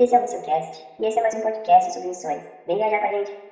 Esse 0.00 0.14
é 0.14 0.18
o 0.18 0.22
Missioncast 0.22 0.86
e 0.98 1.04
esse 1.04 1.18
é 1.18 1.20
mais 1.22 1.34
um 1.34 1.42
podcast 1.42 1.92
sobre 1.92 2.08
missões. 2.08 2.42
Vem 2.66 2.78
viajar 2.78 3.00
com 3.00 3.06
a 3.06 3.18
gente. 3.18 3.49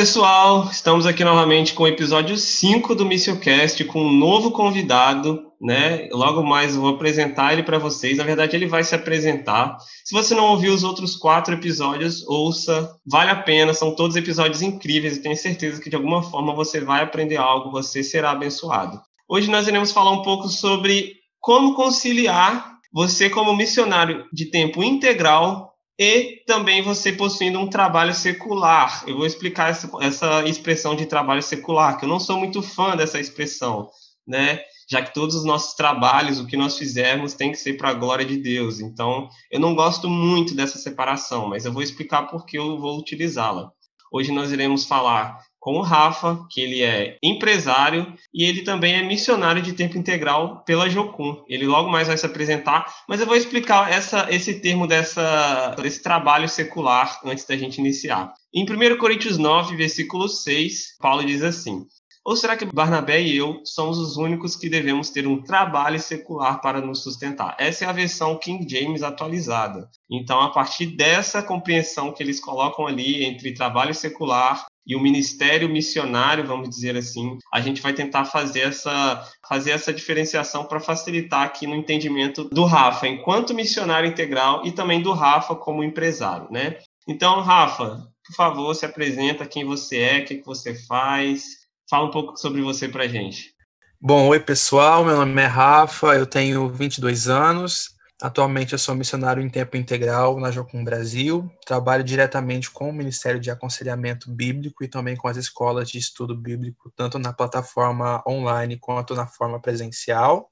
Pessoal! 0.00 0.66
Estamos 0.72 1.04
aqui 1.04 1.22
novamente 1.22 1.74
com 1.74 1.82
o 1.82 1.86
episódio 1.86 2.34
5 2.34 2.94
do 2.94 3.04
Missioncast 3.04 3.84
com 3.84 4.00
um 4.00 4.10
novo 4.10 4.50
convidado, 4.50 5.42
né? 5.60 6.08
Logo 6.10 6.42
mais 6.42 6.74
eu 6.74 6.80
vou 6.80 6.94
apresentar 6.94 7.52
ele 7.52 7.62
para 7.62 7.76
vocês. 7.76 8.16
Na 8.16 8.24
verdade, 8.24 8.56
ele 8.56 8.66
vai 8.66 8.82
se 8.82 8.94
apresentar. 8.94 9.76
Se 10.02 10.14
você 10.14 10.34
não 10.34 10.46
ouviu 10.52 10.72
os 10.72 10.84
outros 10.84 11.16
quatro 11.16 11.52
episódios, 11.52 12.26
ouça, 12.26 12.90
vale 13.06 13.30
a 13.30 13.36
pena, 13.36 13.74
são 13.74 13.94
todos 13.94 14.16
episódios 14.16 14.62
incríveis 14.62 15.18
e 15.18 15.22
tenho 15.22 15.36
certeza 15.36 15.82
que 15.82 15.90
de 15.90 15.96
alguma 15.96 16.22
forma 16.22 16.54
você 16.54 16.80
vai 16.80 17.02
aprender 17.02 17.36
algo, 17.36 17.70
você 17.70 18.02
será 18.02 18.30
abençoado. 18.30 18.98
Hoje 19.28 19.50
nós 19.50 19.68
iremos 19.68 19.92
falar 19.92 20.12
um 20.12 20.22
pouco 20.22 20.48
sobre 20.48 21.12
como 21.38 21.74
conciliar 21.74 22.70
você 22.90 23.28
como 23.28 23.54
missionário 23.54 24.24
de 24.32 24.46
tempo 24.46 24.82
integral 24.82 25.69
e 26.00 26.42
também 26.46 26.80
você 26.80 27.12
possuindo 27.12 27.58
um 27.58 27.68
trabalho 27.68 28.14
secular. 28.14 29.04
Eu 29.06 29.18
vou 29.18 29.26
explicar 29.26 29.68
essa, 29.68 29.90
essa, 30.00 30.48
expressão 30.48 30.96
de 30.96 31.04
trabalho 31.04 31.42
secular, 31.42 31.98
que 31.98 32.06
eu 32.06 32.08
não 32.08 32.18
sou 32.18 32.38
muito 32.38 32.62
fã 32.62 32.96
dessa 32.96 33.20
expressão, 33.20 33.90
né? 34.26 34.62
Já 34.88 35.02
que 35.02 35.12
todos 35.12 35.34
os 35.36 35.44
nossos 35.44 35.74
trabalhos, 35.74 36.40
o 36.40 36.46
que 36.46 36.56
nós 36.56 36.78
fizermos, 36.78 37.34
tem 37.34 37.52
que 37.52 37.58
ser 37.58 37.74
para 37.74 37.90
a 37.90 37.94
glória 37.94 38.24
de 38.24 38.38
Deus. 38.38 38.80
Então, 38.80 39.28
eu 39.50 39.60
não 39.60 39.74
gosto 39.74 40.08
muito 40.08 40.54
dessa 40.54 40.78
separação, 40.78 41.48
mas 41.48 41.66
eu 41.66 41.72
vou 41.72 41.82
explicar 41.82 42.22
por 42.22 42.46
que 42.46 42.56
eu 42.56 42.78
vou 42.78 42.98
utilizá-la. 42.98 43.70
Hoje 44.10 44.32
nós 44.32 44.50
iremos 44.50 44.86
falar 44.86 45.38
com 45.60 45.74
o 45.74 45.82
Rafa, 45.82 46.46
que 46.50 46.60
ele 46.60 46.82
é 46.82 47.18
empresário 47.22 48.12
e 48.32 48.44
ele 48.44 48.62
também 48.62 48.94
é 48.94 49.02
missionário 49.02 49.60
de 49.62 49.74
tempo 49.74 49.98
integral 49.98 50.64
pela 50.64 50.88
Jocum. 50.88 51.44
Ele 51.46 51.66
logo 51.66 51.90
mais 51.90 52.08
vai 52.08 52.16
se 52.16 52.24
apresentar, 52.24 52.86
mas 53.06 53.20
eu 53.20 53.26
vou 53.26 53.36
explicar 53.36 53.92
essa, 53.92 54.26
esse 54.30 54.54
termo 54.60 54.86
dessa, 54.86 55.76
desse 55.80 56.02
trabalho 56.02 56.48
secular 56.48 57.20
antes 57.24 57.44
da 57.44 57.56
gente 57.56 57.78
iniciar. 57.78 58.32
Em 58.52 58.64
1 58.64 58.96
Coríntios 58.96 59.36
9, 59.36 59.76
versículo 59.76 60.28
6, 60.28 60.96
Paulo 60.98 61.24
diz 61.24 61.42
assim: 61.42 61.86
ou 62.22 62.36
será 62.36 62.54
que 62.54 62.66
Barnabé 62.66 63.22
e 63.22 63.34
eu 63.34 63.62
somos 63.64 63.98
os 63.98 64.18
únicos 64.18 64.54
que 64.54 64.68
devemos 64.68 65.08
ter 65.08 65.26
um 65.26 65.42
trabalho 65.42 65.98
secular 65.98 66.60
para 66.60 66.80
nos 66.80 67.02
sustentar? 67.02 67.56
Essa 67.58 67.86
é 67.86 67.88
a 67.88 67.92
versão 67.92 68.38
King 68.38 68.68
James 68.68 69.02
atualizada. 69.02 69.88
Então, 70.10 70.38
a 70.40 70.50
partir 70.50 70.86
dessa 70.86 71.42
compreensão 71.42 72.12
que 72.12 72.22
eles 72.22 72.38
colocam 72.38 72.86
ali 72.86 73.24
entre 73.24 73.54
trabalho 73.54 73.94
secular 73.94 74.66
e 74.90 74.96
o 74.96 75.00
ministério 75.00 75.68
missionário, 75.68 76.44
vamos 76.44 76.68
dizer 76.68 76.96
assim, 76.96 77.38
a 77.54 77.60
gente 77.60 77.80
vai 77.80 77.92
tentar 77.92 78.24
fazer 78.24 78.62
essa, 78.62 79.24
fazer 79.48 79.70
essa 79.70 79.92
diferenciação 79.92 80.64
para 80.64 80.80
facilitar 80.80 81.42
aqui 81.42 81.64
no 81.64 81.76
entendimento 81.76 82.42
do 82.42 82.64
Rafa 82.64 83.06
enquanto 83.06 83.54
missionário 83.54 84.10
integral 84.10 84.66
e 84.66 84.72
também 84.72 85.00
do 85.00 85.12
Rafa 85.12 85.54
como 85.54 85.84
empresário, 85.84 86.48
né? 86.50 86.78
Então, 87.06 87.40
Rafa, 87.40 88.04
por 88.26 88.34
favor, 88.34 88.74
se 88.74 88.84
apresenta 88.84 89.46
quem 89.46 89.64
você 89.64 89.98
é, 89.98 90.18
o 90.18 90.24
que, 90.24 90.42
você 90.44 90.74
faz, 90.74 91.44
fala 91.88 92.08
um 92.08 92.10
pouco 92.10 92.36
sobre 92.36 92.60
você 92.60 92.88
para 92.88 93.06
gente. 93.06 93.54
Bom, 94.00 94.26
oi 94.26 94.40
pessoal, 94.40 95.04
meu 95.04 95.18
nome 95.18 95.40
é 95.40 95.46
Rafa, 95.46 96.16
eu 96.16 96.26
tenho 96.26 96.68
22 96.68 97.28
anos, 97.28 97.90
Atualmente 98.20 98.74
eu 98.74 98.78
sou 98.78 98.94
missionário 98.94 99.42
em 99.42 99.48
tempo 99.48 99.78
integral 99.78 100.38
na 100.38 100.50
Jocum 100.50 100.84
Brasil, 100.84 101.50
trabalho 101.64 102.04
diretamente 102.04 102.70
com 102.70 102.90
o 102.90 102.92
Ministério 102.92 103.40
de 103.40 103.50
Aconselhamento 103.50 104.30
Bíblico 104.30 104.84
e 104.84 104.88
também 104.88 105.16
com 105.16 105.26
as 105.26 105.38
escolas 105.38 105.88
de 105.88 105.98
estudo 105.98 106.36
bíblico, 106.36 106.92
tanto 106.94 107.18
na 107.18 107.32
plataforma 107.32 108.22
online 108.28 108.78
quanto 108.78 109.14
na 109.14 109.26
forma 109.26 109.58
presencial. 109.58 110.50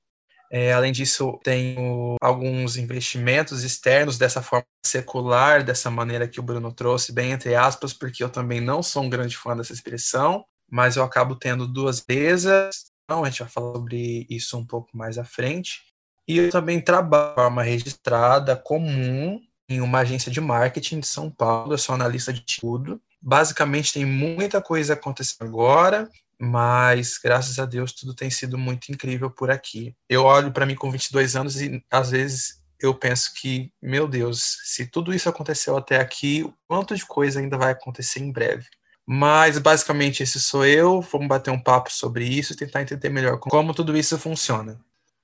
É, 0.51 0.73
além 0.73 0.93
disso, 0.93 1.39
tenho 1.45 2.17
alguns 2.23 2.79
investimentos 2.79 3.63
externos 3.63 4.17
dessa 4.17 4.41
forma 4.41 4.65
secular, 4.83 5.63
dessa 5.63 5.91
maneira 5.91 6.27
que 6.27 6.41
o 6.41 6.43
Bruno 6.43 6.73
trouxe, 6.73 7.13
bem 7.13 7.33
entre 7.33 7.55
aspas, 7.55 7.93
porque 7.93 8.25
eu 8.25 8.31
também 8.31 8.63
não 8.63 8.83
sou 8.83 9.03
um 9.03 9.11
grande 9.11 9.37
fã 9.37 9.55
dessa 9.55 9.75
expressão, 9.75 10.43
mas 10.71 10.97
eu 10.97 11.05
acabo 11.05 11.37
tendo 11.37 11.69
duas 11.69 12.01
empresas. 12.01 12.87
Então, 13.05 13.25
a 13.25 13.29
gente 13.29 13.41
vai 13.41 13.49
falar 13.49 13.75
sobre 13.75 14.27
isso 14.31 14.57
um 14.57 14.67
pouco 14.67 14.97
mais 14.97 15.19
à 15.19 15.25
frente. 15.25 15.88
E 16.29 16.37
eu 16.37 16.51
também 16.51 16.79
trabalho 16.79 17.31
de 17.31 17.35
forma 17.35 17.63
registrada, 17.63 18.55
comum, 18.55 19.41
em 19.67 19.81
uma 19.81 20.01
agência 20.01 20.31
de 20.31 20.43
marketing 20.43 21.01
de 21.01 21.07
São 21.07 21.31
Paulo. 21.31 21.73
Eu 21.73 21.79
sou 21.79 21.95
analista 21.95 22.31
de 22.33 22.45
tudo. 22.61 23.01
Basicamente, 23.21 23.95
tem 23.95 24.05
muita 24.05 24.61
coisa 24.61 24.93
acontecendo 24.93 25.49
agora, 25.49 26.09
mas 26.39 27.19
graças 27.19 27.59
a 27.59 27.65
Deus 27.65 27.93
tudo 27.93 28.15
tem 28.15 28.31
sido 28.31 28.59
muito 28.59 28.93
incrível 28.93 29.31
por 29.31 29.51
aqui. 29.51 29.95
Eu 30.07 30.25
olho 30.25 30.53
para 30.53 30.67
mim 30.67 30.75
com 30.75 30.91
22 30.91 31.35
anos 31.35 31.61
e 31.61 31.83
às 31.91 32.11
vezes 32.11 32.63
eu 32.79 32.95
penso 32.95 33.33
que, 33.35 33.73
meu 33.83 34.07
Deus, 34.07 34.59
se 34.65 34.87
tudo 34.87 35.15
isso 35.15 35.29
aconteceu 35.29 35.77
até 35.77 35.99
aqui, 35.99 36.49
quanto 36.69 36.95
de 36.95 37.05
coisa 37.05 37.41
ainda 37.41 37.57
vai 37.57 37.73
acontecer 37.73 38.21
em 38.21 38.31
breve? 38.31 38.67
Mas 39.05 39.59
basicamente 39.59 40.23
esse 40.23 40.39
sou 40.39 40.67
eu. 40.67 41.01
Vamos 41.01 41.27
bater 41.27 41.51
um 41.51 41.61
papo 41.61 41.91
sobre 41.91 42.27
isso 42.27 42.53
e 42.53 42.57
tentar 42.57 42.83
entender 42.83 43.09
melhor 43.09 43.39
como 43.39 43.73
tudo 43.73 43.97
isso 43.97 44.19
funciona. 44.19 44.79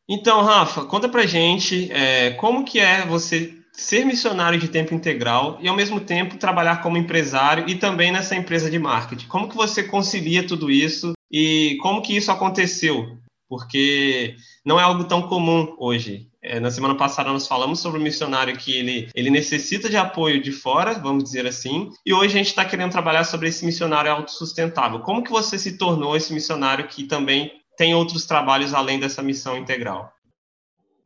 Então, 0.09 0.43
Rafa, 0.43 0.85
conta 0.85 1.09
pra 1.09 1.27
gente 1.27 1.91
é, 1.91 2.31
como 2.33 2.65
que 2.65 2.79
é 2.79 3.07
você 3.07 3.55
ser 3.73 4.05
missionário 4.05 4.59
de 4.59 4.69
tempo 4.69 4.95
integral 4.95 5.59
e 5.61 5.69
ao 5.69 5.75
mesmo 5.75 5.99
tempo 5.99 6.37
trabalhar 6.37 6.83
como 6.83 6.97
empresário 6.97 7.69
e 7.69 7.75
também 7.75 8.13
nessa 8.13 8.37
empresa 8.37 8.71
de 8.71 8.79
marketing. 8.79 9.27
Como 9.27 9.49
que 9.49 9.57
você 9.57 9.83
concilia 9.83 10.47
tudo 10.47 10.71
isso 10.71 11.13
e 11.31 11.77
como 11.83 12.03
que 12.03 12.17
isso 12.17 12.31
aconteceu? 12.31 13.19
Porque 13.49 14.37
não 14.65 14.79
é 14.79 14.83
algo 14.83 15.05
tão 15.05 15.23
comum 15.23 15.75
hoje. 15.79 16.29
É, 16.41 16.61
na 16.61 16.71
semana 16.71 16.95
passada 16.95 17.33
nós 17.33 17.49
falamos 17.49 17.81
sobre 17.81 17.99
o 17.99 18.03
missionário 18.03 18.57
que 18.57 18.77
ele, 18.77 19.09
ele 19.15 19.31
necessita 19.31 19.89
de 19.89 19.97
apoio 19.97 20.43
de 20.43 20.53
fora, 20.53 20.95
vamos 20.95 21.25
dizer 21.25 21.47
assim, 21.47 21.91
e 22.05 22.13
hoje 22.13 22.35
a 22.35 22.39
gente 22.39 22.49
está 22.49 22.65
querendo 22.65 22.93
trabalhar 22.93 23.25
sobre 23.25 23.49
esse 23.49 23.65
missionário 23.65 24.13
autossustentável. 24.13 25.01
Como 25.01 25.23
que 25.23 25.31
você 25.31 25.59
se 25.59 25.79
tornou 25.79 26.15
esse 26.15 26.35
missionário 26.35 26.87
que 26.87 27.05
também 27.05 27.51
tem 27.77 27.95
outros 27.95 28.27
trabalhos 28.27 28.73
além 28.75 28.99
dessa 28.99 29.23
missão 29.23 29.57
integral? 29.57 30.13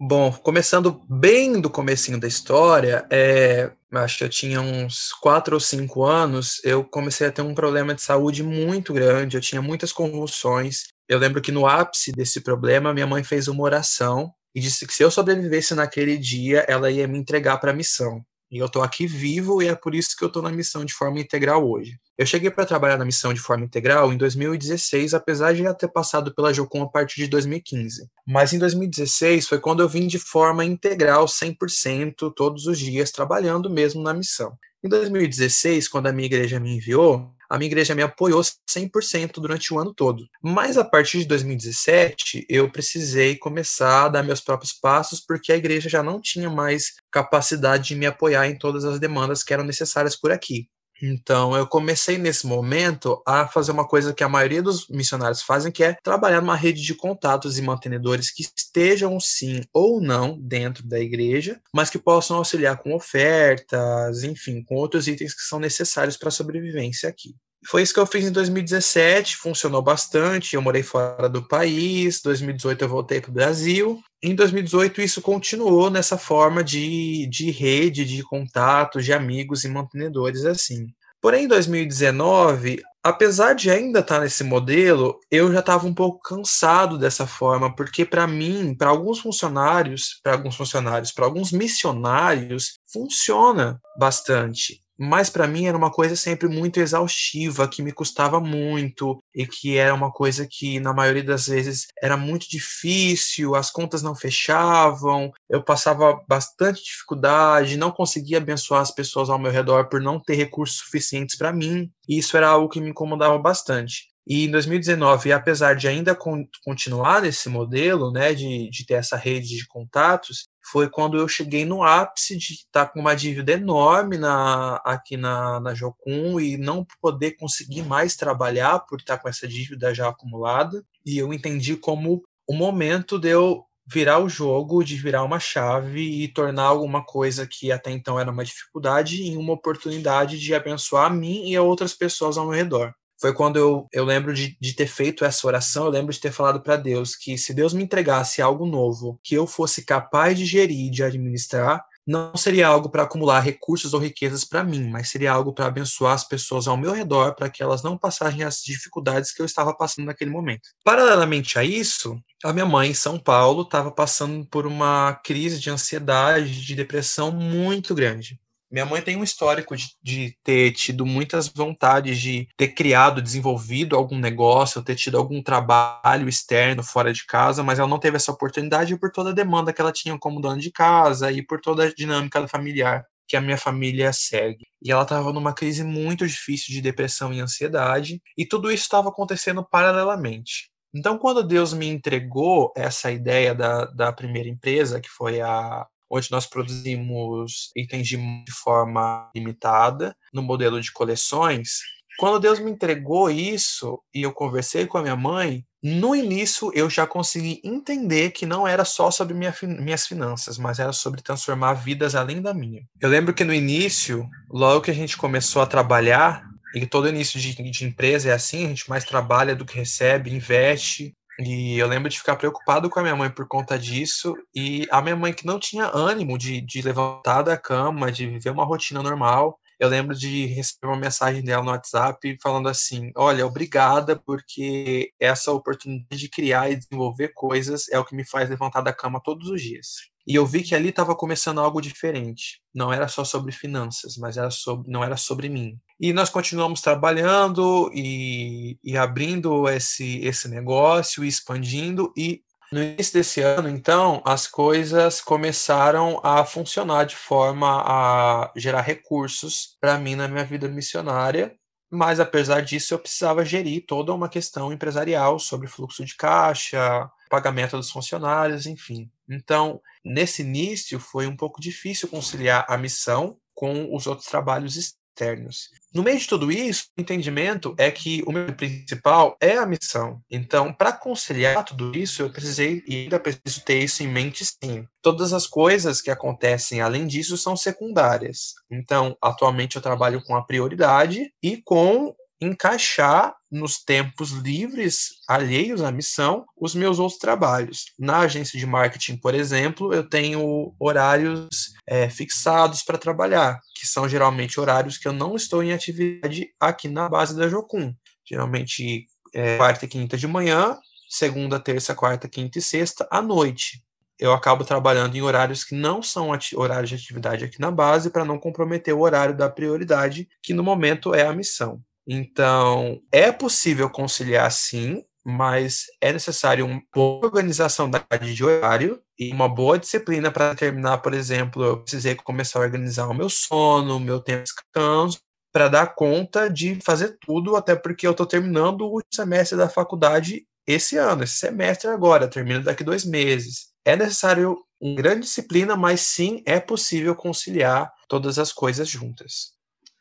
Bom, 0.00 0.32
começando 0.32 1.02
bem 1.08 1.60
do 1.60 1.68
comecinho 1.68 2.20
da 2.20 2.28
história, 2.28 3.04
é, 3.10 3.72
acho 3.92 4.18
que 4.18 4.24
eu 4.24 4.28
tinha 4.28 4.60
uns 4.60 5.12
quatro 5.12 5.56
ou 5.56 5.60
cinco 5.60 6.04
anos, 6.04 6.60
eu 6.64 6.84
comecei 6.84 7.26
a 7.26 7.32
ter 7.32 7.42
um 7.42 7.52
problema 7.52 7.92
de 7.94 8.02
saúde 8.02 8.44
muito 8.44 8.92
grande, 8.92 9.36
eu 9.36 9.40
tinha 9.40 9.60
muitas 9.60 9.92
convulsões. 9.92 10.84
Eu 11.08 11.18
lembro 11.18 11.42
que 11.42 11.50
no 11.50 11.66
ápice 11.66 12.12
desse 12.12 12.40
problema, 12.40 12.94
minha 12.94 13.08
mãe 13.08 13.24
fez 13.24 13.48
uma 13.48 13.64
oração 13.64 14.32
e 14.54 14.60
disse 14.60 14.86
que 14.86 14.94
se 14.94 15.02
eu 15.02 15.10
sobrevivesse 15.10 15.74
naquele 15.74 16.16
dia, 16.16 16.64
ela 16.68 16.92
ia 16.92 17.08
me 17.08 17.18
entregar 17.18 17.58
para 17.58 17.72
a 17.72 17.74
missão. 17.74 18.24
E 18.50 18.58
eu 18.58 18.66
estou 18.66 18.82
aqui 18.82 19.04
vivo 19.04 19.60
e 19.60 19.66
é 19.66 19.74
por 19.74 19.96
isso 19.96 20.16
que 20.16 20.22
eu 20.22 20.28
estou 20.28 20.42
na 20.42 20.52
missão 20.52 20.84
de 20.84 20.94
forma 20.94 21.18
integral 21.18 21.68
hoje. 21.68 21.98
Eu 22.18 22.26
cheguei 22.26 22.50
para 22.50 22.66
trabalhar 22.66 22.96
na 22.96 23.04
missão 23.04 23.32
de 23.32 23.38
forma 23.38 23.64
integral 23.64 24.12
em 24.12 24.16
2016, 24.16 25.14
apesar 25.14 25.54
de 25.54 25.62
já 25.62 25.72
ter 25.72 25.86
passado 25.86 26.34
pela 26.34 26.52
Jocum 26.52 26.82
a 26.82 26.88
partir 26.88 27.22
de 27.22 27.28
2015. 27.28 28.10
Mas 28.26 28.52
em 28.52 28.58
2016 28.58 29.46
foi 29.46 29.60
quando 29.60 29.84
eu 29.84 29.88
vim 29.88 30.08
de 30.08 30.18
forma 30.18 30.64
integral, 30.64 31.26
100%, 31.26 32.32
todos 32.34 32.66
os 32.66 32.76
dias, 32.76 33.12
trabalhando 33.12 33.70
mesmo 33.70 34.02
na 34.02 34.12
missão. 34.12 34.52
Em 34.82 34.88
2016, 34.88 35.86
quando 35.86 36.08
a 36.08 36.12
minha 36.12 36.26
igreja 36.26 36.58
me 36.58 36.74
enviou, 36.74 37.32
a 37.48 37.56
minha 37.56 37.68
igreja 37.68 37.94
me 37.94 38.02
apoiou 38.02 38.42
100% 38.42 39.34
durante 39.34 39.72
o 39.72 39.78
ano 39.78 39.94
todo. 39.94 40.26
Mas 40.42 40.76
a 40.76 40.84
partir 40.84 41.20
de 41.20 41.26
2017, 41.26 42.46
eu 42.48 42.68
precisei 42.68 43.36
começar 43.36 44.06
a 44.06 44.08
dar 44.08 44.24
meus 44.24 44.40
próprios 44.40 44.72
passos, 44.72 45.20
porque 45.20 45.52
a 45.52 45.56
igreja 45.56 45.88
já 45.88 46.02
não 46.02 46.20
tinha 46.20 46.50
mais 46.50 46.94
capacidade 47.12 47.86
de 47.86 47.94
me 47.94 48.06
apoiar 48.06 48.48
em 48.48 48.58
todas 48.58 48.84
as 48.84 48.98
demandas 48.98 49.44
que 49.44 49.54
eram 49.54 49.62
necessárias 49.62 50.16
por 50.16 50.32
aqui. 50.32 50.68
Então, 51.00 51.56
eu 51.56 51.66
comecei 51.66 52.18
nesse 52.18 52.46
momento 52.46 53.22
a 53.26 53.46
fazer 53.46 53.70
uma 53.70 53.86
coisa 53.86 54.12
que 54.12 54.24
a 54.24 54.28
maioria 54.28 54.60
dos 54.60 54.88
missionários 54.88 55.42
fazem, 55.42 55.70
que 55.70 55.84
é 55.84 55.94
trabalhar 56.02 56.40
numa 56.40 56.56
rede 56.56 56.82
de 56.82 56.94
contatos 56.94 57.56
e 57.56 57.62
mantenedores 57.62 58.32
que 58.32 58.42
estejam, 58.42 59.18
sim 59.20 59.62
ou 59.72 60.00
não, 60.00 60.36
dentro 60.40 60.86
da 60.86 60.98
igreja, 60.98 61.60
mas 61.72 61.88
que 61.88 61.98
possam 61.98 62.36
auxiliar 62.36 62.78
com 62.78 62.94
ofertas, 62.94 64.24
enfim, 64.24 64.62
com 64.64 64.74
outros 64.74 65.06
itens 65.06 65.34
que 65.34 65.42
são 65.42 65.60
necessários 65.60 66.16
para 66.16 66.28
a 66.28 66.32
sobrevivência 66.32 67.08
aqui. 67.08 67.34
Foi 67.66 67.82
isso 67.82 67.92
que 67.92 68.00
eu 68.00 68.06
fiz 68.06 68.24
em 68.24 68.32
2017, 68.32 69.36
funcionou 69.36 69.82
bastante. 69.82 70.54
Eu 70.54 70.62
morei 70.62 70.82
fora 70.82 71.28
do 71.28 71.46
país. 71.46 72.22
2018 72.22 72.82
eu 72.82 72.88
voltei 72.88 73.20
para 73.20 73.30
o 73.30 73.34
Brasil. 73.34 74.00
Em 74.22 74.34
2018 74.34 75.02
isso 75.02 75.20
continuou 75.20 75.90
nessa 75.90 76.16
forma 76.16 76.62
de, 76.62 77.26
de 77.26 77.50
rede, 77.50 78.04
de 78.04 78.22
contatos, 78.22 79.04
de 79.04 79.12
amigos 79.12 79.64
e 79.64 79.68
mantenedores 79.68 80.44
assim. 80.44 80.86
Porém, 81.20 81.44
em 81.44 81.48
2019, 81.48 82.80
apesar 83.02 83.52
de 83.52 83.70
ainda 83.70 83.98
estar 83.98 84.20
nesse 84.20 84.44
modelo, 84.44 85.18
eu 85.30 85.52
já 85.52 85.58
estava 85.58 85.84
um 85.84 85.92
pouco 85.92 86.20
cansado 86.20 86.96
dessa 86.96 87.26
forma, 87.26 87.74
porque 87.74 88.04
para 88.04 88.24
mim, 88.24 88.72
para 88.72 88.90
alguns 88.90 89.18
funcionários, 89.18 90.20
para 90.22 90.34
alguns 90.34 90.54
funcionários, 90.54 91.10
para 91.10 91.24
alguns 91.24 91.50
missionários, 91.50 92.78
funciona 92.86 93.80
bastante 93.98 94.80
mas 94.98 95.30
para 95.30 95.46
mim 95.46 95.66
era 95.66 95.76
uma 95.76 95.90
coisa 95.90 96.16
sempre 96.16 96.48
muito 96.48 96.80
exaustiva, 96.80 97.68
que 97.68 97.82
me 97.82 97.92
custava 97.92 98.40
muito 98.40 99.22
e 99.34 99.46
que 99.46 99.76
era 99.76 99.94
uma 99.94 100.10
coisa 100.10 100.46
que 100.50 100.80
na 100.80 100.92
maioria 100.92 101.22
das 101.22 101.46
vezes 101.46 101.86
era 102.02 102.16
muito 102.16 102.50
difícil, 102.50 103.54
as 103.54 103.70
contas 103.70 104.02
não 104.02 104.16
fechavam, 104.16 105.30
eu 105.48 105.62
passava 105.62 106.20
bastante 106.28 106.82
dificuldade, 106.82 107.76
não 107.76 107.92
conseguia 107.92 108.38
abençoar 108.38 108.80
as 108.80 108.90
pessoas 108.90 109.30
ao 109.30 109.38
meu 109.38 109.52
redor 109.52 109.88
por 109.88 110.00
não 110.00 110.18
ter 110.18 110.34
recursos 110.34 110.78
suficientes 110.78 111.36
para 111.36 111.52
mim, 111.52 111.90
e 112.08 112.18
isso 112.18 112.36
era 112.36 112.48
algo 112.48 112.68
que 112.68 112.80
me 112.80 112.90
incomodava 112.90 113.38
bastante. 113.38 114.08
E 114.28 114.44
em 114.44 114.50
2019, 114.50 115.32
apesar 115.32 115.74
de 115.74 115.88
ainda 115.88 116.14
continuar 116.62 117.22
nesse 117.22 117.48
modelo, 117.48 118.12
né, 118.12 118.34
de, 118.34 118.68
de 118.68 118.84
ter 118.84 118.94
essa 118.94 119.16
rede 119.16 119.56
de 119.56 119.66
contatos, 119.66 120.48
foi 120.70 120.88
quando 120.88 121.16
eu 121.16 121.26
cheguei 121.26 121.64
no 121.64 121.82
ápice 121.82 122.36
de 122.36 122.54
estar 122.54 122.86
com 122.86 123.00
uma 123.00 123.14
dívida 123.14 123.52
enorme 123.52 124.18
na, 124.18 124.76
aqui 124.84 125.16
na, 125.16 125.60
na 125.60 125.74
Jocum 125.74 126.38
e 126.40 126.56
não 126.56 126.86
poder 127.00 127.32
conseguir 127.32 127.82
mais 127.82 128.16
trabalhar 128.16 128.80
por 128.80 129.00
estar 129.00 129.18
com 129.18 129.28
essa 129.28 129.48
dívida 129.48 129.94
já 129.94 130.08
acumulada. 130.08 130.84
E 131.04 131.18
eu 131.18 131.32
entendi 131.32 131.76
como 131.76 132.22
o 132.46 132.54
momento 132.54 133.18
de 133.18 133.30
eu 133.30 133.64
virar 133.86 134.18
o 134.18 134.28
jogo, 134.28 134.84
de 134.84 134.96
virar 134.96 135.24
uma 135.24 135.40
chave 135.40 136.02
e 136.02 136.28
tornar 136.28 136.64
alguma 136.64 137.02
coisa 137.02 137.46
que 137.46 137.72
até 137.72 137.90
então 137.90 138.20
era 138.20 138.30
uma 138.30 138.44
dificuldade 138.44 139.22
em 139.22 139.36
uma 139.36 139.54
oportunidade 139.54 140.38
de 140.38 140.54
abençoar 140.54 141.06
a 141.06 141.14
mim 141.14 141.48
e 141.48 141.56
a 141.56 141.62
outras 141.62 141.94
pessoas 141.94 142.36
ao 142.36 142.44
meu 142.44 142.54
redor 142.54 142.94
foi 143.20 143.32
quando 143.32 143.56
eu, 143.56 143.88
eu 143.92 144.04
lembro 144.04 144.32
de, 144.32 144.56
de 144.60 144.72
ter 144.74 144.86
feito 144.86 145.24
essa 145.24 145.46
oração, 145.46 145.86
eu 145.86 145.90
lembro 145.90 146.12
de 146.12 146.20
ter 146.20 146.32
falado 146.32 146.60
para 146.62 146.76
Deus 146.76 147.16
que 147.16 147.36
se 147.36 147.52
Deus 147.52 147.72
me 147.72 147.82
entregasse 147.82 148.40
algo 148.40 148.64
novo, 148.64 149.18
que 149.22 149.34
eu 149.34 149.46
fosse 149.46 149.84
capaz 149.84 150.38
de 150.38 150.44
gerir, 150.44 150.90
de 150.90 151.02
administrar, 151.02 151.84
não 152.08 152.34
seria 152.38 152.66
algo 152.66 152.88
para 152.88 153.02
acumular 153.02 153.40
recursos 153.40 153.92
ou 153.92 154.00
riquezas 154.00 154.42
para 154.42 154.64
mim, 154.64 154.88
mas 154.88 155.10
seria 155.10 155.30
algo 155.30 155.52
para 155.52 155.66
abençoar 155.66 156.14
as 156.14 156.26
pessoas 156.26 156.66
ao 156.66 156.74
meu 156.74 156.92
redor, 156.92 157.34
para 157.34 157.50
que 157.50 157.62
elas 157.62 157.82
não 157.82 157.98
passassem 157.98 158.42
as 158.42 158.62
dificuldades 158.62 159.30
que 159.30 159.42
eu 159.42 159.46
estava 159.46 159.74
passando 159.76 160.06
naquele 160.06 160.30
momento. 160.30 160.70
Paralelamente 160.82 161.58
a 161.58 161.64
isso, 161.64 162.18
a 162.42 162.50
minha 162.50 162.64
mãe 162.64 162.90
em 162.90 162.94
São 162.94 163.18
Paulo 163.18 163.60
estava 163.60 163.90
passando 163.90 164.46
por 164.46 164.66
uma 164.66 165.20
crise 165.22 165.60
de 165.60 165.68
ansiedade, 165.68 166.64
de 166.64 166.74
depressão 166.74 167.30
muito 167.30 167.94
grande. 167.94 168.40
Minha 168.70 168.84
mãe 168.84 169.00
tem 169.00 169.16
um 169.16 169.24
histórico 169.24 169.74
de, 169.76 169.86
de, 170.02 170.36
ter 170.44 170.72
tido 170.72 171.06
muitas 171.06 171.48
vontades 171.48 172.18
de 172.18 172.46
ter 172.56 172.68
criado, 172.68 173.22
desenvolvido 173.22 173.96
algum 173.96 174.18
negócio, 174.18 174.82
ter 174.82 174.94
tido 174.94 175.16
algum 175.16 175.42
trabalho 175.42 176.28
externo 176.28 176.82
fora 176.82 177.12
de 177.12 177.24
casa, 177.24 177.62
mas 177.62 177.78
ela 177.78 177.88
não 177.88 177.98
teve 177.98 178.16
essa 178.16 178.30
oportunidade 178.30 178.98
por 178.98 179.10
toda 179.10 179.30
a 179.30 179.34
demanda 179.34 179.72
que 179.72 179.80
ela 179.80 179.92
tinha 179.92 180.18
como 180.18 180.40
dona 180.40 180.58
de 180.58 180.70
casa 180.70 181.32
e 181.32 181.42
por 181.42 181.60
toda 181.60 181.84
a 181.84 181.94
dinâmica 181.94 182.46
familiar 182.46 183.04
que 183.28 183.36
a 183.36 183.40
minha 183.40 183.58
família 183.58 184.12
segue. 184.12 184.66
E 184.82 184.90
ela 184.90 185.02
estava 185.02 185.32
numa 185.32 185.52
crise 185.54 185.84
muito 185.84 186.26
difícil 186.26 186.74
de 186.74 186.80
depressão 186.80 187.32
e 187.32 187.40
ansiedade, 187.40 188.20
e 188.36 188.46
tudo 188.46 188.72
isso 188.72 188.84
estava 188.84 189.10
acontecendo 189.10 189.62
paralelamente. 189.62 190.70
Então, 190.94 191.18
quando 191.18 191.46
Deus 191.46 191.74
me 191.74 191.86
entregou 191.86 192.72
essa 192.74 193.10
ideia 193.10 193.54
da, 193.54 193.84
da 193.84 194.12
primeira 194.12 194.48
empresa, 194.48 195.00
que 195.00 195.08
foi 195.08 195.40
a, 195.40 195.86
onde 196.10 196.30
nós 196.30 196.46
produzimos 196.46 197.70
itens 197.76 198.08
de 198.08 198.18
forma 198.62 199.30
limitada, 199.34 200.16
no 200.32 200.42
modelo 200.42 200.80
de 200.80 200.92
coleções. 200.92 201.80
Quando 202.18 202.40
Deus 202.40 202.58
me 202.58 202.70
entregou 202.70 203.30
isso 203.30 204.00
e 204.12 204.22
eu 204.22 204.32
conversei 204.32 204.86
com 204.86 204.98
a 204.98 205.02
minha 205.02 205.16
mãe, 205.16 205.64
no 205.82 206.16
início 206.16 206.72
eu 206.74 206.90
já 206.90 207.06
consegui 207.06 207.60
entender 207.62 208.32
que 208.32 208.44
não 208.44 208.66
era 208.66 208.84
só 208.84 209.10
sobre 209.10 209.34
minha, 209.34 209.54
minhas 209.62 210.06
finanças, 210.06 210.58
mas 210.58 210.80
era 210.80 210.92
sobre 210.92 211.22
transformar 211.22 211.74
vidas 211.74 212.16
além 212.16 212.42
da 212.42 212.52
minha. 212.52 212.82
Eu 213.00 213.08
lembro 213.08 213.32
que 213.32 213.44
no 213.44 213.54
início, 213.54 214.28
logo 214.50 214.80
que 214.80 214.90
a 214.90 214.94
gente 214.94 215.16
começou 215.16 215.62
a 215.62 215.66
trabalhar, 215.66 216.44
e 216.74 216.86
todo 216.86 217.08
início 217.08 217.38
de, 217.40 217.54
de 217.54 217.84
empresa 217.84 218.30
é 218.30 218.32
assim, 218.32 218.66
a 218.66 218.68
gente 218.68 218.90
mais 218.90 219.04
trabalha 219.04 219.54
do 219.54 219.64
que 219.64 219.76
recebe, 219.76 220.34
investe, 220.34 221.14
e 221.40 221.78
eu 221.78 221.86
lembro 221.86 222.08
de 222.08 222.18
ficar 222.18 222.36
preocupado 222.36 222.90
com 222.90 222.98
a 222.98 223.02
minha 223.02 223.14
mãe 223.14 223.30
por 223.30 223.46
conta 223.46 223.78
disso. 223.78 224.34
E 224.54 224.86
a 224.90 225.00
minha 225.00 225.14
mãe, 225.14 225.32
que 225.32 225.46
não 225.46 225.58
tinha 225.58 225.90
ânimo 225.94 226.36
de, 226.36 226.60
de 226.60 226.82
levantar 226.82 227.42
da 227.42 227.56
cama, 227.56 228.10
de 228.10 228.26
viver 228.26 228.50
uma 228.50 228.64
rotina 228.64 229.02
normal. 229.02 229.58
Eu 229.78 229.88
lembro 229.88 230.14
de 230.16 230.46
receber 230.46 230.88
uma 230.88 230.96
mensagem 230.96 231.40
dela 231.42 231.62
no 231.62 231.70
WhatsApp 231.70 232.36
falando 232.42 232.68
assim: 232.68 233.12
Olha, 233.16 233.46
obrigada, 233.46 234.16
porque 234.16 235.12
essa 235.20 235.52
oportunidade 235.52 236.20
de 236.20 236.28
criar 236.28 236.70
e 236.70 236.76
desenvolver 236.76 237.28
coisas 237.28 237.88
é 237.88 237.98
o 237.98 238.04
que 238.04 238.16
me 238.16 238.24
faz 238.24 238.50
levantar 238.50 238.80
da 238.80 238.92
cama 238.92 239.20
todos 239.22 239.48
os 239.48 239.62
dias. 239.62 240.10
E 240.28 240.34
eu 240.34 240.44
vi 240.44 240.62
que 240.62 240.74
ali 240.74 240.90
estava 240.90 241.16
começando 241.16 241.58
algo 241.58 241.80
diferente. 241.80 242.60
Não 242.74 242.92
era 242.92 243.08
só 243.08 243.24
sobre 243.24 243.50
finanças, 243.50 244.18
mas 244.18 244.36
era 244.36 244.50
sobre, 244.50 244.92
não 244.92 245.02
era 245.02 245.16
sobre 245.16 245.48
mim. 245.48 245.80
E 245.98 246.12
nós 246.12 246.28
continuamos 246.28 246.82
trabalhando 246.82 247.90
e, 247.94 248.78
e 248.84 248.94
abrindo 248.94 249.66
esse, 249.66 250.18
esse 250.18 250.46
negócio, 250.46 251.24
expandindo. 251.24 252.12
E 252.14 252.42
no 252.70 252.82
início 252.82 253.14
desse 253.14 253.40
ano, 253.40 253.70
então, 253.70 254.20
as 254.22 254.46
coisas 254.46 255.22
começaram 255.22 256.20
a 256.22 256.44
funcionar 256.44 257.04
de 257.04 257.16
forma 257.16 257.82
a 257.86 258.52
gerar 258.54 258.82
recursos 258.82 259.78
para 259.80 259.96
mim 259.96 260.14
na 260.14 260.28
minha 260.28 260.44
vida 260.44 260.68
missionária. 260.68 261.56
Mas 261.90 262.20
apesar 262.20 262.60
disso, 262.60 262.92
eu 262.92 262.98
precisava 262.98 263.46
gerir 263.46 263.86
toda 263.86 264.12
uma 264.12 264.28
questão 264.28 264.70
empresarial 264.70 265.38
sobre 265.38 265.66
fluxo 265.68 266.04
de 266.04 266.14
caixa, 266.14 267.10
pagamento 267.30 267.78
dos 267.78 267.90
funcionários, 267.90 268.66
enfim. 268.66 269.10
Então, 269.28 269.80
nesse 270.04 270.42
início, 270.42 270.98
foi 270.98 271.26
um 271.26 271.36
pouco 271.36 271.60
difícil 271.60 272.08
conciliar 272.08 272.64
a 272.68 272.76
missão 272.76 273.36
com 273.54 273.94
os 273.94 274.06
outros 274.06 274.28
trabalhos 274.28 274.76
externos. 274.76 275.68
No 275.92 276.02
meio 276.02 276.18
de 276.18 276.28
tudo 276.28 276.52
isso, 276.52 276.84
o 276.96 277.00
entendimento 277.00 277.74
é 277.76 277.90
que 277.90 278.22
o 278.24 278.30
meu 278.30 278.54
principal 278.54 279.36
é 279.40 279.56
a 279.56 279.66
missão. 279.66 280.22
Então, 280.30 280.72
para 280.72 280.92
conciliar 280.92 281.64
tudo 281.64 281.96
isso, 281.96 282.22
eu 282.22 282.30
precisei 282.30 282.84
e 282.86 283.02
ainda 283.02 283.18
preciso 283.18 283.64
ter 283.64 283.82
isso 283.82 284.02
em 284.02 284.06
mente 284.06 284.44
sim. 284.44 284.86
Todas 285.02 285.32
as 285.32 285.46
coisas 285.46 286.00
que 286.00 286.10
acontecem 286.10 286.80
além 286.80 287.06
disso 287.06 287.36
são 287.36 287.56
secundárias. 287.56 288.54
Então, 288.70 289.16
atualmente 289.20 289.76
eu 289.76 289.82
trabalho 289.82 290.22
com 290.24 290.36
a 290.36 290.44
prioridade 290.44 291.32
e 291.42 291.60
com 291.64 292.14
encaixar 292.40 293.34
nos 293.50 293.78
tempos 293.82 294.30
livres 294.30 295.20
alheios 295.26 295.82
à 295.82 295.90
missão 295.90 296.44
os 296.56 296.74
meus 296.74 296.98
outros 296.98 297.18
trabalhos. 297.18 297.92
Na 297.98 298.20
agência 298.20 298.58
de 298.58 298.66
marketing, 298.66 299.16
por 299.16 299.34
exemplo, 299.34 299.92
eu 299.92 300.08
tenho 300.08 300.74
horários 300.78 301.48
é, 301.86 302.08
fixados 302.08 302.82
para 302.82 302.98
trabalhar, 302.98 303.58
que 303.74 303.86
são 303.86 304.08
geralmente 304.08 304.60
horários 304.60 304.98
que 304.98 305.08
eu 305.08 305.12
não 305.12 305.34
estou 305.34 305.62
em 305.62 305.72
atividade 305.72 306.48
aqui 306.60 306.88
na 306.88 307.08
base 307.08 307.36
da 307.36 307.48
Jocum. 307.48 307.94
Geralmente 308.28 309.06
é, 309.34 309.56
quarta 309.56 309.84
e 309.84 309.88
quinta 309.88 310.16
de 310.16 310.26
manhã, 310.26 310.78
segunda, 311.08 311.58
terça, 311.58 311.94
quarta, 311.94 312.28
quinta 312.28 312.58
e 312.58 312.62
sexta 312.62 313.08
à 313.10 313.22
noite. 313.22 313.82
Eu 314.18 314.32
acabo 314.32 314.64
trabalhando 314.64 315.16
em 315.16 315.22
horários 315.22 315.62
que 315.62 315.76
não 315.76 316.02
são 316.02 316.30
horários 316.56 316.90
de 316.90 316.96
atividade 316.96 317.44
aqui 317.44 317.60
na 317.60 317.70
base 317.70 318.10
para 318.10 318.24
não 318.24 318.38
comprometer 318.38 318.92
o 318.92 319.00
horário 319.00 319.36
da 319.36 319.48
prioridade, 319.48 320.28
que 320.42 320.52
no 320.52 320.62
momento 320.62 321.14
é 321.14 321.24
a 321.24 321.32
missão. 321.32 321.80
Então, 322.08 323.00
é 323.12 323.30
possível 323.30 323.90
conciliar 323.90 324.50
sim, 324.50 325.04
mas 325.26 325.84
é 326.00 326.10
necessário 326.10 326.64
uma 326.64 326.80
boa 326.94 327.26
organização 327.26 327.90
da 327.90 328.02
de 328.22 328.42
horário 328.44 328.98
e 329.18 329.30
uma 329.30 329.46
boa 329.48 329.78
disciplina 329.78 330.30
para 330.32 330.54
terminar, 330.54 330.98
por 330.98 331.12
exemplo, 331.12 331.62
eu 331.62 331.82
precisei 331.82 332.14
começar 332.14 332.60
a 332.60 332.62
organizar 332.62 333.08
o 333.08 333.14
meu 333.14 333.28
sono, 333.28 333.96
o 333.96 334.00
meu 334.00 334.20
tempo 334.20 334.44
de 334.44 334.50
descanso, 334.54 335.18
para 335.52 335.68
dar 335.68 335.94
conta 335.94 336.48
de 336.48 336.78
fazer 336.82 337.18
tudo, 337.20 337.56
até 337.56 337.76
porque 337.76 338.06
eu 338.06 338.12
estou 338.12 338.24
terminando 338.26 338.82
o 338.90 339.02
semestre 339.12 339.58
da 339.58 339.68
faculdade 339.68 340.46
esse 340.66 340.96
ano, 340.96 341.24
esse 341.24 341.36
semestre 341.38 341.90
agora, 341.90 342.26
termina 342.28 342.60
daqui 342.60 342.82
dois 342.82 343.04
meses. 343.04 343.68
É 343.84 343.96
necessário 343.96 344.56
uma 344.80 344.94
grande 344.96 345.20
disciplina, 345.22 345.76
mas 345.76 346.00
sim 346.02 346.42
é 346.46 346.58
possível 346.58 347.14
conciliar 347.14 347.92
todas 348.08 348.38
as 348.38 348.50
coisas 348.52 348.88
juntas. 348.88 349.57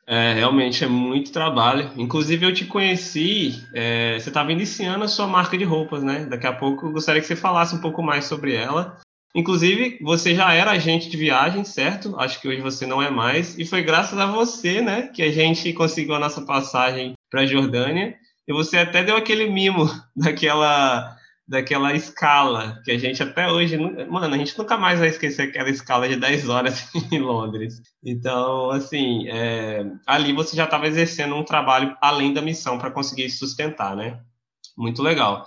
É, 0.10 0.32
realmente 0.34 0.86
é 0.86 0.88
muito 0.88 1.34
trabalho. 1.34 1.92
Inclusive, 1.98 2.46
eu 2.46 2.54
te 2.54 2.64
conheci, 2.64 3.62
é, 3.74 4.18
você 4.18 4.30
estava 4.30 4.54
iniciando 4.54 5.04
a 5.04 5.08
sua 5.08 5.28
marca 5.28 5.58
de 5.58 5.66
roupas, 5.66 6.02
né? 6.02 6.26
Daqui 6.26 6.48
a 6.48 6.54
pouco 6.54 6.88
eu 6.88 6.92
gostaria 6.94 7.20
que 7.20 7.28
você 7.28 7.36
falasse 7.36 7.76
um 7.76 7.82
pouco 7.82 8.02
mais 8.02 8.24
sobre 8.24 8.56
ela. 8.56 8.98
Inclusive, 9.36 10.00
você 10.02 10.34
já 10.34 10.54
era 10.54 10.72
agente 10.72 11.10
de 11.10 11.18
viagem, 11.18 11.66
certo? 11.66 12.18
Acho 12.18 12.40
que 12.40 12.48
hoje 12.48 12.62
você 12.62 12.86
não 12.86 13.02
é 13.02 13.10
mais. 13.10 13.60
E 13.60 13.66
foi 13.66 13.84
graças 13.84 14.18
a 14.18 14.26
você, 14.26 14.82
né, 14.82 15.10
que 15.14 15.22
a 15.22 15.32
gente 15.32 15.74
conseguiu 15.74 16.16
a 16.16 16.20
nossa 16.20 16.42
passagem 16.42 17.14
para 17.30 17.42
a 17.42 17.46
Jordânia. 17.46 18.16
E 18.48 18.54
você 18.54 18.78
até 18.78 19.04
deu 19.04 19.18
aquele 19.18 19.50
mimo 19.50 19.90
daquela 20.16 21.17
daquela 21.48 21.94
escala 21.94 22.82
que 22.84 22.92
a 22.92 22.98
gente 22.98 23.24
até 23.24 23.50
hoje, 23.50 23.78
mano, 23.78 24.36
a 24.36 24.38
gente 24.38 24.58
nunca 24.58 24.78
mais 24.78 25.00
vai 25.00 25.08
esquecer 25.08 25.44
aquela 25.44 25.70
escala 25.70 26.10
de 26.10 26.18
10 26.18 26.50
horas 26.50 26.90
em 27.10 27.20
Londres. 27.20 27.82
Então, 28.04 28.70
assim, 28.72 29.28
é, 29.30 29.86
ali 30.06 30.34
você 30.34 30.56
já 30.56 30.66
estava 30.66 30.88
exercendo 30.88 31.36
um 31.36 31.44
trabalho 31.44 31.96
além 32.02 32.34
da 32.34 32.42
missão 32.42 32.78
para 32.78 32.92
conseguir 32.92 33.30
sustentar, 33.30 33.96
né? 33.96 34.20
Muito 34.78 35.02
legal. 35.02 35.46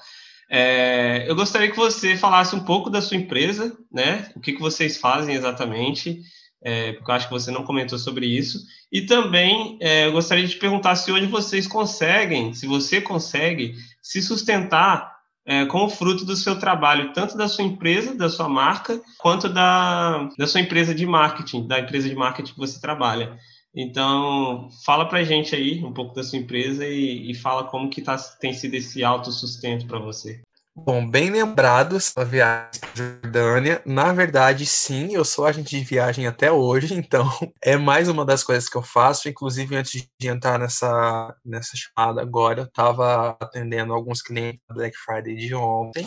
É, 0.50 1.26
eu 1.28 1.36
gostaria 1.36 1.70
que 1.70 1.76
você 1.76 2.16
falasse 2.16 2.56
um 2.56 2.64
pouco 2.64 2.88
da 2.88 3.02
sua 3.02 3.16
empresa, 3.16 3.76
né? 3.92 4.30
O 4.34 4.40
que, 4.40 4.54
que 4.54 4.60
vocês 4.60 4.96
fazem 4.96 5.34
exatamente, 5.34 6.22
é, 6.62 6.94
porque 6.94 7.10
eu 7.10 7.14
acho 7.14 7.26
que 7.26 7.32
você 7.32 7.50
não 7.50 7.62
comentou 7.62 7.98
sobre 7.98 8.26
isso. 8.26 8.58
E 8.90 9.02
também 9.02 9.78
é, 9.80 10.06
eu 10.06 10.12
gostaria 10.12 10.44
de 10.46 10.54
te 10.54 10.58
perguntar 10.58 10.96
se 10.96 11.12
hoje 11.12 11.26
vocês 11.26 11.66
conseguem, 11.68 12.54
se 12.54 12.66
você 12.66 13.02
consegue, 13.02 13.74
se 14.02 14.22
sustentar 14.22 15.19
é, 15.46 15.64
com 15.66 15.84
o 15.84 15.88
fruto 15.90 16.24
do 16.24 16.36
seu 16.36 16.58
trabalho, 16.58 17.12
tanto 17.12 17.36
da 17.36 17.48
sua 17.48 17.64
empresa, 17.64 18.14
da 18.14 18.28
sua 18.28 18.48
marca, 18.48 19.00
quanto 19.18 19.48
da, 19.48 20.28
da 20.38 20.46
sua 20.46 20.60
empresa 20.60 20.94
de 20.94 21.06
marketing, 21.06 21.66
da 21.66 21.80
empresa 21.80 22.08
de 22.08 22.14
marketing 22.14 22.52
que 22.52 22.58
você 22.58 22.80
trabalha. 22.80 23.38
Então, 23.74 24.68
fala 24.84 25.08
para 25.08 25.22
gente 25.22 25.54
aí 25.54 25.82
um 25.84 25.92
pouco 25.92 26.14
da 26.14 26.22
sua 26.22 26.38
empresa 26.38 26.86
e, 26.86 27.30
e 27.30 27.34
fala 27.34 27.64
como 27.64 27.88
que 27.88 28.02
tá, 28.02 28.16
tem 28.40 28.52
sido 28.52 28.74
esse 28.74 29.04
autossustento 29.04 29.86
para 29.86 29.98
você. 29.98 30.40
Bom, 30.74 31.08
bem 31.08 31.30
lembrado 31.30 31.96
essa 31.96 32.24
viagem 32.24 32.80
para 32.80 32.94
Jordânia. 32.94 33.82
Na 33.84 34.12
verdade, 34.12 34.64
sim, 34.64 35.12
eu 35.12 35.24
sou 35.24 35.44
agente 35.44 35.76
de 35.76 35.84
viagem 35.84 36.26
até 36.26 36.50
hoje, 36.50 36.94
então 36.98 37.28
é 37.62 37.76
mais 37.76 38.08
uma 38.08 38.24
das 38.24 38.44
coisas 38.44 38.68
que 38.68 38.76
eu 38.76 38.82
faço. 38.82 39.28
Inclusive, 39.28 39.76
antes 39.76 40.08
de 40.18 40.28
entrar 40.28 40.58
nessa, 40.58 41.36
nessa 41.44 41.72
chamada 41.76 42.22
agora, 42.22 42.62
eu 42.62 42.66
estava 42.66 43.36
atendendo 43.40 43.92
alguns 43.92 44.22
clientes 44.22 44.60
da 44.68 44.74
Black 44.74 44.96
Friday 44.96 45.36
de 45.36 45.54
ontem. 45.54 46.06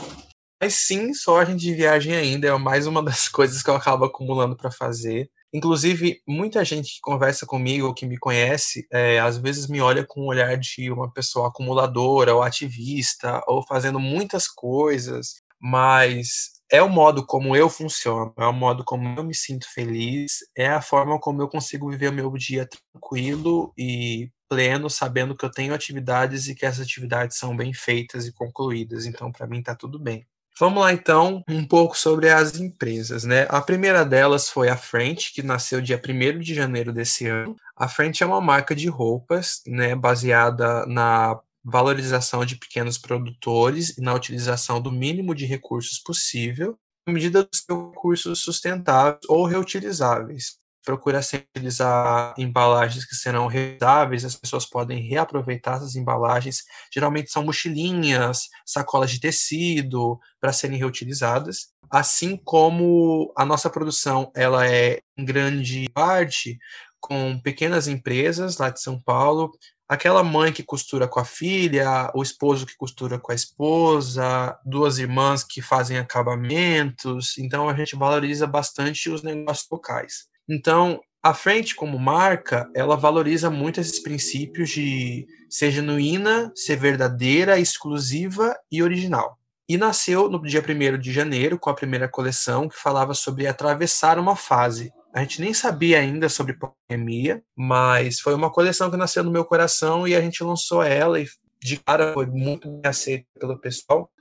Mas 0.63 0.75
sim, 0.75 1.13
sou 1.13 1.35
agente 1.35 1.59
de 1.59 1.73
viagem 1.73 2.15
ainda, 2.15 2.47
é 2.47 2.57
mais 2.57 2.87
uma 2.87 3.03
das 3.03 3.27
coisas 3.27 3.61
que 3.61 3.69
eu 3.69 3.75
acabo 3.75 4.05
acumulando 4.05 4.55
para 4.55 4.71
fazer. 4.71 5.29
Inclusive, 5.53 6.21
muita 6.25 6.63
gente 6.63 6.93
que 6.93 7.01
conversa 7.01 7.45
comigo, 7.45 7.93
que 7.93 8.05
me 8.05 8.17
conhece, 8.17 8.87
é, 8.89 9.19
às 9.19 9.37
vezes 9.37 9.67
me 9.67 9.81
olha 9.81 10.05
com 10.07 10.21
o 10.21 10.27
olhar 10.27 10.57
de 10.57 10.89
uma 10.89 11.11
pessoa 11.11 11.49
acumuladora 11.49 12.33
ou 12.33 12.41
ativista, 12.41 13.43
ou 13.45 13.61
fazendo 13.67 13.99
muitas 13.99 14.47
coisas, 14.47 15.33
mas 15.59 16.53
é 16.71 16.81
o 16.81 16.87
modo 16.87 17.25
como 17.25 17.57
eu 17.57 17.69
funciono, 17.69 18.33
é 18.39 18.45
o 18.45 18.53
modo 18.53 18.85
como 18.85 19.19
eu 19.19 19.23
me 19.25 19.35
sinto 19.35 19.67
feliz, 19.69 20.37
é 20.57 20.69
a 20.69 20.81
forma 20.81 21.19
como 21.19 21.41
eu 21.41 21.49
consigo 21.49 21.89
viver 21.89 22.07
o 22.07 22.13
meu 22.13 22.31
dia 22.37 22.65
tranquilo 22.93 23.73
e 23.77 24.31
pleno, 24.47 24.89
sabendo 24.89 25.35
que 25.35 25.43
eu 25.43 25.51
tenho 25.51 25.73
atividades 25.73 26.47
e 26.47 26.55
que 26.55 26.65
essas 26.65 26.85
atividades 26.85 27.37
são 27.37 27.53
bem 27.53 27.73
feitas 27.73 28.25
e 28.27 28.31
concluídas. 28.31 29.05
Então, 29.05 29.29
para 29.29 29.45
mim, 29.45 29.59
está 29.59 29.75
tudo 29.75 29.99
bem. 29.99 30.25
Vamos 30.59 30.83
lá 30.83 30.93
então 30.93 31.43
um 31.49 31.65
pouco 31.65 31.97
sobre 31.97 32.29
as 32.29 32.59
empresas, 32.59 33.23
né? 33.23 33.47
A 33.49 33.59
primeira 33.59 34.05
delas 34.05 34.49
foi 34.49 34.69
a 34.69 34.77
French, 34.77 35.33
que 35.33 35.41
nasceu 35.41 35.81
dia 35.81 35.99
1 35.99 36.39
de 36.39 36.53
janeiro 36.53 36.93
desse 36.93 37.27
ano. 37.27 37.55
A 37.75 37.87
French 37.87 38.21
é 38.21 38.25
uma 38.25 38.39
marca 38.39 38.75
de 38.75 38.87
roupas, 38.87 39.61
né, 39.65 39.95
baseada 39.95 40.85
na 40.85 41.39
valorização 41.63 42.45
de 42.45 42.55
pequenos 42.55 42.97
produtores 42.97 43.97
e 43.97 44.01
na 44.01 44.13
utilização 44.13 44.79
do 44.79 44.91
mínimo 44.91 45.33
de 45.33 45.45
recursos 45.45 45.97
possível, 45.97 46.77
à 47.07 47.11
medida 47.11 47.43
dos 47.43 47.65
recursos 47.67 48.41
sustentáveis 48.41 49.21
ou 49.27 49.45
reutilizáveis 49.45 50.62
procura 50.83 51.21
utilizar 51.55 52.33
embalagens 52.37 53.05
que 53.05 53.15
serão 53.15 53.47
reusáveis, 53.47 54.25
as 54.25 54.35
pessoas 54.35 54.65
podem 54.65 55.01
reaproveitar 55.01 55.77
essas 55.77 55.95
embalagens. 55.95 56.63
Geralmente 56.93 57.31
são 57.31 57.43
mochilinhas, 57.43 58.49
sacolas 58.65 59.11
de 59.11 59.19
tecido 59.19 60.19
para 60.39 60.53
serem 60.53 60.77
reutilizadas. 60.77 61.69
Assim 61.89 62.35
como 62.35 63.31
a 63.37 63.45
nossa 63.45 63.69
produção, 63.69 64.31
ela 64.35 64.67
é 64.67 64.99
em 65.17 65.25
grande 65.25 65.87
parte 65.93 66.57
com 66.99 67.37
pequenas 67.39 67.87
empresas 67.87 68.57
lá 68.57 68.69
de 68.69 68.81
São 68.81 68.99
Paulo, 68.99 69.51
aquela 69.87 70.23
mãe 70.23 70.51
que 70.51 70.63
costura 70.63 71.07
com 71.07 71.19
a 71.19 71.25
filha, 71.25 72.09
o 72.15 72.23
esposo 72.23 72.65
que 72.65 72.75
costura 72.75 73.19
com 73.19 73.31
a 73.31 73.35
esposa, 73.35 74.57
duas 74.65 74.97
irmãs 74.97 75.43
que 75.43 75.61
fazem 75.61 75.97
acabamentos. 75.97 77.37
Então 77.37 77.69
a 77.69 77.75
gente 77.75 77.95
valoriza 77.95 78.47
bastante 78.47 79.09
os 79.09 79.21
negócios 79.21 79.67
locais. 79.69 80.32
Então, 80.49 80.99
a 81.21 81.33
frente 81.33 81.73
como 81.73 81.97
marca, 81.97 82.69
ela 82.75 82.97
valoriza 82.97 83.49
muito 83.49 83.79
esses 83.79 83.99
princípios 83.99 84.69
de 84.71 85.25
ser 85.49 85.71
genuína, 85.71 86.51
ser 86.53 86.75
verdadeira, 86.75 87.57
exclusiva 87.57 88.53
e 88.69 88.83
original. 88.83 89.37
E 89.69 89.77
nasceu 89.77 90.29
no 90.29 90.41
dia 90.41 90.61
1 90.61 90.99
de 90.99 91.13
janeiro, 91.13 91.57
com 91.57 91.69
a 91.69 91.73
primeira 91.73 92.09
coleção, 92.09 92.67
que 92.67 92.77
falava 92.77 93.13
sobre 93.13 93.47
atravessar 93.47 94.19
uma 94.19 94.35
fase. 94.35 94.91
A 95.15 95.21
gente 95.21 95.39
nem 95.39 95.53
sabia 95.53 95.99
ainda 95.99 96.27
sobre 96.27 96.57
pandemia, 96.57 97.41
mas 97.55 98.19
foi 98.19 98.33
uma 98.33 98.51
coleção 98.51 98.91
que 98.91 98.97
nasceu 98.97 99.23
no 99.23 99.31
meu 99.31 99.45
coração 99.45 100.05
e 100.05 100.13
a 100.13 100.19
gente 100.19 100.43
lançou 100.43 100.83
ela 100.83 101.19
e 101.21 101.27
de 101.61 101.77
cara 101.77 102.13
foi 102.13 102.25
muito 102.25 102.69
bem 102.69 102.81
aceita 102.83 103.25
pelo 103.39 103.57
pessoal. 103.57 104.11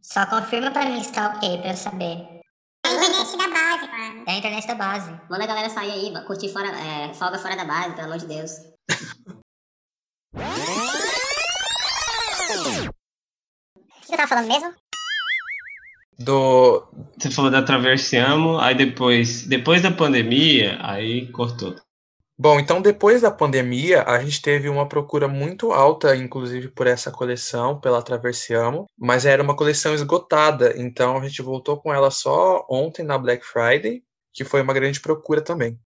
Só 0.00 0.24
confirma 0.26 0.70
para 0.70 0.88
mim 0.88 1.02
se 1.02 1.12
tá 1.12 1.34
ok, 1.34 1.58
para 1.58 1.70
eu 1.70 1.76
saber 1.76 2.31
É 4.26 4.32
a 4.32 4.36
internet 4.38 4.66
da 4.66 4.74
base. 4.74 5.10
Manda 5.28 5.44
a 5.44 5.46
galera 5.46 5.68
sair 5.68 5.90
aí, 5.90 6.24
curtir 6.24 6.48
fora, 6.48 6.68
é, 6.68 7.12
folga 7.14 7.38
fora 7.38 7.56
da 7.56 7.64
base, 7.64 7.94
pelo 7.94 8.06
amor 8.06 8.18
de 8.18 8.26
Deus. 8.26 8.52
O 13.64 14.00
que 14.00 14.06
você 14.06 14.16
tava 14.16 14.28
falando 14.28 14.48
mesmo? 14.48 14.74
Do... 16.18 16.88
Você 17.18 17.30
falou 17.30 17.50
da 17.50 17.62
Traversiamo, 17.62 18.58
aí 18.58 18.74
depois, 18.74 19.46
depois 19.46 19.82
da 19.82 19.90
pandemia, 19.90 20.78
aí 20.82 21.30
cortou. 21.32 21.74
Bom, 22.38 22.58
então 22.58 22.80
depois 22.80 23.22
da 23.22 23.30
pandemia, 23.30 24.02
a 24.04 24.18
gente 24.20 24.40
teve 24.40 24.68
uma 24.68 24.88
procura 24.88 25.28
muito 25.28 25.72
alta, 25.72 26.16
inclusive 26.16 26.68
por 26.68 26.86
essa 26.86 27.10
coleção, 27.10 27.78
pela 27.78 28.02
Traversiamo, 28.02 28.86
mas 28.98 29.26
era 29.26 29.42
uma 29.42 29.54
coleção 29.54 29.94
esgotada, 29.94 30.74
então 30.76 31.18
a 31.18 31.28
gente 31.28 31.42
voltou 31.42 31.80
com 31.80 31.92
ela 31.92 32.10
só 32.10 32.66
ontem 32.68 33.04
na 33.04 33.18
Black 33.18 33.44
Friday, 33.44 34.02
que 34.32 34.44
foi 34.44 34.62
uma 34.62 34.74
grande 34.74 35.00
procura 35.00 35.42
também. 35.42 35.78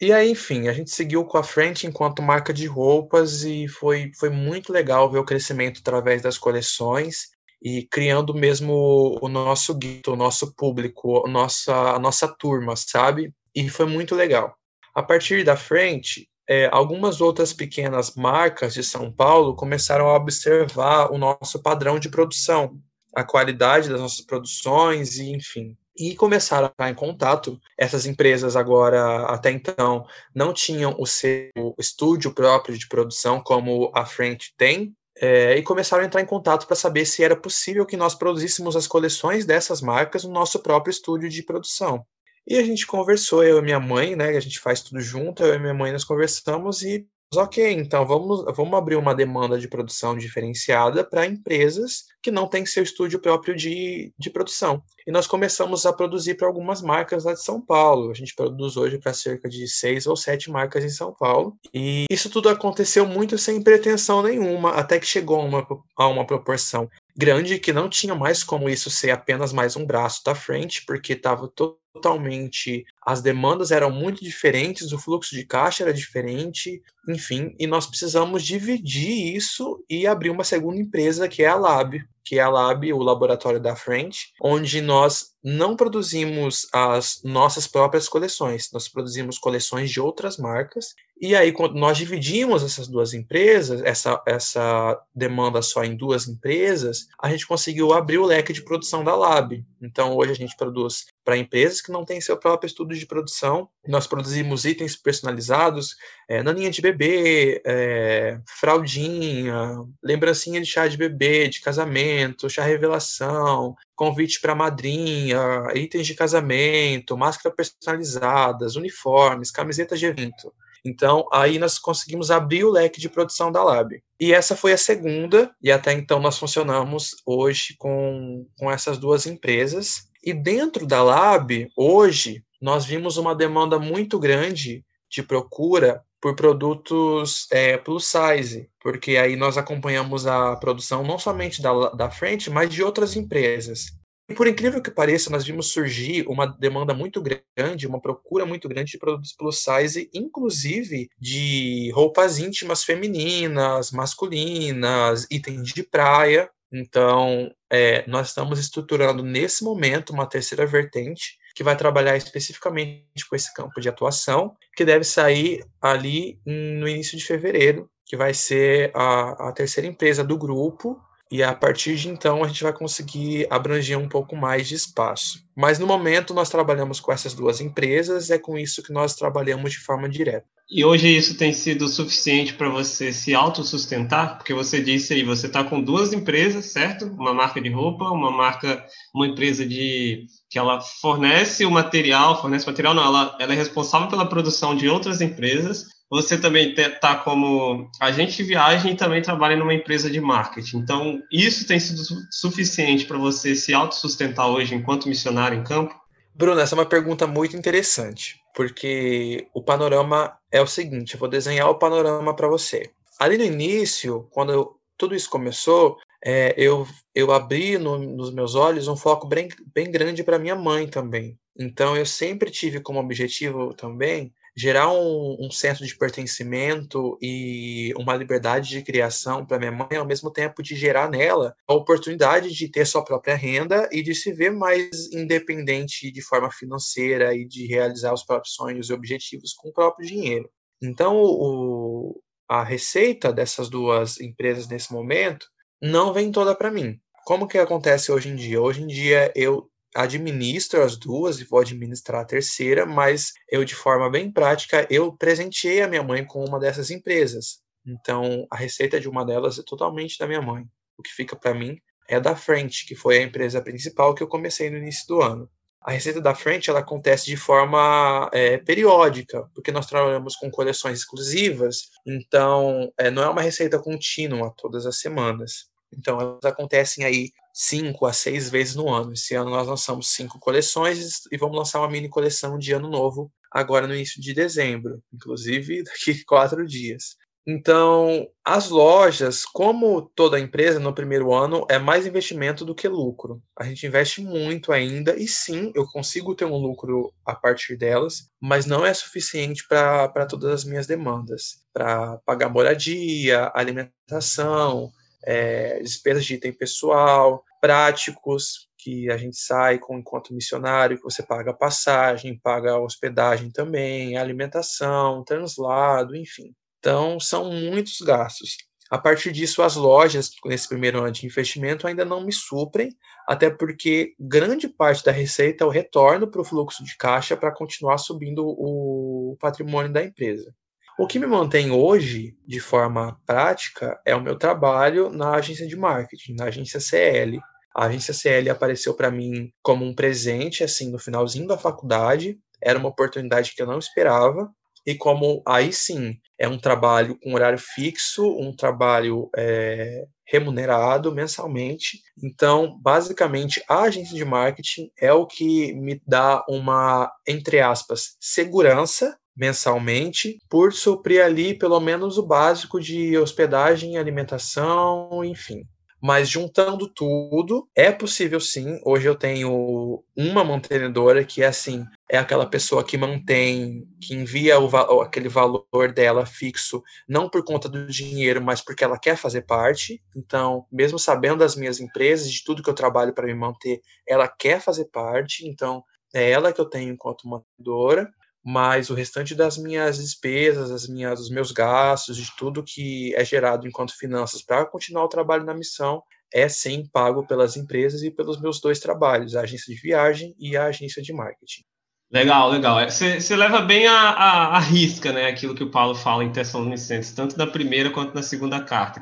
E 0.00 0.12
aí, 0.12 0.30
enfim, 0.30 0.68
a 0.68 0.72
gente 0.72 0.90
seguiu 0.90 1.24
com 1.24 1.38
a 1.38 1.42
French 1.42 1.86
enquanto 1.86 2.22
marca 2.22 2.52
de 2.52 2.66
roupas 2.66 3.44
e 3.44 3.68
foi, 3.68 4.10
foi 4.18 4.28
muito 4.28 4.72
legal 4.72 5.10
ver 5.10 5.18
o 5.18 5.24
crescimento 5.24 5.80
através 5.80 6.20
das 6.20 6.36
coleções 6.36 7.28
e 7.62 7.86
criando 7.90 8.34
mesmo 8.34 9.18
o 9.22 9.28
nosso 9.28 9.74
guito, 9.74 10.12
o 10.12 10.16
nosso 10.16 10.54
público, 10.54 11.26
a 11.26 11.30
nossa, 11.30 11.72
a 11.72 11.98
nossa 11.98 12.28
turma, 12.28 12.74
sabe? 12.76 13.32
E 13.54 13.68
foi 13.70 13.86
muito 13.86 14.14
legal. 14.14 14.54
A 14.94 15.02
partir 15.02 15.44
da 15.44 15.56
frente, 15.56 16.28
é, 16.48 16.68
algumas 16.70 17.20
outras 17.20 17.52
pequenas 17.52 18.14
marcas 18.14 18.74
de 18.74 18.82
São 18.82 19.10
Paulo 19.10 19.56
começaram 19.56 20.08
a 20.08 20.16
observar 20.16 21.10
o 21.10 21.16
nosso 21.16 21.62
padrão 21.62 21.98
de 21.98 22.10
produção, 22.10 22.78
a 23.14 23.24
qualidade 23.24 23.88
das 23.88 24.00
nossas 24.00 24.20
produções 24.20 25.16
e 25.16 25.30
enfim. 25.30 25.76
E 25.96 26.14
começaram 26.16 26.66
a 26.66 26.70
entrar 26.70 26.90
em 26.90 26.94
contato. 26.94 27.60
Essas 27.78 28.06
empresas 28.06 28.56
agora, 28.56 29.26
até 29.26 29.50
então, 29.50 30.06
não 30.34 30.52
tinham 30.52 30.94
o 30.98 31.06
seu 31.06 31.50
estúdio 31.78 32.32
próprio 32.32 32.76
de 32.76 32.88
produção, 32.88 33.40
como 33.40 33.92
a 33.94 34.04
Frente 34.04 34.52
tem, 34.56 34.94
é, 35.16 35.56
e 35.56 35.62
começaram 35.62 36.02
a 36.02 36.06
entrar 36.06 36.20
em 36.20 36.26
contato 36.26 36.66
para 36.66 36.74
saber 36.74 37.06
se 37.06 37.22
era 37.22 37.36
possível 37.36 37.86
que 37.86 37.96
nós 37.96 38.14
produzíssemos 38.14 38.74
as 38.74 38.86
coleções 38.86 39.46
dessas 39.46 39.80
marcas 39.80 40.24
no 40.24 40.32
nosso 40.32 40.58
próprio 40.58 40.90
estúdio 40.90 41.28
de 41.28 41.42
produção. 41.42 42.04
E 42.46 42.58
a 42.58 42.62
gente 42.62 42.86
conversou, 42.86 43.42
eu 43.42 43.58
e 43.58 43.62
minha 43.62 43.80
mãe, 43.80 44.14
né? 44.16 44.36
A 44.36 44.40
gente 44.40 44.58
faz 44.58 44.82
tudo 44.82 45.00
junto, 45.00 45.42
eu 45.42 45.54
e 45.54 45.58
minha 45.58 45.72
mãe 45.72 45.92
nós 45.92 46.04
conversamos 46.04 46.82
e 46.82 47.06
ok, 47.36 47.72
então 47.72 48.06
vamos, 48.06 48.44
vamos 48.56 48.74
abrir 48.74 48.96
uma 48.96 49.14
demanda 49.14 49.58
de 49.58 49.68
produção 49.68 50.16
diferenciada 50.16 51.04
para 51.04 51.26
empresas 51.26 52.04
que 52.22 52.30
não 52.30 52.46
têm 52.46 52.64
seu 52.64 52.82
estúdio 52.82 53.18
próprio 53.20 53.54
de, 53.54 54.12
de 54.18 54.30
produção. 54.30 54.82
E 55.06 55.12
nós 55.12 55.26
começamos 55.26 55.84
a 55.84 55.92
produzir 55.92 56.34
para 56.34 56.46
algumas 56.46 56.80
marcas 56.80 57.24
lá 57.24 57.34
de 57.34 57.42
São 57.42 57.60
Paulo. 57.60 58.10
A 58.10 58.14
gente 58.14 58.34
produz 58.34 58.76
hoje 58.76 58.98
para 58.98 59.12
cerca 59.12 59.48
de 59.48 59.68
seis 59.68 60.06
ou 60.06 60.16
sete 60.16 60.50
marcas 60.50 60.84
em 60.84 60.88
São 60.88 61.12
Paulo. 61.12 61.56
E 61.72 62.06
isso 62.10 62.30
tudo 62.30 62.48
aconteceu 62.48 63.06
muito 63.06 63.36
sem 63.36 63.62
pretensão 63.62 64.22
nenhuma, 64.22 64.70
até 64.70 64.98
que 64.98 65.06
chegou 65.06 65.40
a 65.40 65.44
uma, 65.44 65.66
a 65.96 66.08
uma 66.08 66.26
proporção 66.26 66.88
grande 67.16 67.58
que 67.58 67.72
não 67.72 67.88
tinha 67.88 68.14
mais 68.14 68.42
como 68.42 68.68
isso 68.68 68.90
ser 68.90 69.10
apenas 69.10 69.52
mais 69.52 69.76
um 69.76 69.84
braço 69.84 70.22
da 70.24 70.34
frente, 70.34 70.84
porque 70.84 71.12
estava 71.12 71.46
todo 71.48 71.78
totalmente. 71.94 72.84
As 73.06 73.22
demandas 73.22 73.70
eram 73.70 73.90
muito 73.90 74.22
diferentes, 74.22 74.92
o 74.92 74.98
fluxo 74.98 75.34
de 75.34 75.46
caixa 75.46 75.84
era 75.84 75.94
diferente, 75.94 76.82
enfim, 77.08 77.54
e 77.58 77.66
nós 77.66 77.86
precisamos 77.86 78.42
dividir 78.42 79.34
isso 79.34 79.82
e 79.88 80.06
abrir 80.06 80.30
uma 80.30 80.44
segunda 80.44 80.80
empresa 80.80 81.28
que 81.28 81.42
é 81.44 81.46
a 81.46 81.54
Lab. 81.54 82.04
Que 82.24 82.38
é 82.38 82.42
a 82.42 82.48
Lab, 82.48 82.92
o 82.92 83.02
laboratório 83.02 83.60
da 83.60 83.76
frente, 83.76 84.32
onde 84.40 84.80
nós 84.80 85.34
não 85.44 85.76
produzimos 85.76 86.66
as 86.72 87.20
nossas 87.22 87.66
próprias 87.66 88.08
coleções, 88.08 88.70
nós 88.72 88.88
produzimos 88.88 89.38
coleções 89.38 89.90
de 89.90 90.00
outras 90.00 90.38
marcas. 90.38 90.94
E 91.20 91.36
aí, 91.36 91.52
quando 91.52 91.74
nós 91.74 91.98
dividimos 91.98 92.64
essas 92.64 92.88
duas 92.88 93.12
empresas, 93.12 93.82
essa, 93.82 94.20
essa 94.26 94.98
demanda 95.14 95.60
só 95.60 95.84
em 95.84 95.94
duas 95.94 96.26
empresas, 96.26 97.06
a 97.20 97.28
gente 97.30 97.46
conseguiu 97.46 97.92
abrir 97.92 98.18
o 98.18 98.24
leque 98.24 98.52
de 98.52 98.64
produção 98.64 99.04
da 99.04 99.14
Lab. 99.14 99.62
Então, 99.80 100.16
hoje 100.16 100.32
a 100.32 100.34
gente 100.34 100.56
produz 100.56 101.06
para 101.22 101.36
empresas 101.36 101.80
que 101.80 101.92
não 101.92 102.04
têm 102.04 102.20
seu 102.20 102.36
próprio 102.36 102.66
estudo 102.66 102.94
de 102.94 103.06
produção. 103.06 103.68
Nós 103.86 104.06
produzimos 104.06 104.64
itens 104.64 104.96
personalizados, 104.96 105.94
é, 106.28 106.42
naninha 106.42 106.70
de 106.70 106.82
bebê, 106.82 107.62
é, 107.64 108.40
fraldinha, 108.46 109.76
lembrancinha 110.02 110.60
de 110.60 110.66
chá 110.66 110.88
de 110.88 110.96
bebê, 110.96 111.48
de 111.48 111.60
casamento, 111.60 112.13
chá 112.48 112.64
revelação, 112.64 113.74
convite 113.94 114.40
para 114.40 114.54
madrinha, 114.54 115.38
itens 115.74 116.06
de 116.06 116.14
casamento, 116.14 117.16
máscara 117.16 117.54
personalizadas, 117.54 118.76
uniformes, 118.76 119.50
camisetas 119.50 119.98
de 119.98 120.06
evento. 120.06 120.52
Então, 120.84 121.26
aí 121.32 121.58
nós 121.58 121.78
conseguimos 121.78 122.30
abrir 122.30 122.64
o 122.64 122.70
leque 122.70 123.00
de 123.00 123.08
produção 123.08 123.50
da 123.50 123.64
Lab. 123.64 124.02
E 124.20 124.34
essa 124.34 124.54
foi 124.54 124.72
a 124.72 124.78
segunda, 124.78 125.50
e 125.62 125.72
até 125.72 125.92
então 125.92 126.20
nós 126.20 126.38
funcionamos 126.38 127.16
hoje 127.24 127.74
com, 127.78 128.46
com 128.58 128.70
essas 128.70 128.98
duas 128.98 129.26
empresas. 129.26 130.08
E 130.22 130.34
dentro 130.34 130.86
da 130.86 131.02
Lab, 131.02 131.68
hoje, 131.74 132.44
nós 132.60 132.84
vimos 132.84 133.16
uma 133.16 133.34
demanda 133.34 133.78
muito 133.78 134.18
grande 134.18 134.84
de 135.14 135.22
procura 135.22 136.02
por 136.20 136.34
produtos 136.34 137.46
é, 137.52 137.76
plus 137.76 138.06
size, 138.06 138.68
porque 138.80 139.16
aí 139.16 139.36
nós 139.36 139.58
acompanhamos 139.58 140.26
a 140.26 140.56
produção 140.56 141.04
não 141.04 141.18
somente 141.18 141.60
da, 141.60 141.90
da 141.90 142.10
frente, 142.10 142.50
mas 142.50 142.70
de 142.70 142.82
outras 142.82 143.14
empresas. 143.14 143.92
E 144.26 144.34
por 144.34 144.46
incrível 144.46 144.80
que 144.80 144.90
pareça, 144.90 145.28
nós 145.28 145.44
vimos 145.44 145.70
surgir 145.70 146.26
uma 146.26 146.46
demanda 146.46 146.94
muito 146.94 147.22
grande, 147.22 147.86
uma 147.86 148.00
procura 148.00 148.46
muito 148.46 148.66
grande 148.70 148.92
de 148.92 148.98
produtos 148.98 149.34
plus 149.34 149.62
size, 149.62 150.08
inclusive 150.14 151.10
de 151.18 151.90
roupas 151.94 152.38
íntimas 152.38 152.82
femininas, 152.84 153.90
masculinas, 153.90 155.26
itens 155.30 155.68
de 155.74 155.82
praia. 155.82 156.48
Então, 156.72 157.54
é, 157.70 158.02
nós 158.08 158.28
estamos 158.28 158.58
estruturando 158.58 159.22
nesse 159.22 159.62
momento 159.62 160.14
uma 160.14 160.26
terceira 160.26 160.66
vertente 160.66 161.36
que 161.54 161.62
vai 161.62 161.76
trabalhar 161.76 162.16
especificamente 162.16 163.26
com 163.28 163.36
esse 163.36 163.52
campo 163.54 163.80
de 163.80 163.88
atuação, 163.88 164.56
que 164.76 164.84
deve 164.84 165.04
sair 165.04 165.64
ali 165.80 166.40
no 166.44 166.88
início 166.88 167.16
de 167.16 167.24
fevereiro, 167.24 167.88
que 168.04 168.16
vai 168.16 168.34
ser 168.34 168.90
a, 168.94 169.48
a 169.48 169.52
terceira 169.52 169.88
empresa 169.88 170.24
do 170.24 170.36
grupo, 170.36 171.00
e 171.34 171.42
a 171.42 171.52
partir 171.52 171.96
de 171.96 172.08
então 172.08 172.44
a 172.44 172.46
gente 172.46 172.62
vai 172.62 172.72
conseguir 172.72 173.44
abranger 173.50 173.98
um 173.98 174.08
pouco 174.08 174.36
mais 174.36 174.68
de 174.68 174.76
espaço. 174.76 175.42
Mas 175.56 175.80
no 175.80 175.86
momento 175.86 176.32
nós 176.32 176.48
trabalhamos 176.48 177.00
com 177.00 177.10
essas 177.10 177.34
duas 177.34 177.60
empresas, 177.60 178.30
é 178.30 178.38
com 178.38 178.56
isso 178.56 178.84
que 178.84 178.92
nós 178.92 179.16
trabalhamos 179.16 179.72
de 179.72 179.80
forma 179.80 180.08
direta. 180.08 180.46
E 180.70 180.84
hoje 180.84 181.08
isso 181.08 181.36
tem 181.36 181.52
sido 181.52 181.88
suficiente 181.88 182.54
para 182.54 182.68
você 182.68 183.12
se 183.12 183.34
autossustentar? 183.34 184.36
Porque 184.36 184.54
você 184.54 184.80
disse 184.80 185.12
aí, 185.12 185.24
você 185.24 185.48
está 185.48 185.64
com 185.64 185.82
duas 185.82 186.12
empresas, 186.12 186.66
certo? 186.66 187.06
Uma 187.06 187.34
marca 187.34 187.60
de 187.60 187.68
roupa, 187.68 188.04
uma 188.04 188.30
marca, 188.30 188.86
uma 189.12 189.26
empresa 189.26 189.66
de 189.66 190.26
que 190.48 190.56
ela 190.56 190.80
fornece 190.80 191.66
o 191.66 191.70
material, 191.70 192.40
fornece 192.40 192.64
material 192.64 192.94
não, 192.94 193.04
ela, 193.04 193.36
ela 193.40 193.52
é 193.52 193.56
responsável 193.56 194.06
pela 194.06 194.28
produção 194.28 194.76
de 194.76 194.88
outras 194.88 195.20
empresas. 195.20 195.86
Você 196.14 196.38
também 196.38 196.72
está 196.72 197.16
como 197.16 197.90
agente 198.00 198.36
de 198.36 198.44
viagem 198.44 198.92
e 198.92 198.96
também 198.96 199.20
trabalha 199.20 199.56
numa 199.56 199.74
empresa 199.74 200.08
de 200.08 200.20
marketing. 200.20 200.76
Então, 200.76 201.20
isso 201.28 201.66
tem 201.66 201.80
sido 201.80 202.00
suficiente 202.30 203.04
para 203.04 203.18
você 203.18 203.56
se 203.56 203.74
autossustentar 203.74 204.48
hoje 204.48 204.76
enquanto 204.76 205.08
missionário 205.08 205.58
em 205.58 205.64
campo? 205.64 205.92
Bruno, 206.32 206.60
essa 206.60 206.76
é 206.76 206.78
uma 206.78 206.86
pergunta 206.86 207.26
muito 207.26 207.56
interessante, 207.56 208.36
porque 208.54 209.48
o 209.52 209.60
panorama 209.60 210.38
é 210.52 210.62
o 210.62 210.68
seguinte: 210.68 211.14
eu 211.14 211.18
vou 211.18 211.28
desenhar 211.28 211.68
o 211.68 211.80
panorama 211.80 212.32
para 212.32 212.46
você. 212.46 212.92
Ali 213.18 213.36
no 213.36 213.42
início, 213.42 214.28
quando 214.30 214.52
eu, 214.52 214.76
tudo 214.96 215.16
isso 215.16 215.28
começou, 215.28 215.96
é, 216.24 216.54
eu, 216.56 216.86
eu 217.12 217.32
abri 217.32 217.76
no, 217.76 217.98
nos 217.98 218.32
meus 218.32 218.54
olhos 218.54 218.86
um 218.86 218.94
foco 218.94 219.26
bem, 219.26 219.48
bem 219.74 219.90
grande 219.90 220.22
para 220.22 220.38
minha 220.38 220.54
mãe 220.54 220.86
também. 220.86 221.36
Então, 221.58 221.96
eu 221.96 222.06
sempre 222.06 222.52
tive 222.52 222.78
como 222.78 223.00
objetivo 223.00 223.74
também 223.74 224.32
gerar 224.56 224.90
um, 224.92 225.36
um 225.40 225.50
senso 225.50 225.84
de 225.84 225.96
pertencimento 225.96 227.18
e 227.20 227.92
uma 227.96 228.14
liberdade 228.14 228.68
de 228.68 228.82
criação 228.82 229.44
para 229.44 229.58
minha 229.58 229.72
mãe, 229.72 229.96
ao 229.96 230.06
mesmo 230.06 230.30
tempo 230.30 230.62
de 230.62 230.76
gerar 230.76 231.10
nela 231.10 231.54
a 231.66 231.74
oportunidade 231.74 232.52
de 232.52 232.68
ter 232.68 232.86
sua 232.86 233.04
própria 233.04 233.34
renda 233.34 233.88
e 233.90 234.02
de 234.02 234.14
se 234.14 234.32
ver 234.32 234.50
mais 234.50 235.12
independente 235.12 236.10
de 236.10 236.22
forma 236.22 236.50
financeira 236.50 237.34
e 237.34 237.44
de 237.44 237.66
realizar 237.66 238.12
os 238.12 238.24
próprios 238.24 238.54
sonhos 238.54 238.90
e 238.90 238.92
objetivos 238.92 239.52
com 239.52 239.70
o 239.70 239.72
próprio 239.72 240.06
dinheiro. 240.06 240.48
Então, 240.80 241.16
o, 241.16 242.20
a 242.48 242.62
receita 242.62 243.32
dessas 243.32 243.68
duas 243.68 244.20
empresas 244.20 244.68
nesse 244.68 244.92
momento 244.92 245.46
não 245.82 246.12
vem 246.12 246.30
toda 246.30 246.54
para 246.54 246.70
mim. 246.70 247.00
Como 247.24 247.48
que 247.48 247.58
acontece 247.58 248.12
hoje 248.12 248.28
em 248.28 248.36
dia? 248.36 248.60
Hoje 248.60 248.82
em 248.82 248.86
dia 248.86 249.32
eu 249.34 249.70
administro 249.94 250.82
as 250.82 250.96
duas 250.96 251.40
e 251.40 251.44
vou 251.44 251.60
administrar 251.60 252.22
a 252.22 252.24
terceira, 252.24 252.84
mas 252.84 253.32
eu 253.48 253.64
de 253.64 253.74
forma 253.74 254.10
bem 254.10 254.30
prática 254.30 254.86
eu 254.90 255.12
presenteei 255.12 255.82
a 255.82 255.88
minha 255.88 256.02
mãe 256.02 256.24
com 256.24 256.44
uma 256.44 256.58
dessas 256.58 256.90
empresas. 256.90 257.62
Então 257.86 258.46
a 258.50 258.56
receita 258.56 258.98
de 258.98 259.08
uma 259.08 259.24
delas 259.24 259.58
é 259.58 259.62
totalmente 259.64 260.18
da 260.18 260.26
minha 260.26 260.42
mãe. 260.42 260.64
O 260.98 261.02
que 261.02 261.10
fica 261.10 261.36
para 261.36 261.54
mim 261.54 261.78
é 262.08 262.20
da 262.20 262.36
frente, 262.36 262.86
que 262.86 262.94
foi 262.94 263.18
a 263.18 263.22
empresa 263.22 263.62
principal 263.62 264.14
que 264.14 264.22
eu 264.22 264.28
comecei 264.28 264.70
no 264.70 264.78
início 264.78 265.06
do 265.06 265.22
ano. 265.22 265.48
A 265.80 265.90
receita 265.90 266.20
da 266.20 266.34
frente 266.34 266.70
ela 266.70 266.80
acontece 266.80 267.26
de 267.26 267.36
forma 267.36 268.30
é, 268.32 268.56
periódica, 268.56 269.46
porque 269.54 269.70
nós 269.70 269.86
trabalhamos 269.86 270.34
com 270.34 270.50
coleções 270.50 271.00
exclusivas, 271.00 271.90
então 272.06 272.90
é, 272.96 273.10
não 273.10 273.22
é 273.22 273.28
uma 273.28 273.42
receita 273.42 273.78
contínua 273.78 274.54
todas 274.56 274.86
as 274.86 274.98
semanas. 274.98 275.68
Então 275.98 276.20
elas 276.20 276.44
acontecem 276.44 277.04
aí 277.04 277.30
cinco 277.52 278.06
a 278.06 278.12
seis 278.12 278.50
vezes 278.50 278.74
no 278.74 278.88
ano. 278.88 279.12
Esse 279.12 279.34
ano 279.34 279.50
nós 279.50 279.66
lançamos 279.66 280.08
cinco 280.12 280.38
coleções 280.38 281.20
e 281.30 281.36
vamos 281.36 281.56
lançar 281.56 281.80
uma 281.80 281.90
mini 281.90 282.08
coleção 282.08 282.58
de 282.58 282.72
ano 282.72 282.88
novo 282.88 283.30
agora 283.50 283.86
no 283.86 283.94
início 283.94 284.20
de 284.20 284.34
dezembro, 284.34 285.00
inclusive 285.12 285.82
daqui 285.84 286.24
quatro 286.24 286.66
dias. 286.66 287.16
Então, 287.46 288.26
as 288.42 288.70
lojas, 288.70 289.44
como 289.44 290.00
toda 290.14 290.40
empresa 290.40 290.80
no 290.80 290.94
primeiro 290.94 291.32
ano, 291.34 291.66
é 291.68 291.78
mais 291.78 292.06
investimento 292.06 292.64
do 292.64 292.74
que 292.74 292.88
lucro. 292.88 293.42
A 293.58 293.64
gente 293.64 293.86
investe 293.86 294.22
muito 294.22 294.72
ainda 294.72 295.14
e 295.14 295.28
sim, 295.28 295.70
eu 295.74 295.84
consigo 295.88 296.34
ter 296.34 296.46
um 296.46 296.56
lucro 296.56 297.12
a 297.24 297.34
partir 297.34 297.76
delas, 297.76 298.30
mas 298.40 298.64
não 298.64 298.84
é 298.84 298.94
suficiente 298.94 299.66
para 299.68 300.26
todas 300.26 300.50
as 300.50 300.64
minhas 300.64 300.86
demandas, 300.86 301.62
para 301.72 302.16
pagar 302.24 302.48
moradia, 302.48 303.52
alimentação, 303.54 304.90
é, 305.26 305.78
despesas 305.80 306.24
de 306.24 306.34
item 306.34 306.52
pessoal, 306.52 307.42
práticos, 307.60 308.68
que 308.78 309.10
a 309.10 309.16
gente 309.16 309.38
sai 309.38 309.78
com 309.78 309.98
enquanto 309.98 310.34
missionário, 310.34 310.98
que 310.98 311.02
você 311.02 311.22
paga 311.22 311.54
passagem, 311.54 312.38
paga 312.38 312.78
hospedagem 312.78 313.50
também, 313.50 314.18
alimentação, 314.18 315.24
translado, 315.24 316.14
enfim. 316.14 316.54
Então, 316.78 317.18
são 317.18 317.50
muitos 317.50 317.98
gastos. 318.02 318.58
A 318.90 318.98
partir 318.98 319.32
disso, 319.32 319.62
as 319.62 319.76
lojas, 319.76 320.30
nesse 320.44 320.68
primeiro 320.68 320.98
ano 320.98 321.10
de 321.10 321.24
investimento, 321.24 321.86
ainda 321.86 322.04
não 322.04 322.22
me 322.22 322.32
suprem, 322.32 322.90
até 323.26 323.48
porque 323.48 324.14
grande 324.20 324.68
parte 324.68 325.02
da 325.02 325.10
receita 325.10 325.64
eu 325.64 325.70
retorno 325.70 326.30
para 326.30 326.42
o 326.42 326.44
fluxo 326.44 326.84
de 326.84 326.94
caixa 326.98 327.34
para 327.34 327.54
continuar 327.54 327.96
subindo 327.96 328.44
o 328.46 329.36
patrimônio 329.40 329.90
da 329.90 330.04
empresa. 330.04 330.54
O 330.96 331.08
que 331.08 331.18
me 331.18 331.26
mantém 331.26 331.72
hoje, 331.72 332.36
de 332.46 332.60
forma 332.60 333.20
prática, 333.26 334.00
é 334.06 334.14
o 334.14 334.20
meu 334.20 334.38
trabalho 334.38 335.10
na 335.10 335.34
agência 335.34 335.66
de 335.66 335.74
marketing, 335.74 336.34
na 336.34 336.44
agência 336.44 336.78
CL. 336.78 337.40
A 337.74 337.86
agência 337.86 338.14
CL 338.14 338.48
apareceu 338.48 338.94
para 338.94 339.10
mim 339.10 339.52
como 339.60 339.84
um 339.84 339.92
presente, 339.92 340.62
assim, 340.62 340.92
no 340.92 340.98
finalzinho 340.98 341.48
da 341.48 341.58
faculdade. 341.58 342.38
Era 342.62 342.78
uma 342.78 342.88
oportunidade 342.90 343.52
que 343.56 343.60
eu 343.60 343.66
não 343.66 343.78
esperava 343.78 344.48
e 344.86 344.94
como 344.94 345.42
aí 345.46 345.72
sim 345.72 346.16
é 346.38 346.46
um 346.46 346.58
trabalho 346.58 347.18
com 347.20 347.34
horário 347.34 347.58
fixo, 347.58 348.24
um 348.38 348.54
trabalho 348.54 349.30
é, 349.36 350.04
remunerado 350.26 351.12
mensalmente. 351.12 352.02
Então, 352.22 352.78
basicamente, 352.80 353.62
a 353.68 353.82
agência 353.82 354.14
de 354.14 354.24
marketing 354.24 354.90
é 354.96 355.12
o 355.12 355.26
que 355.26 355.72
me 355.74 356.00
dá 356.06 356.44
uma, 356.48 357.10
entre 357.26 357.60
aspas, 357.60 358.16
segurança 358.20 359.16
mensalmente, 359.36 360.38
por 360.48 360.72
suprir 360.72 361.24
ali 361.24 361.56
pelo 361.56 361.80
menos 361.80 362.18
o 362.18 362.26
básico 362.26 362.80
de 362.80 363.16
hospedagem, 363.18 363.96
alimentação, 363.96 365.24
enfim. 365.24 365.64
Mas 366.06 366.28
juntando 366.28 366.86
tudo, 366.86 367.66
é 367.74 367.90
possível 367.90 368.38
sim. 368.38 368.78
Hoje 368.84 369.08
eu 369.08 369.14
tenho 369.14 370.04
uma 370.14 370.44
mantenedora 370.44 371.24
que 371.24 371.42
é 371.42 371.46
assim, 371.46 371.82
é 372.10 372.18
aquela 372.18 372.44
pessoa 372.44 372.84
que 372.84 372.98
mantém, 372.98 373.88
que 374.02 374.14
envia 374.14 374.60
o, 374.60 375.00
aquele 375.00 375.30
valor 375.30 375.92
dela 375.94 376.26
fixo, 376.26 376.82
não 377.08 377.30
por 377.30 377.42
conta 377.42 377.70
do 377.70 377.86
dinheiro, 377.86 378.42
mas 378.42 378.60
porque 378.60 378.84
ela 378.84 378.98
quer 378.98 379.16
fazer 379.16 379.46
parte. 379.46 379.98
Então, 380.14 380.66
mesmo 380.70 380.98
sabendo 380.98 381.38
das 381.38 381.56
minhas 381.56 381.80
empresas, 381.80 382.30
de 382.30 382.44
tudo 382.44 382.62
que 382.62 382.68
eu 382.68 382.74
trabalho 382.74 383.14
para 383.14 383.26
me 383.26 383.34
manter, 383.34 383.80
ela 384.06 384.28
quer 384.28 384.60
fazer 384.60 384.84
parte. 384.90 385.48
Então, 385.48 385.82
é 386.14 386.30
ela 386.30 386.52
que 386.52 386.60
eu 386.60 386.66
tenho 386.66 386.92
enquanto 386.92 387.26
mantenedora 387.26 388.12
mas 388.44 388.90
o 388.90 388.94
restante 388.94 389.34
das 389.34 389.56
minhas 389.56 389.96
despesas, 389.96 390.70
as 390.70 390.86
minhas, 390.86 391.18
os 391.18 391.30
meus 391.30 391.50
gastos, 391.50 392.16
de 392.16 392.30
tudo 392.36 392.62
que 392.62 393.14
é 393.14 393.24
gerado 393.24 393.66
enquanto 393.66 393.96
finanças 393.96 394.42
para 394.42 394.66
continuar 394.66 395.04
o 395.04 395.08
trabalho 395.08 395.44
na 395.44 395.54
missão, 395.54 396.02
é 396.32 396.48
sim 396.48 396.86
pago 396.92 397.26
pelas 397.26 397.56
empresas 397.56 398.02
e 398.02 398.10
pelos 398.10 398.40
meus 398.40 398.60
dois 398.60 398.78
trabalhos, 398.78 399.34
a 399.34 399.40
agência 399.40 399.74
de 399.74 399.80
viagem 399.80 400.34
e 400.38 400.56
a 400.56 400.66
agência 400.66 401.00
de 401.00 401.12
marketing. 401.12 401.62
Legal, 402.10 402.50
legal. 402.50 402.84
Você, 402.88 403.20
você 403.20 403.34
leva 403.34 403.60
bem 403.60 403.86
a, 403.86 404.10
a, 404.10 404.56
a, 404.56 404.58
risca, 404.58 405.10
né, 405.10 405.26
aquilo 405.26 405.54
que 405.54 405.64
o 405.64 405.70
Paulo 405.70 405.94
fala 405.94 406.22
em 406.22 406.30
Tessalonicenses, 406.30 407.12
tanto 407.12 407.38
na 407.38 407.46
primeira 407.46 407.90
quanto 407.90 408.14
na 408.14 408.22
segunda 408.22 408.62
carta, 408.62 409.00